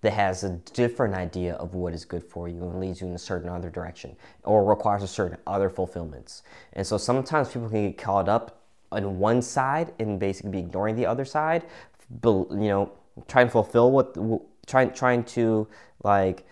that 0.02 0.12
has 0.12 0.44
a 0.44 0.50
different 0.74 1.14
idea 1.14 1.54
of 1.54 1.74
what 1.74 1.94
is 1.94 2.04
good 2.04 2.22
for 2.22 2.48
you 2.48 2.62
and 2.62 2.80
leads 2.80 3.00
you 3.00 3.06
in 3.06 3.14
a 3.14 3.18
certain 3.18 3.48
other 3.48 3.70
direction 3.70 4.14
or 4.44 4.64
requires 4.64 5.02
a 5.02 5.08
certain 5.08 5.38
other 5.46 5.70
fulfillments. 5.70 6.42
And 6.74 6.86
so 6.86 6.98
sometimes 6.98 7.48
people 7.48 7.68
can 7.68 7.88
get 7.88 7.98
caught 7.98 8.28
up 8.28 8.62
on 8.90 9.18
one 9.18 9.40
side 9.40 9.92
and 9.98 10.18
basically 10.18 10.50
be 10.50 10.58
ignoring 10.58 10.96
the 10.96 11.06
other 11.06 11.24
side, 11.24 11.64
you 12.24 12.46
know, 12.50 12.92
trying 13.28 13.46
to 13.46 13.52
fulfill 13.52 13.92
what, 13.92 14.16
trying, 14.66 14.92
trying 14.92 15.24
to 15.24 15.68
like 16.02 16.44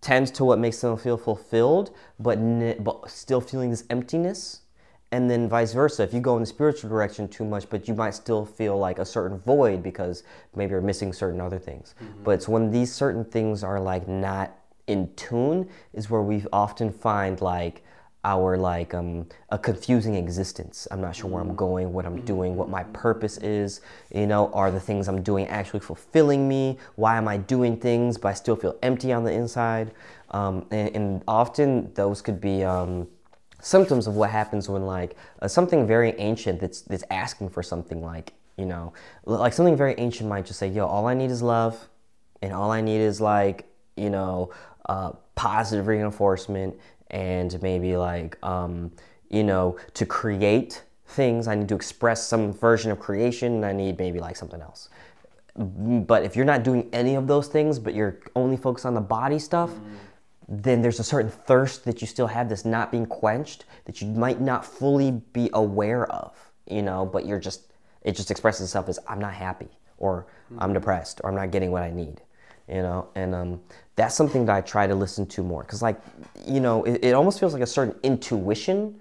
tend 0.00 0.34
to 0.34 0.44
what 0.44 0.58
makes 0.58 0.80
them 0.80 0.96
feel 0.96 1.16
fulfilled, 1.16 1.94
but, 2.18 2.36
but 2.82 3.08
still 3.10 3.40
feeling 3.40 3.70
this 3.70 3.84
emptiness 3.90 4.62
and 5.10 5.30
then 5.30 5.48
vice 5.48 5.72
versa. 5.72 6.02
If 6.02 6.12
you 6.12 6.20
go 6.20 6.36
in 6.36 6.40
the 6.40 6.46
spiritual 6.46 6.90
direction 6.90 7.28
too 7.28 7.44
much 7.44 7.68
but 7.70 7.88
you 7.88 7.94
might 7.94 8.14
still 8.14 8.44
feel 8.44 8.78
like 8.78 8.98
a 8.98 9.04
certain 9.04 9.38
void 9.38 9.82
because 9.82 10.22
maybe 10.54 10.72
you're 10.72 10.80
missing 10.80 11.12
certain 11.12 11.40
other 11.40 11.58
things. 11.58 11.94
But 12.24 12.32
it's 12.32 12.48
when 12.48 12.70
these 12.70 12.92
certain 12.92 13.24
things 13.24 13.64
are 13.64 13.80
like 13.80 14.06
not 14.08 14.54
in 14.86 15.12
tune 15.16 15.68
is 15.92 16.10
where 16.10 16.22
we 16.22 16.44
often 16.52 16.90
find 16.90 17.40
like 17.40 17.84
our 18.24 18.56
like 18.58 18.94
um, 18.94 19.26
a 19.50 19.58
confusing 19.58 20.16
existence. 20.16 20.88
I'm 20.90 21.00
not 21.00 21.14
sure 21.14 21.30
where 21.30 21.40
i'm 21.40 21.54
going 21.54 21.92
what 21.92 22.04
i'm 22.04 22.20
doing 22.24 22.56
what 22.56 22.68
my 22.68 22.82
purpose 22.84 23.38
is. 23.38 23.80
You 24.12 24.26
know 24.26 24.50
are 24.52 24.70
the 24.70 24.80
things 24.80 25.08
i'm 25.08 25.22
doing 25.22 25.46
actually 25.46 25.80
fulfilling 25.80 26.48
me? 26.48 26.78
Why 26.96 27.16
am 27.16 27.28
i 27.28 27.36
doing 27.36 27.78
things 27.78 28.18
but 28.18 28.28
i 28.28 28.34
still 28.34 28.56
feel 28.56 28.76
empty 28.82 29.12
on 29.12 29.24
the 29.24 29.32
inside? 29.32 29.92
Um, 30.30 30.66
and, 30.70 30.94
and 30.94 31.24
often 31.26 31.94
those 31.94 32.20
could 32.20 32.40
be 32.40 32.64
um, 32.64 33.06
symptoms 33.60 34.06
of 34.06 34.14
what 34.14 34.30
happens 34.30 34.68
when 34.68 34.86
like 34.86 35.16
uh, 35.42 35.48
something 35.48 35.86
very 35.86 36.12
ancient 36.18 36.60
that's 36.60 36.82
that's 36.82 37.04
asking 37.10 37.48
for 37.48 37.62
something 37.62 38.02
like 38.02 38.32
you 38.56 38.64
know 38.64 38.92
like 39.24 39.52
something 39.52 39.76
very 39.76 39.94
ancient 39.98 40.28
might 40.28 40.46
just 40.46 40.58
say 40.58 40.68
yo 40.68 40.86
all 40.86 41.06
i 41.06 41.14
need 41.14 41.30
is 41.30 41.42
love 41.42 41.88
and 42.40 42.52
all 42.52 42.70
i 42.70 42.80
need 42.80 43.00
is 43.00 43.20
like 43.20 43.66
you 43.96 44.10
know 44.10 44.50
uh, 44.88 45.12
positive 45.34 45.86
reinforcement 45.86 46.74
and 47.10 47.60
maybe 47.62 47.96
like 47.96 48.38
um, 48.44 48.90
you 49.28 49.42
know 49.42 49.76
to 49.94 50.06
create 50.06 50.84
things 51.06 51.48
i 51.48 51.54
need 51.54 51.68
to 51.68 51.74
express 51.74 52.26
some 52.26 52.52
version 52.52 52.90
of 52.90 52.98
creation 52.98 53.54
and 53.54 53.64
i 53.64 53.72
need 53.72 53.98
maybe 53.98 54.20
like 54.20 54.36
something 54.36 54.60
else. 54.60 54.88
But 55.56 56.22
if 56.22 56.36
you're 56.36 56.44
not 56.44 56.62
doing 56.62 56.88
any 56.92 57.16
of 57.16 57.26
those 57.26 57.48
things 57.48 57.80
but 57.80 57.92
you're 57.92 58.20
only 58.36 58.56
focused 58.56 58.86
on 58.86 58.94
the 58.94 59.00
body 59.00 59.40
stuff 59.40 59.70
then 60.48 60.80
there's 60.80 60.98
a 60.98 61.04
certain 61.04 61.30
thirst 61.30 61.84
that 61.84 62.00
you 62.00 62.06
still 62.06 62.26
have 62.26 62.48
that's 62.48 62.64
not 62.64 62.90
being 62.90 63.06
quenched 63.06 63.66
that 63.84 64.00
you 64.00 64.08
might 64.08 64.40
not 64.40 64.64
fully 64.64 65.10
be 65.32 65.50
aware 65.52 66.06
of 66.10 66.34
you 66.66 66.82
know 66.82 67.04
but 67.04 67.26
you're 67.26 67.40
just 67.40 67.72
it 68.02 68.12
just 68.12 68.30
expresses 68.30 68.62
itself 68.62 68.88
as 68.88 68.98
i'm 69.08 69.18
not 69.18 69.34
happy 69.34 69.68
or 69.98 70.26
i'm 70.52 70.68
mm-hmm. 70.68 70.74
depressed 70.74 71.20
or 71.22 71.30
i'm 71.30 71.36
not 71.36 71.50
getting 71.50 71.70
what 71.70 71.82
i 71.82 71.90
need 71.90 72.22
you 72.68 72.82
know? 72.82 73.08
And 73.14 73.34
um, 73.34 73.60
that's 73.96 74.14
something 74.14 74.46
that 74.46 74.56
i 74.56 74.60
try 74.60 74.86
to 74.86 74.94
listen 74.94 75.26
to 75.26 75.42
more 75.42 75.62
because 75.62 75.82
like 75.82 76.00
you 76.46 76.60
know 76.60 76.84
it, 76.84 77.00
it 77.02 77.14
almost 77.14 77.40
feels 77.40 77.52
like 77.52 77.62
a 77.62 77.66
certain 77.66 77.98
intuition. 78.02 79.00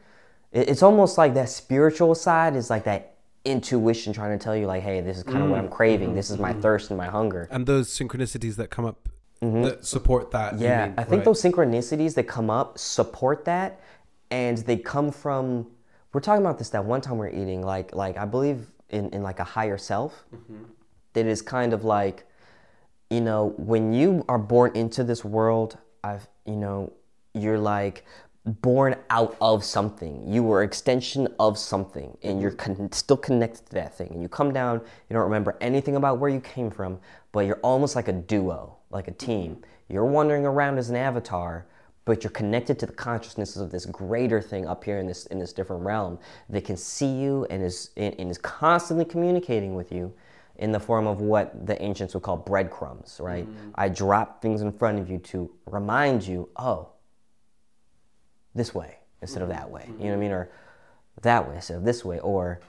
It, 0.52 0.70
it's 0.70 0.82
almost 0.82 1.18
like 1.18 1.34
that 1.36 1.50
spiritual 1.50 2.16
side 2.16 2.56
is 2.56 2.70
like 2.70 2.86
that 2.86 3.16
intuition 3.46 4.12
trying 4.12 4.38
to 4.38 4.44
tell 4.44 4.56
you 4.56 4.66
like 4.66 4.84
hey 4.84 5.00
this 5.00 5.18
is 5.18 5.24
kind 5.24 5.42
of 5.42 5.50
what 5.50 5.60
i'm 5.60 5.66
mm-hmm. 5.66 5.74
craving. 5.74 6.08
Mm-hmm. 6.10 6.16
This 6.16 6.30
is 6.30 6.38
my 6.38 6.54
thirst 6.54 6.90
and 6.90 6.98
my 6.98 7.08
hunger. 7.08 7.48
And 7.52 7.68
those 7.68 7.90
synchronicities 7.90 8.56
that 8.56 8.70
come 8.70 8.86
up 8.86 9.10
that 9.41 9.86
support 9.86 10.32
that 10.32 10.54
Mm-hmm. 10.54 10.63
Yeah, 10.63 10.86
mean, 10.86 10.93
I 10.97 11.04
think 11.04 11.17
right? 11.17 11.26
those 11.26 11.41
synchronicities 11.41 12.15
that 12.15 12.23
come 12.23 12.50
up 12.50 12.78
support 12.78 13.45
that, 13.45 13.80
and 14.32 14.58
they 14.60 14.78
come 14.78 15.12
from. 15.12 15.67
We're 16.13 16.21
talking 16.21 16.43
about 16.43 16.58
this 16.58 16.69
that 16.69 16.84
one 16.84 17.02
time 17.02 17.17
we 17.17 17.28
are 17.28 17.30
eating, 17.30 17.62
like 17.62 17.93
like 17.93 18.17
I 18.17 18.26
believe 18.26 18.67
in 18.89 19.10
in 19.12 19.21
like 19.23 19.39
a 19.39 19.43
higher 19.43 19.78
self, 19.78 20.26
that 21.13 21.26
is 21.26 21.41
kind 21.41 21.73
of 21.73 21.84
like, 21.84 22.26
you 23.10 23.21
know, 23.21 23.54
when 23.58 23.93
you 23.93 24.26
are 24.28 24.39
born 24.39 24.71
into 24.76 25.04
this 25.04 25.23
world, 25.23 25.78
I've 26.04 26.28
you 26.45 26.56
know, 26.56 26.93
you're 27.34 27.60
like 27.60 28.06
born 28.45 28.95
out 29.10 29.36
of 29.41 29.63
something. 29.63 30.23
You 30.26 30.41
were 30.43 30.63
extension 30.63 31.28
of 31.39 31.58
something, 31.58 32.17
and 32.23 32.41
you're 32.41 32.52
con- 32.52 32.91
still 32.91 33.17
connected 33.17 33.65
to 33.67 33.73
that 33.73 33.97
thing. 33.97 34.10
And 34.12 34.21
you 34.21 34.30
come 34.30 34.54
down, 34.54 34.80
you 35.10 35.13
don't 35.13 35.23
remember 35.23 35.58
anything 35.62 35.95
about 35.97 36.19
where 36.19 36.30
you 36.30 36.39
came 36.39 36.71
from, 36.71 37.00
but 37.32 37.41
you're 37.41 37.60
almost 37.62 37.95
like 37.95 38.08
a 38.08 38.13
duo, 38.13 38.77
like 38.89 39.08
a 39.08 39.12
team. 39.12 39.58
You're 39.89 40.06
wandering 40.06 40.45
around 40.45 40.78
as 40.78 40.89
an 40.89 40.95
avatar, 40.95 41.65
but 42.06 42.23
you're 42.23 42.32
connected 42.32 42.80
to 42.80 42.86
the 42.86 42.93
consciousness 42.93 43.56
of 43.58 43.71
this 43.71 43.86
greater 43.86 44.41
thing 44.41 44.65
up 44.65 44.84
here 44.84 45.00
in 45.00 45.08
this 45.08 45.26
in 45.28 45.39
this 45.39 45.54
different 45.54 45.84
realm 45.84 46.19
that 46.50 46.63
can 46.63 46.78
see 46.78 47.12
you 47.12 47.45
and 47.50 47.63
is 47.63 47.91
and 47.97 48.15
and 48.19 48.32
is 48.32 48.38
constantly 48.38 49.06
communicating 49.06 49.76
with 49.76 49.91
you 49.91 50.13
in 50.58 50.71
the 50.71 50.80
form 50.80 51.06
of 51.06 51.21
what 51.21 51.67
the 51.67 51.80
ancients 51.82 52.13
would 52.13 52.23
call 52.23 52.38
breadcrumbs, 52.38 53.19
right? 53.21 53.47
Mm-hmm. 53.47 53.69
I 53.76 53.89
drop 53.89 54.41
things 54.41 54.62
in 54.62 54.71
front 54.71 55.00
of 55.00 55.10
you 55.10 55.19
to 55.19 55.52
remind 55.67 56.26
you, 56.26 56.50
oh, 56.56 56.89
this 58.56 58.73
way 58.73 58.97
instead 59.21 59.41
of 59.41 59.50
mm-hmm. 59.50 59.60
that 59.60 59.69
way. 59.69 59.86
You 59.86 59.93
know 59.93 59.97
what 59.97 60.06
I 60.06 60.12
mm-hmm. 60.12 60.19
mean? 60.21 60.32
Or 60.32 60.50
that 61.21 61.47
way 61.47 61.56
instead 61.56 61.78
of 61.78 61.84
this 61.84 62.04
way. 62.04 62.19
Or, 62.19 62.60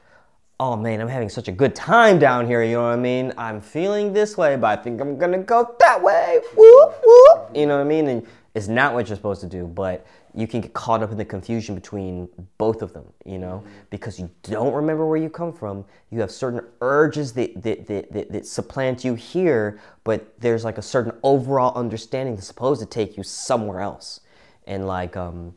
oh 0.60 0.76
man, 0.76 1.00
I'm 1.00 1.08
having 1.08 1.28
such 1.28 1.48
a 1.48 1.52
good 1.52 1.74
time 1.74 2.18
down 2.18 2.46
here. 2.46 2.62
You 2.62 2.74
know 2.74 2.82
what 2.82 2.94
I 2.94 2.96
mean? 2.96 3.32
I'm 3.38 3.60
feeling 3.60 4.12
this 4.12 4.36
way, 4.36 4.56
but 4.56 4.78
I 4.78 4.82
think 4.82 5.00
I'm 5.00 5.18
gonna 5.18 5.38
go 5.38 5.74
that 5.78 6.02
way. 6.02 6.40
Whoop, 6.56 7.00
whoop. 7.04 7.50
You 7.54 7.66
know 7.66 7.76
what 7.76 7.82
I 7.82 7.88
mean? 7.88 8.08
And 8.08 8.26
it's 8.54 8.66
not 8.66 8.92
what 8.92 9.08
you're 9.08 9.16
supposed 9.16 9.40
to 9.42 9.46
do, 9.46 9.66
but 9.66 10.04
you 10.34 10.46
can 10.46 10.60
get 10.60 10.72
caught 10.72 11.02
up 11.02 11.10
in 11.12 11.16
the 11.16 11.24
confusion 11.24 11.74
between 11.74 12.28
both 12.58 12.82
of 12.82 12.92
them, 12.92 13.04
you 13.24 13.38
know, 13.38 13.62
because 13.90 14.18
you 14.18 14.28
don't 14.42 14.74
remember 14.74 15.06
where 15.06 15.16
you 15.16 15.30
come 15.30 15.52
from. 15.52 15.84
You 16.10 16.20
have 16.20 16.30
certain 16.30 16.60
urges 16.80 17.32
that, 17.34 17.62
that, 17.62 17.86
that, 17.86 18.12
that, 18.12 18.32
that 18.32 18.46
supplant 18.46 19.04
you 19.04 19.14
here, 19.14 19.80
but 20.04 20.38
there's 20.40 20.64
like 20.64 20.78
a 20.78 20.82
certain 20.82 21.12
overall 21.22 21.76
understanding 21.76 22.34
that's 22.34 22.46
supposed 22.46 22.80
to 22.80 22.86
take 22.86 23.16
you 23.16 23.22
somewhere 23.22 23.80
else. 23.80 24.20
And 24.66 24.86
like, 24.86 25.16
um, 25.16 25.54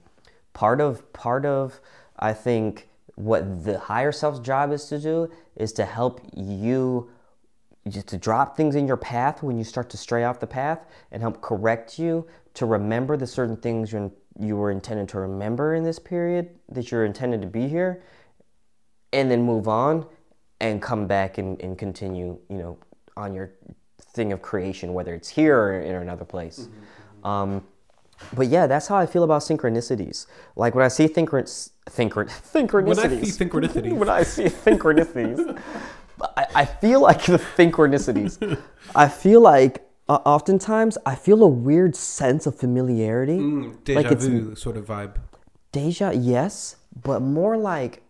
part 0.53 0.79
of 0.79 1.11
part 1.13 1.45
of 1.45 1.79
I 2.19 2.33
think 2.33 2.87
what 3.15 3.63
the 3.63 3.79
higher 3.79 4.11
self's 4.11 4.39
job 4.39 4.71
is 4.71 4.85
to 4.85 4.99
do 4.99 5.29
is 5.55 5.73
to 5.73 5.85
help 5.85 6.21
you 6.35 7.09
just 7.87 8.07
to 8.07 8.17
drop 8.17 8.55
things 8.55 8.75
in 8.75 8.87
your 8.87 8.97
path 8.97 9.41
when 9.41 9.57
you 9.57 9.63
start 9.63 9.89
to 9.89 9.97
stray 9.97 10.23
off 10.23 10.39
the 10.39 10.47
path 10.47 10.85
and 11.11 11.21
help 11.21 11.41
correct 11.41 11.97
you 11.97 12.27
to 12.53 12.65
remember 12.65 13.17
the 13.17 13.25
certain 13.25 13.57
things 13.57 13.91
you're, 13.91 14.11
you 14.39 14.55
were 14.55 14.71
intended 14.71 15.09
to 15.09 15.19
remember 15.19 15.73
in 15.73 15.83
this 15.83 15.97
period 15.97 16.49
that 16.69 16.91
you're 16.91 17.05
intended 17.05 17.41
to 17.41 17.47
be 17.47 17.67
here 17.67 18.03
and 19.13 19.31
then 19.31 19.41
move 19.41 19.67
on 19.67 20.05
and 20.59 20.81
come 20.81 21.07
back 21.07 21.37
and, 21.37 21.59
and 21.61 21.77
continue 21.77 22.37
you 22.49 22.57
know 22.57 22.77
on 23.17 23.33
your 23.33 23.51
thing 24.13 24.31
of 24.31 24.41
creation 24.41 24.93
whether 24.93 25.13
it's 25.13 25.29
here 25.29 25.57
or 25.57 25.81
in 25.81 25.95
another 25.95 26.25
place 26.25 26.67
mm-hmm. 26.67 27.27
um, 27.27 27.63
but 28.33 28.47
yeah 28.47 28.67
that's 28.67 28.87
how 28.87 28.95
i 28.95 29.05
feel 29.05 29.23
about 29.23 29.41
synchronicities 29.41 30.25
like 30.55 30.75
when 30.75 30.85
i 30.85 30.87
see 30.87 31.07
synchron- 31.07 31.71
synchron- 31.89 32.29
synchronicities 32.53 32.87
when 32.87 32.99
i 32.99 33.23
see 33.23 33.45
synchronicities 33.45 33.97
when 33.97 34.09
i 34.09 34.23
see 34.23 34.45
synchronicities 34.45 35.59
I, 36.37 36.47
I 36.55 36.65
feel 36.65 37.01
like 37.01 37.23
the 37.25 37.37
synchronicities. 37.57 38.61
I 38.95 39.07
feel 39.07 39.41
like 39.41 39.87
uh, 40.09 40.19
oftentimes 40.25 40.97
I 41.05 41.15
feel 41.15 41.43
a 41.43 41.47
weird 41.47 41.95
sense 41.95 42.45
of 42.45 42.55
familiarity. 42.55 43.37
Mm, 43.37 43.83
deja 43.83 43.99
like 44.01 44.11
it's, 44.11 44.25
vu 44.25 44.55
sort 44.55 44.77
of 44.77 44.85
vibe. 44.85 45.17
Deja, 45.71 46.11
yes, 46.13 46.75
but 47.03 47.21
more 47.21 47.57
like, 47.57 48.03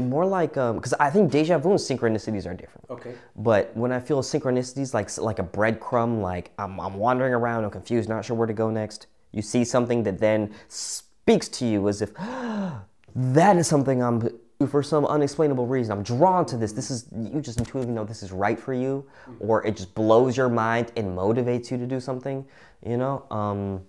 more 0.00 0.26
like, 0.26 0.56
um, 0.56 0.76
because 0.76 0.94
I 0.94 1.10
think 1.10 1.30
deja 1.30 1.58
vu 1.58 1.70
and 1.70 1.78
synchronicities 1.78 2.46
are 2.46 2.54
different. 2.54 2.90
Okay. 2.90 3.14
But 3.36 3.76
when 3.76 3.92
I 3.92 4.00
feel 4.00 4.22
synchronicities, 4.22 4.94
like 4.94 5.16
like 5.18 5.38
a 5.38 5.44
breadcrumb, 5.44 6.20
like 6.20 6.50
I'm 6.58 6.80
I'm 6.80 6.94
wandering 6.94 7.34
around, 7.34 7.64
I'm 7.64 7.70
confused, 7.70 8.08
not 8.08 8.24
sure 8.24 8.36
where 8.36 8.46
to 8.46 8.52
go 8.52 8.70
next. 8.70 9.06
You 9.32 9.42
see 9.42 9.64
something 9.64 10.02
that 10.04 10.18
then 10.18 10.54
speaks 10.68 11.48
to 11.48 11.66
you 11.66 11.88
as 11.88 12.02
if 12.02 12.14
that 13.14 13.56
is 13.56 13.66
something 13.66 14.02
I'm 14.02 14.28
for 14.66 14.82
some 14.82 15.06
unexplainable 15.06 15.68
reason 15.68 15.92
i'm 15.92 16.02
drawn 16.02 16.44
to 16.44 16.56
this. 16.56 16.72
This 16.72 16.90
is 16.90 17.06
you 17.16 17.40
just 17.40 17.60
intuitively 17.60 17.94
know 17.94 18.04
this 18.04 18.24
is 18.24 18.32
right 18.32 18.58
for 18.58 18.74
you 18.74 19.06
or 19.38 19.64
it 19.64 19.76
just 19.76 19.94
blows 19.94 20.36
your 20.36 20.48
mind 20.48 20.90
and 20.96 21.16
motivates 21.16 21.70
you 21.70 21.78
to 21.78 21.86
do 21.86 22.00
something 22.00 22.44
you 22.84 22.96
know? 22.96 23.24
Um, 23.30 23.82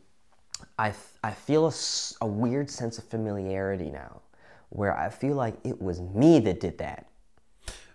I, 0.77 0.93
I 1.23 1.31
feel 1.31 1.67
a, 1.67 1.73
a 2.21 2.27
weird 2.27 2.69
sense 2.69 2.97
of 2.97 3.03
familiarity 3.05 3.89
now 3.89 4.21
where 4.69 4.95
i 4.95 5.09
feel 5.09 5.35
like 5.35 5.55
it 5.63 5.81
was 5.81 6.01
me 6.01 6.39
that 6.41 6.59
did 6.59 6.77
that 6.77 7.08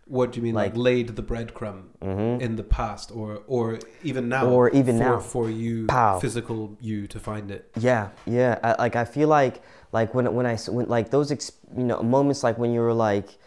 what 0.07 0.33
do 0.33 0.39
you 0.39 0.43
mean, 0.43 0.55
like, 0.55 0.73
like 0.73 0.79
laid 0.79 1.09
the 1.17 1.23
breadcrumb 1.23 1.85
mm-hmm. 2.01 2.41
in 2.41 2.57
the 2.57 2.63
past, 2.63 3.11
or 3.11 3.43
or 3.47 3.79
even 4.03 4.29
now, 4.29 4.47
or 4.47 4.69
even 4.71 4.99
for, 4.99 5.05
now 5.05 5.19
for 5.19 5.51
you, 5.51 5.87
Pow. 5.87 6.19
physical 6.21 6.77
you 6.81 7.07
to 7.09 7.19
find 7.19 7.51
it? 7.51 7.71
Yeah, 7.79 8.11
yeah. 8.27 8.59
I, 8.63 8.83
like 8.83 8.97
I 8.97 9.05
feel 9.05 9.29
like 9.29 9.63
like 9.93 10.15
when 10.15 10.33
when 10.35 10.45
I 10.45 10.57
when 10.57 10.87
like 10.87 11.11
those 11.11 11.33
ex, 11.33 11.53
you 11.77 11.85
know 11.85 12.03
moments 12.03 12.43
like 12.43 12.59
when 12.59 12.73
you 12.73 12.81
were 12.81 12.93
like 12.93 13.39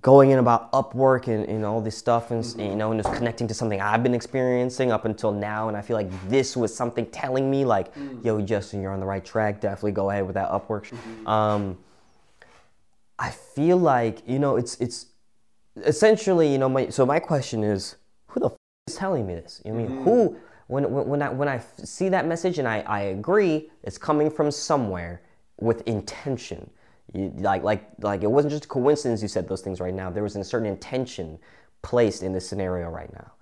going 0.00 0.30
in 0.30 0.38
about 0.38 0.72
Upwork 0.72 1.28
and, 1.28 1.44
and 1.48 1.64
all 1.64 1.80
this 1.80 1.96
stuff 1.96 2.30
and, 2.30 2.42
mm-hmm. 2.42 2.60
you 2.60 2.76
know 2.76 2.90
and 2.90 3.02
just 3.02 3.14
connecting 3.14 3.46
to 3.48 3.54
something 3.54 3.80
I've 3.80 4.02
been 4.02 4.14
experiencing 4.14 4.90
up 4.90 5.04
until 5.04 5.30
now 5.32 5.68
and 5.68 5.76
I 5.76 5.82
feel 5.82 5.96
like 5.96 6.10
this 6.28 6.56
was 6.56 6.74
something 6.74 7.06
telling 7.06 7.50
me 7.50 7.64
like 7.64 7.94
mm. 7.94 8.24
yo 8.24 8.40
Justin 8.40 8.82
you're 8.82 8.92
on 8.92 9.00
the 9.00 9.06
right 9.06 9.24
track 9.24 9.60
definitely 9.60 9.92
go 9.92 10.10
ahead 10.10 10.26
with 10.26 10.34
that 10.34 10.50
Upwork 10.50 10.88
mm-hmm. 10.88 11.26
um, 11.26 11.78
I 13.18 13.30
feel 13.30 13.76
like 13.76 14.26
you 14.26 14.38
know 14.38 14.56
it's 14.56 14.76
it's 14.80 15.06
essentially 15.76 16.50
you 16.50 16.58
know 16.58 16.68
my 16.68 16.88
so 16.88 17.04
my 17.04 17.18
question 17.18 17.64
is 17.64 17.96
who 18.28 18.40
the 18.40 18.46
f- 18.46 18.56
is 18.86 18.94
telling 18.94 19.26
me 19.26 19.34
this 19.34 19.60
you 19.64 19.72
know 19.72 19.78
I 19.78 19.82
mean 19.82 19.90
mm-hmm. 19.90 20.04
who 20.04 20.36
when, 20.66 20.90
when, 20.90 21.06
when 21.06 21.22
I 21.22 21.28
when 21.30 21.48
I 21.48 21.60
see 21.82 22.08
that 22.08 22.26
message 22.26 22.58
and 22.58 22.66
I, 22.66 22.80
I 22.80 23.00
agree 23.02 23.70
it's 23.82 23.98
coming 23.98 24.30
from 24.30 24.50
somewhere 24.50 25.22
with 25.60 25.86
intention. 25.86 26.70
You, 27.12 27.32
like, 27.36 27.62
like, 27.62 27.88
like 28.00 28.22
it 28.22 28.30
wasn't 28.30 28.52
just 28.52 28.64
a 28.64 28.68
coincidence 28.68 29.22
you 29.22 29.28
said 29.28 29.48
those 29.48 29.60
things 29.60 29.80
right 29.80 29.94
now. 29.94 30.10
There 30.10 30.22
was 30.22 30.36
a 30.36 30.44
certain 30.44 30.66
intention 30.66 31.38
placed 31.82 32.22
in 32.22 32.32
this 32.32 32.48
scenario 32.48 32.88
right 32.88 33.10
now. 33.12 33.32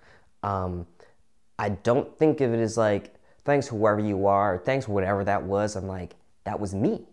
Um, 0.48 0.86
I 1.58 1.70
don't 1.70 2.18
think 2.18 2.40
of 2.40 2.52
it 2.52 2.60
as 2.60 2.76
like, 2.76 3.14
thanks 3.44 3.68
whoever 3.68 4.00
you 4.00 4.26
are, 4.26 4.58
thanks 4.58 4.88
whatever 4.88 5.24
that 5.24 5.42
was. 5.42 5.76
I'm 5.76 5.86
like, 5.86 6.16
that 6.44 6.58
was 6.58 6.74
me. 6.74 7.06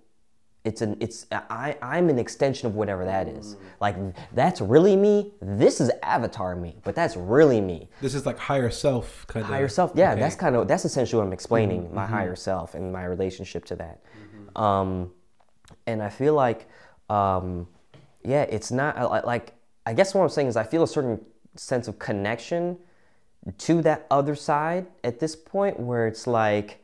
It's 0.69 0.81
an 0.81 0.97
it's 0.99 1.25
I 1.31 1.75
I'm 1.81 2.09
an 2.09 2.19
extension 2.19 2.67
of 2.67 2.75
whatever 2.75 3.03
that 3.05 3.27
is. 3.27 3.57
Like 3.81 3.95
that's 4.33 4.61
really 4.61 4.95
me. 4.95 5.33
This 5.41 5.81
is 5.81 5.89
avatar 6.03 6.55
me, 6.55 6.77
but 6.83 6.93
that's 6.95 7.15
really 7.17 7.59
me. 7.61 7.89
This 8.01 8.13
is 8.13 8.25
like 8.25 8.37
higher 8.37 8.69
self 8.69 9.25
kind 9.27 9.45
higher 9.45 9.53
of. 9.53 9.59
Higher 9.59 9.67
self, 9.67 9.91
yeah. 9.95 10.11
Okay. 10.11 10.21
That's 10.21 10.35
kind 10.35 10.55
of 10.55 10.67
that's 10.67 10.85
essentially 10.85 11.17
what 11.19 11.27
I'm 11.27 11.33
explaining. 11.33 11.83
Mm-hmm. 11.83 11.95
My 11.95 12.03
mm-hmm. 12.03 12.13
higher 12.13 12.35
self 12.35 12.75
and 12.75 12.93
my 12.93 13.05
relationship 13.05 13.65
to 13.65 13.75
that. 13.77 14.01
Um, 14.55 15.11
and 15.87 16.01
I 16.01 16.09
feel 16.09 16.33
like, 16.33 16.67
um, 17.09 17.67
yeah, 18.23 18.43
it's 18.43 18.71
not 18.71 19.25
like, 19.25 19.53
I 19.85 19.93
guess 19.93 20.13
what 20.13 20.23
I'm 20.23 20.29
saying 20.29 20.47
is 20.47 20.57
I 20.57 20.63
feel 20.63 20.83
a 20.83 20.87
certain 20.87 21.23
sense 21.55 21.87
of 21.87 21.99
connection 21.99 22.77
to 23.57 23.81
that 23.81 24.05
other 24.11 24.35
side 24.35 24.87
at 25.03 25.19
this 25.19 25.35
point 25.35 25.79
where 25.79 26.07
it's 26.07 26.27
like, 26.27 26.83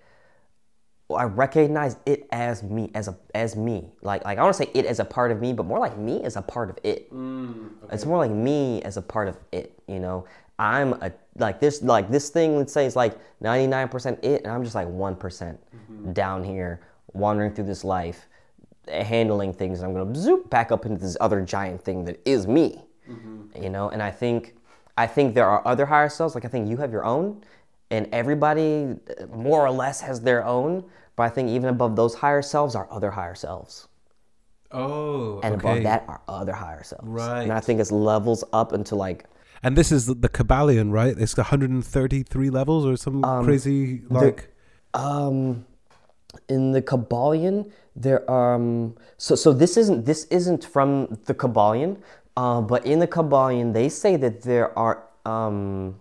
I 1.12 1.24
recognize 1.24 1.98
it 2.08 2.28
as 2.32 2.64
me, 2.64 2.90
as 2.96 3.08
a 3.08 3.16
as 3.36 3.56
me. 3.56 3.92
Like 4.02 4.26
like 4.26 4.40
I 4.40 4.42
want 4.42 4.56
to 4.56 4.64
say 4.64 4.72
it 4.74 4.86
as 4.86 5.00
a 5.00 5.06
part 5.06 5.32
of 5.32 5.40
me, 5.40 5.54
but 5.54 5.66
more 5.66 5.80
like 5.80 5.98
me 5.98 6.24
as 6.24 6.36
a 6.36 6.42
part 6.42 6.70
of 6.70 6.80
it. 6.84 7.14
Mm, 7.14 7.84
okay. 7.84 7.94
It's 7.94 8.06
more 8.06 8.18
like 8.18 8.32
me 8.32 8.82
as 8.82 8.98
a 8.98 9.02
part 9.02 9.28
of 9.28 9.38
it. 9.52 9.80
You 9.88 10.00
know, 10.00 10.26
I'm 10.58 10.94
a 10.94 11.12
like 11.38 11.60
this 11.60 11.84
like 11.84 12.10
this 12.10 12.30
thing. 12.30 12.58
Let's 12.58 12.74
say 12.74 12.86
it's 12.86 12.96
like 12.96 13.18
99% 13.44 14.24
it, 14.24 14.44
and 14.44 14.52
I'm 14.52 14.64
just 14.64 14.76
like 14.76 14.88
one 14.88 15.16
mm-hmm. 15.16 16.14
down 16.14 16.44
here 16.44 16.82
wandering 17.14 17.54
through 17.54 17.66
this 17.66 17.84
life, 17.84 18.28
handling 18.88 19.54
things, 19.54 19.80
and 19.82 19.88
I'm 19.88 19.94
gonna 19.96 20.16
zoop 20.16 20.50
back 20.50 20.72
up 20.72 20.88
into 20.88 21.00
this 21.00 21.18
other 21.22 21.42
giant 21.42 21.84
thing 21.84 22.04
that 22.06 22.20
is 22.26 22.48
me. 22.48 22.84
Mm-hmm. 23.10 23.62
You 23.62 23.70
know, 23.70 23.90
and 23.90 24.02
I 24.02 24.10
think 24.10 24.56
I 24.98 25.08
think 25.08 25.36
there 25.36 25.48
are 25.48 25.62
other 25.68 25.86
higher 25.86 26.10
selves. 26.10 26.36
Like 26.36 26.46
I 26.46 26.48
think 26.48 26.70
you 26.70 26.78
have 26.78 26.92
your 26.92 27.06
own, 27.06 27.44
and 27.92 28.08
everybody 28.12 28.96
more 29.34 29.66
or 29.66 29.72
less 29.72 30.02
has 30.02 30.22
their 30.22 30.46
own. 30.46 30.84
But 31.16 31.24
I 31.24 31.30
think 31.30 31.50
even 31.50 31.70
above 31.70 31.96
those 31.96 32.16
higher 32.16 32.42
selves 32.42 32.76
are 32.76 32.88
other 32.92 33.12
higher 33.12 33.36
selves. 33.36 33.88
Oh, 34.72 35.40
and 35.42 35.56
okay. 35.56 35.70
above 35.70 35.84
that 35.84 36.06
are 36.08 36.22
other 36.28 36.54
higher 36.54 36.84
selves. 36.84 37.06
Right. 37.08 37.44
And 37.44 37.54
I 37.54 37.60
think 37.60 37.80
it's 37.80 37.92
levels 37.92 38.44
up 38.52 38.74
into 38.74 38.96
like. 38.96 39.26
And 39.64 39.78
this 39.78 39.92
is 39.92 40.06
the, 40.06 40.14
the 40.14 40.30
Kybalion, 40.30 40.92
right? 40.92 41.16
It's 41.18 41.38
133 41.38 42.50
levels 42.50 42.86
or 42.86 42.98
some 42.98 43.24
um, 43.24 43.46
crazy 43.46 44.02
like. 44.10 44.50
The, 44.94 45.00
um, 45.00 45.66
in 46.50 46.72
the 46.72 46.82
Kybalion, 46.82 47.72
there 47.96 48.30
are 48.30 48.56
um, 48.56 48.96
so 49.18 49.36
so 49.36 49.54
this 49.54 49.78
isn't 49.78 50.06
this 50.06 50.26
isn't 50.26 50.66
from 50.66 51.18
the 51.26 51.34
Kybalion, 51.34 51.98
uh, 52.36 52.62
but 52.62 52.86
in 52.86 53.00
the 53.00 53.08
Kybalion 53.08 53.74
they 53.74 53.90
say 53.90 54.18
that 54.18 54.42
there 54.42 54.78
are 54.78 55.08
um, 55.26 55.96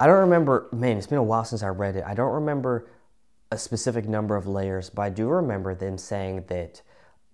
I 0.00 0.06
don't 0.06 0.18
remember. 0.18 0.68
Man, 0.72 0.96
it's 0.96 1.06
been 1.06 1.18
a 1.18 1.22
while 1.22 1.44
since 1.44 1.62
I 1.62 1.68
read 1.68 1.94
it. 1.94 2.04
I 2.04 2.14
don't 2.14 2.32
remember 2.32 2.88
a 3.52 3.58
specific 3.58 4.08
number 4.08 4.34
of 4.34 4.48
layers, 4.48 4.90
but 4.90 5.02
I 5.02 5.10
do 5.10 5.28
remember 5.28 5.74
them 5.74 5.96
saying 5.96 6.44
that 6.48 6.82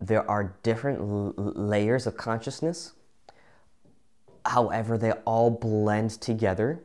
there 0.00 0.28
are 0.30 0.54
different 0.62 1.00
l- 1.00 1.32
layers 1.36 2.06
of 2.06 2.18
consciousness. 2.18 2.92
However, 4.44 4.98
they 4.98 5.12
all 5.12 5.50
blend 5.50 6.10
together 6.20 6.82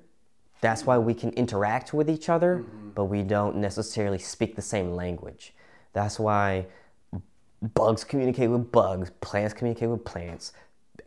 that's 0.62 0.86
why 0.86 1.00
we 1.00 1.16
can 1.16 1.32
interact 1.32 1.92
with 1.92 2.10
each 2.10 2.30
other, 2.30 2.58
mm-hmm. 2.58 2.90
but 2.92 3.06
we 3.06 3.24
don't 3.24 3.58
necessarily 3.58 4.20
speak 4.20 4.56
the 4.56 4.62
same 4.62 4.94
language. 4.94 5.54
That's 5.94 6.20
why 6.20 6.68
bugs 7.74 8.04
communicate 8.04 8.50
with 8.50 8.72
bugs, 8.72 9.12
plants 9.22 9.54
communicate 9.54 9.90
with 9.90 10.06
plants, 10.06 10.54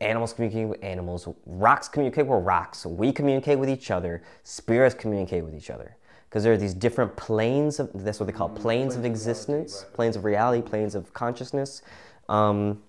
animals 0.00 0.32
communicate 0.32 0.68
with 0.68 0.82
animals, 0.84 1.28
rocks 1.46 1.88
communicate 1.88 2.26
with 2.26 2.44
rocks, 2.44 2.86
we 2.86 3.12
communicate 3.12 3.58
with 3.58 3.68
each 3.68 3.90
other, 3.90 4.22
spirits 4.42 4.94
communicate 4.94 5.44
with 5.44 5.54
each 5.54 5.70
other. 5.70 5.96
Because 6.28 6.42
there 6.42 6.52
are 6.52 6.58
these 6.58 6.74
different 6.74 7.14
planes 7.16 7.78
of, 7.78 7.90
that's 7.94 8.18
what 8.18 8.26
they 8.26 8.32
call 8.32 8.48
planes, 8.48 8.94
planes, 8.94 8.96
of 8.96 9.04
existence, 9.04 9.74
of 9.74 9.78
reality, 9.78 9.86
right. 9.86 9.94
planes 9.94 10.16
of 10.16 10.24
reality, 10.24 10.62
planes 10.62 10.94
of 10.94 11.14
consciousness. 11.14 11.82
Um, 12.28 12.82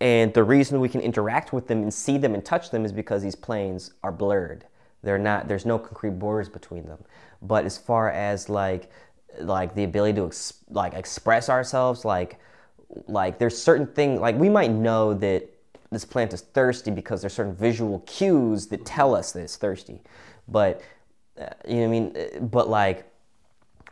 and 0.00 0.34
the 0.34 0.44
reason 0.44 0.80
we 0.80 0.88
can 0.88 1.00
interact 1.00 1.52
with 1.52 1.66
them 1.66 1.82
and 1.82 1.94
see 1.94 2.18
them 2.18 2.34
and 2.34 2.44
touch 2.44 2.70
them 2.70 2.84
is 2.84 2.92
because 2.92 3.22
these 3.22 3.36
planes 3.36 3.92
are 4.02 4.12
blurred. 4.12 4.66
They're 5.02 5.18
not. 5.18 5.48
There's 5.48 5.64
no 5.64 5.78
concrete 5.78 6.18
borders 6.18 6.48
between 6.48 6.86
them. 6.86 7.04
But 7.40 7.64
as 7.64 7.78
far 7.78 8.10
as 8.10 8.48
like 8.48 8.90
like 9.40 9.74
the 9.74 9.84
ability 9.84 10.14
to 10.16 10.26
ex- 10.26 10.54
like 10.68 10.94
express 10.94 11.48
ourselves, 11.48 12.04
like 12.04 12.38
like 13.06 13.38
there's 13.38 13.56
certain 13.56 13.86
things, 13.86 14.20
like 14.20 14.36
we 14.36 14.48
might 14.48 14.70
know 14.70 15.14
that 15.14 15.48
this 15.94 16.04
plant 16.04 16.32
is 16.32 16.40
thirsty 16.40 16.90
because 16.90 17.20
there's 17.20 17.32
certain 17.32 17.54
visual 17.54 18.00
cues 18.00 18.66
that 18.68 18.84
tell 18.84 19.14
us 19.14 19.32
that 19.32 19.40
it's 19.40 19.56
thirsty. 19.56 20.00
But 20.48 20.82
uh, 21.40 21.46
you 21.66 21.76
know 21.76 21.80
what 21.80 21.86
I 21.86 21.88
mean. 21.88 22.48
But 22.50 22.68
like 22.68 23.10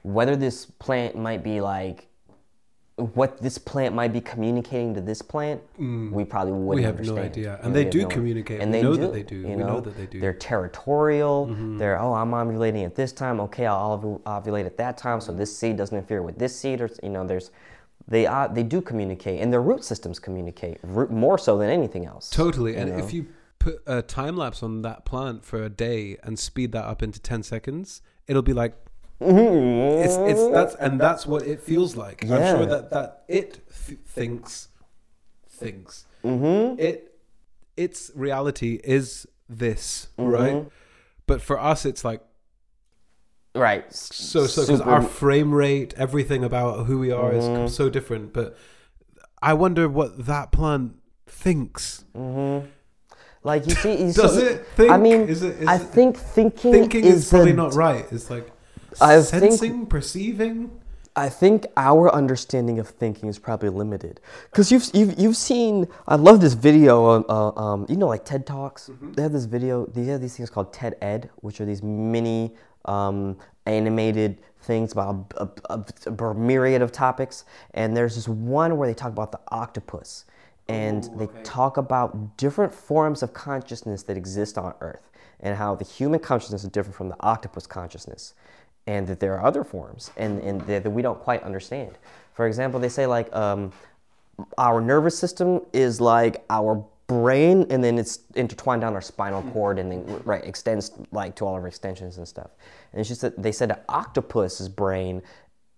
whether 0.02 0.36
this 0.36 0.66
plant 0.66 1.16
might 1.16 1.42
be 1.42 1.60
like 1.60 2.08
what 2.96 3.38
this 3.38 3.56
plant 3.56 3.94
might 3.94 4.12
be 4.12 4.20
communicating 4.20 4.94
to 4.94 5.00
this 5.00 5.22
plant, 5.22 5.60
mm. 5.78 6.10
we 6.10 6.24
probably 6.24 6.52
wouldn't 6.52 6.76
We 6.76 6.82
have 6.82 6.96
understand. 6.96 7.16
no 7.16 7.22
idea, 7.22 7.60
and 7.62 7.74
they 7.74 7.84
do 7.84 8.02
no 8.02 8.08
communicate. 8.08 8.60
And 8.60 8.70
we 8.70 8.78
they 8.78 8.82
know 8.82 8.94
do, 8.94 9.00
that 9.00 9.12
they 9.12 9.22
do. 9.22 9.36
You 9.36 9.42
know, 9.42 9.56
we 9.56 9.62
know 9.64 9.80
that 9.80 9.96
they 9.96 10.06
do. 10.06 10.20
They're 10.20 10.34
territorial. 10.34 11.48
Mm-hmm. 11.50 11.78
They're 11.78 12.00
oh, 12.00 12.12
I'm 12.12 12.30
ovulating 12.30 12.84
at 12.84 12.94
this 12.94 13.12
time. 13.12 13.40
Okay, 13.40 13.66
I'll 13.66 14.20
ovulate 14.26 14.66
at 14.66 14.76
that 14.76 14.98
time, 14.98 15.20
so 15.20 15.32
this 15.32 15.56
seed 15.56 15.76
doesn't 15.76 15.96
interfere 15.96 16.22
with 16.22 16.38
this 16.38 16.58
seed. 16.58 16.80
Or 16.80 16.90
you 17.02 17.08
know, 17.08 17.26
there's 17.26 17.50
they 18.08 18.26
uh, 18.26 18.48
they 18.48 18.62
do 18.62 18.80
communicate, 18.80 19.40
and 19.40 19.52
their 19.52 19.62
root 19.62 19.84
systems 19.84 20.18
communicate 20.18 20.82
more 21.10 21.38
so 21.38 21.58
than 21.58 21.68
anything 21.70 22.06
else. 22.06 22.30
Totally, 22.30 22.76
and 22.76 22.90
know? 22.90 22.98
if 22.98 23.12
you 23.12 23.26
put 23.58 23.80
a 23.86 24.02
time 24.02 24.36
lapse 24.36 24.62
on 24.62 24.82
that 24.82 25.04
plant 25.04 25.44
for 25.44 25.62
a 25.62 25.68
day 25.68 26.16
and 26.24 26.38
speed 26.38 26.72
that 26.72 26.84
up 26.84 27.02
into 27.02 27.20
10 27.20 27.42
seconds, 27.44 28.02
it'll 28.26 28.42
be 28.42 28.52
like 28.52 28.74
it's 29.20 30.16
it's 30.16 30.48
that's 30.52 30.74
and 30.76 31.00
that's 31.00 31.26
what 31.26 31.46
it 31.46 31.60
feels 31.60 31.94
like. 31.96 32.24
I'm 32.24 32.28
sure 32.56 32.66
that 32.66 32.90
that 32.90 33.22
it 33.28 33.60
th- 33.86 34.00
thinks 34.04 34.68
thinks. 35.48 36.06
Mm-hmm. 36.24 36.80
It 36.80 37.20
its 37.76 38.10
reality 38.14 38.80
is 38.82 39.26
this, 39.48 40.08
Mm-hmm. 40.18 40.30
right? 40.30 40.66
But 41.26 41.40
for 41.40 41.58
us 41.60 41.86
it's 41.86 42.04
like 42.04 42.20
Right. 43.54 43.92
so 43.92 44.46
so 44.46 44.62
because 44.62 44.80
our 44.80 45.02
frame 45.02 45.52
rate, 45.52 45.92
everything 45.98 46.42
about 46.42 46.86
who 46.86 46.98
we 46.98 47.10
are 47.12 47.32
Mhm. 47.32 47.64
is 47.66 47.74
so 47.74 47.90
different. 47.90 48.32
But 48.32 48.56
I 49.42 49.52
wonder 49.54 49.88
what 49.88 50.24
that 50.26 50.52
plant 50.52 50.92
thinks. 51.26 52.04
Mm-hmm. 52.16 52.66
Like 53.44 53.66
you 53.66 53.74
see, 53.74 53.92
you 54.06 54.12
Does 54.12 54.36
see- 54.36 54.42
it 54.46 54.66
think? 54.76 54.90
I 54.90 54.96
mean, 54.96 55.22
is 55.28 55.42
it, 55.42 55.60
is 55.62 55.68
I 55.68 55.76
think 55.78 56.16
thinking, 56.16 56.72
thinking 56.72 57.04
is, 57.04 57.24
is 57.24 57.30
probably 57.30 57.50
a- 57.50 57.54
not 57.54 57.74
right. 57.74 58.06
It's 58.10 58.30
like 58.30 58.50
I 59.00 59.20
think- 59.20 59.52
sensing, 59.52 59.86
perceiving. 59.86 60.70
I 61.14 61.28
think 61.28 61.66
our 61.76 62.10
understanding 62.14 62.78
of 62.78 62.88
thinking 62.88 63.28
is 63.28 63.38
probably 63.38 63.68
limited 63.68 64.18
because 64.50 64.72
you've, 64.72 64.88
you've 64.94 65.18
you've 65.18 65.36
seen. 65.36 65.86
I 66.08 66.14
love 66.16 66.40
this 66.40 66.54
video 66.54 67.04
on 67.04 67.24
uh, 67.28 67.50
um, 67.60 67.84
you 67.86 67.96
know 67.98 68.08
like 68.08 68.24
TED 68.24 68.46
talks. 68.46 68.88
Mm-hmm. 68.88 69.12
They 69.12 69.22
have 69.22 69.32
this 69.32 69.44
video. 69.44 69.84
They 69.84 70.04
have 70.04 70.22
these 70.22 70.34
things 70.38 70.48
called 70.48 70.72
TED 70.72 70.96
Ed, 71.02 71.28
which 71.42 71.60
are 71.60 71.66
these 71.66 71.82
mini 71.82 72.54
um, 72.84 73.36
animated 73.66 74.38
things 74.60 74.92
about 74.92 75.32
a, 75.36 75.48
a, 75.70 75.84
a, 76.06 76.34
myriad 76.34 76.82
of 76.82 76.92
topics. 76.92 77.44
And 77.74 77.96
there's 77.96 78.14
this 78.14 78.28
one 78.28 78.76
where 78.76 78.88
they 78.88 78.94
talk 78.94 79.12
about 79.12 79.32
the 79.32 79.40
octopus, 79.48 80.24
and 80.68 81.04
Ooh, 81.04 81.18
they 81.18 81.42
talk 81.42 81.76
about 81.76 82.36
different 82.36 82.72
forms 82.74 83.22
of 83.22 83.32
consciousness 83.34 84.02
that 84.04 84.16
exist 84.16 84.58
on 84.58 84.74
Earth, 84.80 85.10
and 85.40 85.56
how 85.56 85.74
the 85.74 85.84
human 85.84 86.20
consciousness 86.20 86.64
is 86.64 86.70
different 86.70 86.96
from 86.96 87.08
the 87.08 87.16
octopus 87.20 87.66
consciousness 87.66 88.34
and 88.86 89.06
that 89.06 89.20
there 89.20 89.34
are 89.34 89.44
other 89.44 89.64
forms 89.64 90.10
and, 90.16 90.40
and 90.42 90.60
that, 90.62 90.82
that 90.82 90.90
we 90.90 91.02
don't 91.02 91.20
quite 91.20 91.42
understand. 91.42 91.98
For 92.34 92.46
example, 92.46 92.80
they 92.80 92.88
say 92.88 93.06
like 93.06 93.34
um, 93.34 93.72
our 94.58 94.80
nervous 94.80 95.16
system 95.16 95.60
is 95.72 96.00
like 96.00 96.44
our 96.50 96.84
brain 97.06 97.66
and 97.70 97.82
then 97.82 97.98
it's 97.98 98.20
intertwined 98.34 98.80
down 98.80 98.94
our 98.94 99.00
spinal 99.00 99.42
cord 99.52 99.78
and 99.78 99.90
then 99.90 100.22
right 100.24 100.44
extends 100.44 100.92
like 101.10 101.34
to 101.36 101.44
all 101.44 101.56
of 101.56 101.62
our 101.62 101.68
extensions 101.68 102.18
and 102.18 102.26
stuff. 102.26 102.50
And 102.92 103.06
she 103.06 103.14
said 103.14 103.34
they 103.36 103.52
said 103.52 103.70
an 103.70 103.78
octopus's 103.88 104.68
brain 104.68 105.22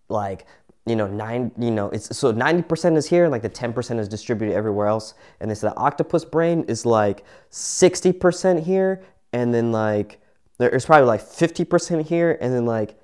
like 0.08 0.46
you 0.86 0.94
know 0.96 1.06
nine 1.06 1.50
you 1.58 1.70
know 1.70 1.88
it's 1.88 2.16
so 2.16 2.32
90% 2.32 2.96
is 2.96 3.06
here 3.08 3.24
and 3.24 3.32
like 3.32 3.42
the 3.42 3.50
10% 3.50 3.98
is 3.98 4.08
distributed 4.08 4.54
everywhere 4.54 4.86
else. 4.86 5.14
And 5.40 5.50
they 5.50 5.54
said 5.54 5.72
the 5.72 5.76
octopus 5.76 6.24
brain 6.24 6.64
is 6.68 6.86
like 6.86 7.24
60% 7.50 8.62
here 8.62 9.02
and 9.32 9.52
then 9.52 9.72
like 9.72 10.20
there's 10.58 10.86
probably 10.86 11.06
like 11.06 11.20
50% 11.20 12.06
here 12.06 12.38
and 12.40 12.54
then 12.54 12.64
like 12.64 12.96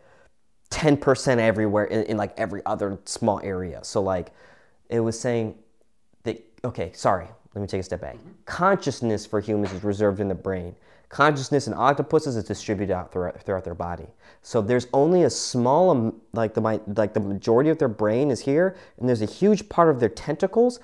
10% 0.71 1.39
everywhere 1.39 1.85
in, 1.85 2.05
in 2.05 2.16
like 2.16 2.39
every 2.39 2.62
other 2.64 2.99
small 3.07 3.41
area. 3.43 3.81
So 3.83 4.01
like 4.03 4.31
it 4.89 5.01
was 5.01 5.18
saying 5.18 5.57
that 6.25 6.45
okay 6.64 6.93
sorry 6.95 7.29
let 7.55 7.61
me 7.61 7.66
take 7.66 7.80
a 7.80 7.84
step 7.84 8.01
back 8.01 8.16
consciousness 8.46 9.26
for 9.26 9.40
humans 9.40 9.72
is 9.72 9.82
reserved 9.84 10.20
in 10.20 10.28
the 10.28 10.34
brain 10.34 10.74
consciousness 11.09 11.66
in 11.66 11.74
octopuses 11.74 12.36
is 12.36 12.44
distributed 12.44 12.92
out 12.94 13.11
throughout, 13.12 13.40
throughout 13.42 13.64
their 13.64 13.74
body 13.74 14.07
so 14.42 14.61
there's 14.62 14.86
only 14.92 15.24
a 15.24 15.30
small 15.30 16.14
like 16.32 16.55
the 16.55 16.61
like 16.61 17.14
the 17.14 17.20
majority 17.20 17.68
of 17.70 17.78
their 17.78 17.88
brain 17.88 18.30
is 18.30 18.40
here 18.40 18.76
and 18.98 19.09
there's 19.09 19.22
a 19.22 19.26
huge 19.26 19.68
part 19.68 19.88
of 19.88 19.98
their 20.01 20.09
tentacles 20.09 20.78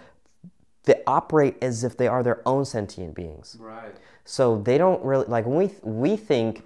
that 0.84 1.02
operate 1.06 1.56
as 1.62 1.84
if 1.84 1.96
they 1.96 2.08
are 2.08 2.22
their 2.22 2.42
own 2.46 2.64
sentient 2.64 3.14
beings 3.14 3.56
Right. 3.60 3.94
so 4.24 4.58
they 4.58 4.78
don't 4.78 5.02
really 5.04 5.26
like 5.26 5.46
when 5.46 5.56
we 5.56 5.70
we 5.82 6.16
think, 6.16 6.62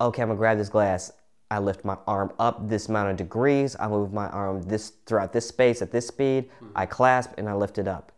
okay, 0.00 0.22
I'm 0.22 0.28
gonna 0.28 0.38
grab 0.38 0.58
this 0.58 0.68
glass. 0.68 1.12
I 1.50 1.58
lift 1.58 1.84
my 1.84 1.96
arm 2.06 2.32
up 2.38 2.68
this 2.68 2.88
amount 2.88 3.10
of 3.10 3.16
degrees. 3.16 3.76
I 3.80 3.88
move 3.88 4.12
my 4.12 4.28
arm 4.28 4.62
this 4.62 4.92
throughout 5.04 5.32
this 5.32 5.46
space 5.48 5.82
at 5.82 5.90
this 5.90 6.06
speed. 6.06 6.48
Hmm. 6.60 6.66
I 6.76 6.86
clasp 6.86 7.32
and 7.38 7.48
I 7.48 7.54
lift 7.54 7.76
it 7.78 7.88
up. 7.88 8.12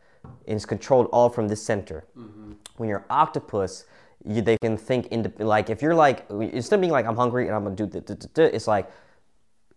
And 0.47 0.57
it's 0.57 0.67
controlled 0.67 1.07
all 1.13 1.29
from 1.29 1.49
this 1.49 1.63
center. 1.63 2.05
Mm-hmm. 2.19 2.53
When 2.77 2.89
you're 2.89 3.05
octopus, 3.11 3.85
you, 4.25 4.43
they 4.43 4.57
can 4.59 4.77
think 4.77 5.09
into 5.09 5.33
like 5.45 5.71
if 5.71 5.83
you're 5.83 5.95
like 5.95 6.27
instead 6.31 6.77
of 6.77 6.81
being 6.81 6.93
like 6.93 7.07
I'm 7.07 7.17
hungry 7.17 7.47
and 7.47 7.57
I'm 7.57 7.65
gonna 7.65 7.77
do 7.77 7.87
th- 7.87 8.07
th- 8.07 8.21
th- 8.21 8.35
th- 8.35 8.53
it's 8.55 8.69
like 8.69 8.91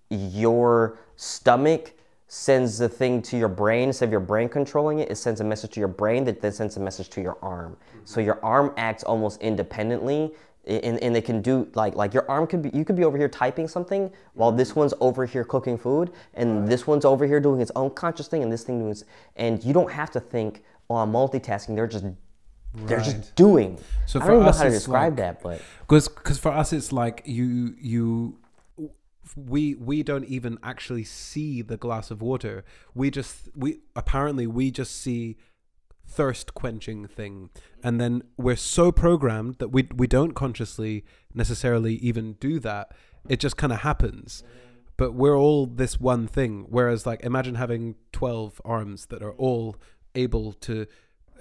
your 0.09 0.99
stomach 1.16 1.93
sends 2.28 2.78
the 2.78 2.89
thing 2.89 3.22
to 3.24 3.38
your 3.38 3.47
brain. 3.47 3.89
Instead 3.89 4.05
of 4.05 4.11
your 4.11 4.20
brain 4.20 4.49
controlling 4.49 4.99
it 4.99 5.09
it 5.09 5.16
sends 5.16 5.41
a 5.41 5.43
message 5.43 5.72
to 5.72 5.80
your 5.80 5.89
brain 5.89 6.24
that 6.26 6.41
then 6.41 6.51
sends 6.51 6.78
a 6.78 6.80
message 6.80 7.09
to 7.11 7.22
your 7.22 7.38
arm. 7.41 7.74
Mm-hmm. 7.74 7.99
So 8.05 8.22
your 8.22 8.43
arm 8.43 8.74
acts 8.78 9.03
almost 9.03 9.41
independently 9.41 10.34
and, 10.68 10.97
and 11.03 11.16
they 11.16 11.22
can 11.22 11.41
do 11.41 11.68
like 11.76 11.95
like 11.95 12.13
your 12.13 12.30
arm 12.30 12.47
could 12.47 12.61
be 12.61 12.70
you 12.74 12.84
could 12.84 12.95
be 12.95 13.03
over 13.03 13.18
here 13.18 13.30
typing 13.30 13.68
something 13.68 14.11
while 14.34 14.51
this 14.51 14.76
one's 14.76 14.93
over 14.99 15.26
here 15.26 15.43
cooking 15.43 15.78
food 15.78 16.11
and 16.34 16.68
this 16.68 16.88
one's 16.88 17.05
over 17.05 17.26
here 17.26 17.39
doing 17.39 17.61
its 17.61 17.72
own 17.76 17.89
conscious 17.91 18.28
thing 18.28 18.41
and 18.43 18.51
this 18.51 18.63
thing 18.63 18.80
doing 18.80 18.91
its 18.91 19.03
and 19.36 19.63
you 19.63 19.74
don't 19.74 19.91
have 19.91 20.09
to 20.11 20.20
think 20.20 20.63
oh 20.89 20.95
i'm 20.95 21.11
multitasking 21.11 21.76
they're 21.76 21.88
just 21.88 22.05
they're 22.74 22.97
Right. 22.97 23.05
just 23.05 23.36
doing 23.36 23.78
So 24.05 24.20
i 24.20 24.24
for 24.26 24.32
don't 24.32 24.43
know 24.43 24.49
us, 24.49 24.57
how 24.57 24.63
to 24.66 24.70
describe 24.72 25.13
like- 25.13 25.18
that 25.18 25.43
but 25.43 25.61
Because 25.82 26.07
because 26.07 26.39
for 26.39 26.51
us 26.51 26.74
it's 26.74 26.91
like 26.91 27.22
you 27.26 27.76
you 27.80 28.38
we 29.36 29.76
we 29.76 30.03
don't 30.03 30.26
even 30.26 30.57
actually 30.63 31.03
see 31.03 31.61
the 31.63 31.78
glass 31.78 32.11
of 32.11 32.22
water. 32.22 32.63
We 32.93 33.09
just 33.09 33.49
we 33.55 33.80
apparently 33.95 34.45
we 34.45 34.70
just 34.70 35.01
see 35.01 35.38
thirst 36.07 36.53
quenching 36.53 37.07
thing 37.07 37.49
and 37.83 37.99
then 37.99 38.21
we're 38.37 38.55
so 38.55 38.91
programmed 38.91 39.55
that 39.59 39.69
we 39.69 39.87
we 39.95 40.07
don't 40.07 40.33
consciously 40.33 41.03
necessarily 41.33 41.95
even 41.95 42.33
do 42.33 42.59
that 42.59 42.91
it 43.27 43.39
just 43.39 43.57
kind 43.57 43.73
of 43.73 43.81
happens 43.81 44.43
but 44.97 45.13
we're 45.13 45.35
all 45.37 45.65
this 45.65 45.99
one 45.99 46.27
thing 46.27 46.65
whereas 46.69 47.05
like 47.05 47.21
imagine 47.23 47.55
having 47.55 47.95
12 48.13 48.61
arms 48.63 49.07
that 49.07 49.21
are 49.21 49.33
all 49.33 49.75
able 50.15 50.53
to 50.53 50.85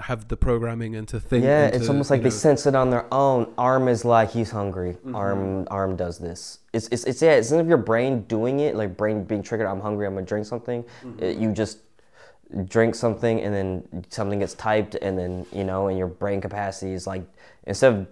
have 0.01 0.27
the 0.29 0.37
programming 0.37 0.97
and 0.97 1.07
to 1.07 1.21
think 1.21 1.45
Yeah, 1.45 1.67
and 1.67 1.75
it's 1.77 1.89
almost 1.89 2.11
like 2.11 2.19
you 2.19 2.25
they 2.25 2.31
sense 2.31 2.67
it 2.67 2.75
on 2.75 2.91
their 2.91 3.07
own. 3.15 3.53
Arm 3.57 3.87
is 3.87 4.05
like 4.05 4.31
he's 4.33 4.51
hungry. 4.51 4.95
Mm-hmm. 4.95 5.15
Arm 5.15 5.69
arm 5.71 5.95
does 5.95 6.19
this. 6.19 6.59
It's, 6.73 6.89
it's 6.89 7.05
it's 7.05 7.23
yeah. 7.23 7.33
It's 7.33 7.49
instead 7.49 7.61
of 7.61 7.69
your 7.69 7.79
brain 7.79 8.23
doing 8.23 8.59
it, 8.61 8.75
like 8.75 8.97
brain 8.97 9.23
being 9.23 9.43
triggered. 9.43 9.69
I'm 9.69 9.81
hungry. 9.81 10.07
I'm 10.07 10.15
gonna 10.15 10.27
drink 10.27 10.47
something. 10.47 10.83
Mm-hmm. 10.83 11.23
it- 11.23 11.37
you 11.39 11.53
just 11.53 11.79
drink 12.65 12.95
something 12.95 13.41
and 13.41 13.53
then 13.55 14.05
something 14.11 14.39
gets 14.39 14.55
typed 14.55 14.95
and 14.97 15.19
then 15.19 15.45
you 15.53 15.65
know 15.65 15.89
and 15.89 15.99
your 15.99 16.07
brain 16.07 16.41
capacity 16.41 16.93
is 16.93 17.07
like 17.07 17.23
instead 17.67 17.93
of 17.95 18.07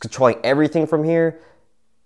controlling 0.00 0.36
everything 0.44 0.86
from 0.86 1.04
here, 1.04 1.40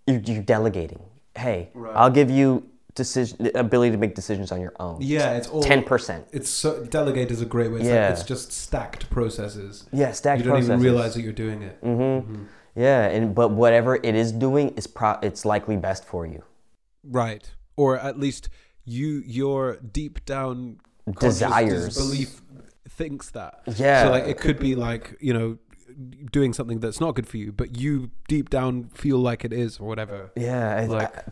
you 0.07 0.21
you 0.25 0.43
delegating. 0.43 1.03
Hey, 1.37 1.71
Right. 1.75 1.95
I'll 1.97 2.11
give 2.11 2.31
you 2.31 2.69
decision 2.95 3.39
the 3.41 3.59
ability 3.59 3.91
to 3.93 3.97
make 3.97 4.15
decisions 4.15 4.53
on 4.53 4.61
your 4.61 4.75
own. 4.79 4.99
yeah 5.01 5.31
it's 5.39 5.49
all 5.49 5.63
ten 5.63 5.83
percent. 5.83 6.27
It's 6.33 6.51
so 6.51 6.85
delegate 6.85 7.31
is 7.31 7.41
a 7.41 7.47
great 7.47 7.71
way. 7.73 7.81
It's, 7.81 7.89
Yeah. 7.89 8.03
like, 8.09 8.13
it's 8.19 8.25
just 8.25 8.53
stacked 8.53 9.09
processes. 9.09 9.87
Yeah, 9.93 10.13
stacked 10.13 10.43
you 10.45 10.51
don't 10.51 10.63
even 10.63 10.81
realize 10.81 11.15
that 11.15 11.23
you're 11.23 11.33
doing 11.33 11.63
it. 11.63 11.83
Mm-hmm. 11.83 12.45
Yeah, 12.77 13.07
and 13.07 13.35
but 13.35 13.49
whatever 13.51 13.97
it 13.97 14.15
is 14.15 14.31
doing 14.33 14.71
is 14.77 14.87
pro- 14.87 15.19
it's 15.23 15.45
likely 15.47 15.77
best 15.77 16.05
for 16.05 16.27
you. 16.27 16.43
Right, 17.03 17.51
or 17.77 17.99
at 17.99 18.19
least 18.19 18.49
you 18.85 19.23
your 19.25 19.77
deep 19.77 20.25
down 20.27 20.79
Desires. 21.19 21.97
belief 21.97 22.41
thinks 22.89 23.31
that. 23.31 23.63
Yeah. 23.77 24.05
So 24.05 24.11
like 24.11 24.25
it 24.25 24.39
could 24.39 24.59
be 24.59 24.75
like 24.75 25.17
you 25.21 25.33
know 25.33 25.59
doing 26.31 26.53
something 26.53 26.81
that's 26.81 27.01
not 27.01 27.15
good 27.15 27.27
for 27.27 27.37
you, 27.37 27.53
but 27.53 27.77
you 27.79 28.11
deep 28.29 28.51
down 28.51 28.85
feel 28.95 29.19
like 29.19 29.45
it 29.45 29.53
is 29.53 29.79
or 29.79 29.87
whatever. 29.87 30.31
Yeah, 30.37 30.77
I- 30.77 30.87
Like- 30.87 31.17
I, 31.17 31.23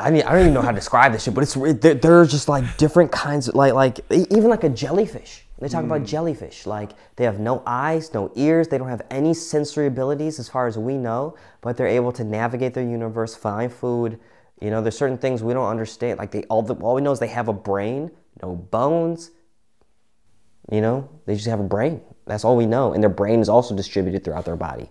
I 0.00 0.10
mean, 0.10 0.22
I 0.22 0.32
don't 0.32 0.40
even 0.40 0.54
know 0.54 0.62
how 0.62 0.70
to 0.70 0.74
describe 0.74 1.12
this 1.12 1.24
shit, 1.24 1.34
but 1.34 1.42
it's 1.42 1.54
there, 1.54 1.94
there 1.94 2.20
are 2.20 2.26
just 2.26 2.48
like 2.48 2.76
different 2.78 3.12
kinds 3.12 3.48
of 3.48 3.54
like 3.54 3.74
like 3.74 4.00
even 4.10 4.48
like 4.48 4.64
a 4.64 4.70
jellyfish. 4.70 5.46
They 5.58 5.68
talk 5.68 5.84
about 5.84 6.00
mm. 6.00 6.06
jellyfish, 6.06 6.66
like 6.66 6.90
they 7.14 7.24
have 7.24 7.38
no 7.38 7.62
eyes, 7.66 8.12
no 8.12 8.32
ears, 8.34 8.66
they 8.66 8.78
don't 8.78 8.88
have 8.88 9.02
any 9.10 9.32
sensory 9.32 9.86
abilities 9.86 10.40
as 10.40 10.48
far 10.48 10.66
as 10.66 10.76
we 10.76 10.96
know, 10.96 11.36
but 11.60 11.76
they're 11.76 11.86
able 11.86 12.10
to 12.12 12.24
navigate 12.24 12.74
their 12.74 12.82
universe, 12.82 13.36
find 13.36 13.72
food. 13.72 14.18
You 14.60 14.70
know, 14.70 14.82
there's 14.82 14.98
certain 14.98 15.18
things 15.18 15.40
we 15.42 15.52
don't 15.52 15.68
understand. 15.68 16.18
Like 16.18 16.32
they 16.32 16.42
all 16.44 16.62
the, 16.62 16.74
all 16.74 16.96
we 16.96 17.02
know 17.02 17.12
is 17.12 17.20
they 17.20 17.28
have 17.28 17.46
a 17.46 17.52
brain, 17.52 18.10
no 18.42 18.56
bones. 18.56 19.30
You 20.70 20.80
know, 20.80 21.08
they 21.26 21.34
just 21.34 21.46
have 21.48 21.60
a 21.60 21.64
brain. 21.64 22.00
That's 22.26 22.44
all 22.44 22.56
we 22.56 22.66
know, 22.66 22.92
and 22.92 23.02
their 23.02 23.10
brain 23.10 23.40
is 23.40 23.48
also 23.48 23.74
distributed 23.74 24.24
throughout 24.24 24.44
their 24.44 24.56
body. 24.56 24.88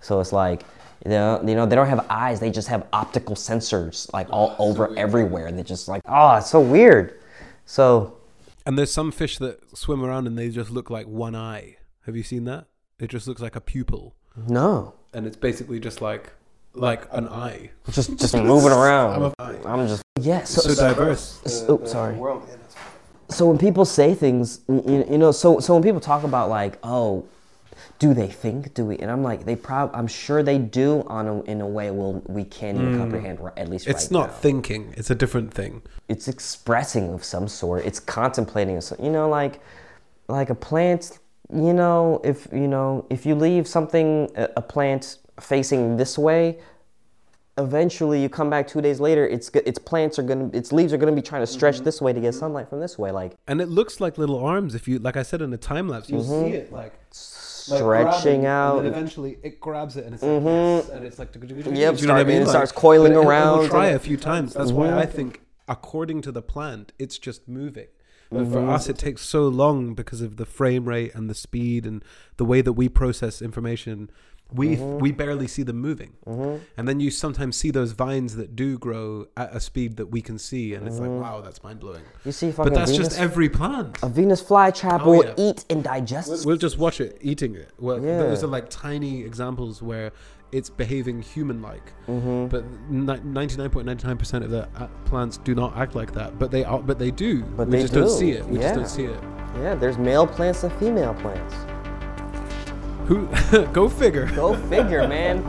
So 0.00 0.18
it's 0.20 0.32
like, 0.32 0.62
you 1.04 1.10
know, 1.10 1.40
you 1.46 1.54
know, 1.54 1.64
they 1.64 1.76
don't 1.76 1.88
have 1.88 2.04
eyes. 2.10 2.40
They 2.40 2.50
just 2.50 2.68
have 2.68 2.86
optical 2.92 3.36
sensors, 3.36 4.12
like 4.12 4.28
all 4.30 4.56
over 4.58 4.96
everywhere. 4.98 5.50
they're 5.52 5.64
just 5.64 5.86
like, 5.88 6.02
oh, 6.06 6.36
it's 6.36 6.50
so 6.50 6.60
weird. 6.60 7.20
So 7.64 8.18
And 8.66 8.76
there's 8.76 8.92
some 8.92 9.12
fish 9.12 9.38
that 9.38 9.76
swim 9.76 10.02
around 10.04 10.26
and 10.26 10.36
they 10.36 10.48
just 10.50 10.70
look 10.70 10.90
like 10.90 11.06
one 11.06 11.36
eye. 11.36 11.76
Have 12.06 12.16
you 12.16 12.24
seen 12.24 12.44
that? 12.44 12.66
It 12.98 13.08
just 13.08 13.26
looks 13.28 13.40
like 13.40 13.56
a 13.56 13.60
pupil, 13.60 14.14
no, 14.48 14.94
and 15.12 15.26
it's 15.26 15.36
basically 15.36 15.78
just 15.80 16.00
like 16.00 16.32
like 16.74 17.06
an 17.12 17.28
eye. 17.28 17.70
just 17.90 18.16
just 18.18 18.34
moving 18.34 18.70
around. 18.72 19.32
I'm 19.38 19.56
I'm, 19.66 19.88
just 19.88 20.02
yeah. 20.20 20.42
So, 20.44 20.62
so 20.62 20.68
so- 20.70 20.88
diverse. 20.88 21.40
s- 21.44 21.64
oh, 21.68 21.84
sorry. 21.84 22.16
So 23.32 23.46
when 23.46 23.58
people 23.58 23.84
say 23.84 24.14
things, 24.14 24.60
you, 24.68 25.04
you 25.10 25.18
know, 25.18 25.32
so 25.32 25.60
so 25.60 25.74
when 25.74 25.82
people 25.82 26.00
talk 26.00 26.24
about 26.24 26.48
like, 26.48 26.78
oh, 26.82 27.24
do 27.98 28.14
they 28.14 28.28
think? 28.28 28.74
Do 28.74 28.84
we? 28.86 28.98
And 28.98 29.10
I'm 29.10 29.22
like, 29.22 29.44
they 29.44 29.56
prob. 29.56 29.90
I'm 29.94 30.06
sure 30.08 30.42
they 30.42 30.58
do 30.58 31.04
on 31.06 31.28
a, 31.28 31.42
in 31.42 31.60
a 31.60 31.66
way 31.66 31.90
will 31.90 32.22
we 32.26 32.44
can't 32.44 32.76
even 32.76 32.94
hmm. 32.94 32.98
comprehend. 32.98 33.40
ri- 33.40 33.52
At 33.56 33.68
least. 33.68 33.86
It's 33.86 34.04
right 34.04 34.10
not 34.10 34.28
now. 34.28 34.34
thinking. 34.34 34.94
It's 34.96 35.10
a 35.10 35.14
different 35.14 35.54
thing. 35.54 35.82
it's 36.08 36.28
expressing 36.28 37.14
of 37.14 37.24
some 37.24 37.48
sort. 37.48 37.84
It's 37.84 38.00
contemplating. 38.00 38.76
Of 38.76 38.84
some, 38.84 38.98
you 39.02 39.10
know, 39.10 39.28
like 39.28 39.60
like 40.28 40.50
a 40.50 40.54
plant. 40.54 41.18
You 41.52 41.74
know, 41.74 42.20
if 42.24 42.48
you 42.52 42.66
know 42.66 43.06
if 43.08 43.24
you 43.24 43.34
leave 43.34 43.68
something 43.68 44.30
a 44.36 44.62
plant 44.62 45.18
facing 45.40 45.96
this 45.96 46.18
way, 46.18 46.58
eventually 47.58 48.22
you 48.22 48.28
come 48.28 48.48
back 48.50 48.66
two 48.66 48.80
days 48.80 49.00
later. 49.00 49.26
Its 49.26 49.48
its 49.50 49.78
plants 49.78 50.18
are 50.18 50.22
gonna 50.22 50.48
its 50.52 50.72
leaves 50.72 50.92
are 50.92 50.96
gonna 50.96 51.12
be 51.12 51.22
trying 51.22 51.42
to 51.42 51.46
stretch 51.46 51.76
Mm-hmm. 51.76 51.84
this 51.84 52.00
way 52.00 52.12
to 52.12 52.20
get 52.20 52.34
sunlight 52.34 52.68
from 52.68 52.80
this 52.80 52.98
way, 52.98 53.10
like 53.10 53.36
And 53.46 53.60
it 53.60 53.68
looks 53.68 54.00
like 54.00 54.18
little 54.18 54.38
arms. 54.44 54.74
If 54.74 54.88
you, 54.88 54.98
like 54.98 55.16
I 55.16 55.22
said 55.22 55.42
in 55.42 55.50
the 55.50 55.58
time 55.58 55.88
lapse, 55.88 56.08
you 56.10 56.16
Mm-hmm. 56.18 56.50
see 56.50 56.56
it 56.56 56.72
like 56.72 56.94
stretching 57.10 58.46
out. 58.46 58.78
And 58.78 58.88
eventually 58.88 59.38
it 59.42 59.60
grabs 59.60 59.96
it, 59.96 60.04
and 60.04 60.14
it's 60.14 60.22
like, 60.22 60.42
yes, 60.42 60.88
and 60.90 61.04
it's 61.04 61.18
like, 61.18 61.28
Yep, 61.34 62.00
you 62.00 62.06
know 62.06 62.14
what 62.14 62.20
I 62.20 62.24
mean? 62.24 62.36
it 62.38 62.40
Like, 62.40 62.48
starts 62.48 62.72
coiling 62.72 63.12
it- 63.12 63.16
around 63.16 63.68
try 63.68 63.86
a 63.88 63.98
few 63.98 64.16
times. 64.16 64.54
That's 64.54 64.72
why 64.72 64.96
I 64.98 65.06
think, 65.06 65.42
according 65.68 66.22
to 66.22 66.32
the 66.32 66.42
plant, 66.42 66.92
it's 66.98 67.18
just 67.18 67.48
moving. 67.48 67.86
But 68.30 68.48
for 68.50 68.66
us, 68.70 68.88
it 68.88 68.96
takes 68.96 69.20
so 69.20 69.46
long 69.46 69.92
because 69.94 70.22
of 70.22 70.38
the 70.38 70.46
frame 70.46 70.86
rate 70.86 71.14
and 71.14 71.28
the 71.28 71.34
speed 71.34 71.84
and 71.84 72.02
the 72.38 72.46
way 72.46 72.62
that 72.62 72.72
we 72.72 72.88
process 72.88 73.42
information. 73.42 74.10
We 74.54 74.76
we 74.76 75.12
barely 75.12 75.48
see 75.48 75.62
them 75.62 75.76
moving, 75.80 76.12
and 76.76 76.88
then 76.88 77.00
you 77.00 77.10
sometimes 77.10 77.56
see 77.56 77.70
those 77.70 77.92
vines 77.92 78.36
that 78.36 78.54
do 78.56 78.78
grow 78.78 79.26
at 79.36 79.54
a 79.54 79.60
speed 79.60 79.96
that 79.96 80.06
we 80.06 80.20
can 80.20 80.38
see, 80.38 80.74
and 80.74 80.86
it's 80.86 80.98
like, 80.98 81.10
wow, 81.10 81.40
that's 81.40 81.62
mind 81.62 81.80
blowing. 81.80 82.02
you 82.24 82.32
see, 82.32 82.50
But 82.50 82.74
that's 82.74 82.90
Venus, 82.90 83.08
just 83.08 83.20
every 83.20 83.48
plant. 83.48 83.98
a 84.02 84.08
Venus 84.08 84.42
flytrap 84.42 85.00
Oh, 85.04 85.10
will 85.10 85.24
yeah. 85.24 85.34
eat 85.36 85.64
and 85.70 85.82
digest. 85.82 86.44
We'll 86.46 86.56
just 86.56 86.78
watch 86.78 87.00
it 87.00 87.18
eating 87.20 87.54
it. 87.54 87.70
Well, 87.78 88.02
Yeah. 88.02 88.18
those 88.18 88.44
are 88.44 88.48
like 88.48 88.68
tiny 88.70 89.22
examples 89.22 89.82
where 89.82 90.12
it's 90.52 90.68
behaving 90.68 91.22
human-like. 91.22 91.92
Mm-hmm. 92.08 92.48
But 92.48 92.64
ninety-nine 92.90 93.70
point 93.70 93.86
ninety-nine 93.86 94.18
percent 94.18 94.44
of 94.44 94.50
the 94.50 94.68
uh, 94.76 94.86
plants 95.06 95.38
do 95.38 95.54
not 95.54 95.76
act 95.78 95.94
like 95.94 96.12
that. 96.12 96.38
But 96.38 96.50
they 96.50 96.62
are. 96.64 96.78
But 96.80 96.98
they 96.98 97.10
do. 97.10 97.42
But 97.42 97.68
we 97.68 97.76
they 97.76 97.82
just 97.82 97.94
don't 97.94 98.10
see 98.10 98.32
it. 98.32 98.44
We 98.46 98.58
just 98.58 98.74
don't 98.74 98.88
see 98.88 99.04
it. 99.04 99.18
yeah, 99.62 99.74
there's 99.74 99.96
male 99.96 100.26
plants 100.26 100.62
and 100.62 100.72
female 100.74 101.14
plants. 101.14 101.54
Who? 103.06 103.26
go 103.72 103.88
figure. 103.88 104.26
Go 104.34 104.56
figure, 104.68 105.06
man. 105.06 105.42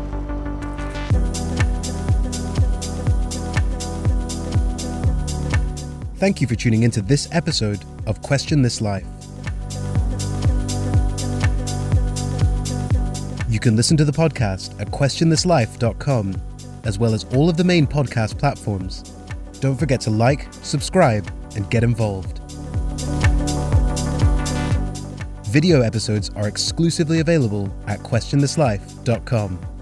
Thank 6.18 6.39
you 6.39 6.47
for 6.47 6.56
tuning 6.56 6.84
into 6.84 7.01
this 7.01 7.28
episode 7.34 7.84
of 8.06 8.22
Question 8.22 8.62
This 8.62 8.80
Life. 8.80 9.06
You 13.49 13.60
can 13.60 13.76
listen 13.76 13.97
to 13.97 14.06
the 14.06 14.12
podcast 14.12 14.80
at 14.80 14.88
questionthislife.com, 14.88 16.41
as 16.86 16.97
well 16.97 17.14
as 17.14 17.26
all 17.36 17.49
of 17.49 17.58
the 17.58 17.64
main 17.64 17.86
podcast 17.86 18.39
platforms. 18.39 19.04
Don't 19.60 19.78
forget 19.78 20.01
to 20.01 20.10
like, 20.10 20.47
subscribe, 20.64 21.30
and 21.56 21.70
get 21.70 21.84
involved. 21.84 22.43
Video 25.54 25.82
episodes 25.82 26.32
are 26.36 26.47
exclusively 26.47 27.20
available 27.20 27.72
at 27.86 27.99
questionthislife.com. 27.99 29.73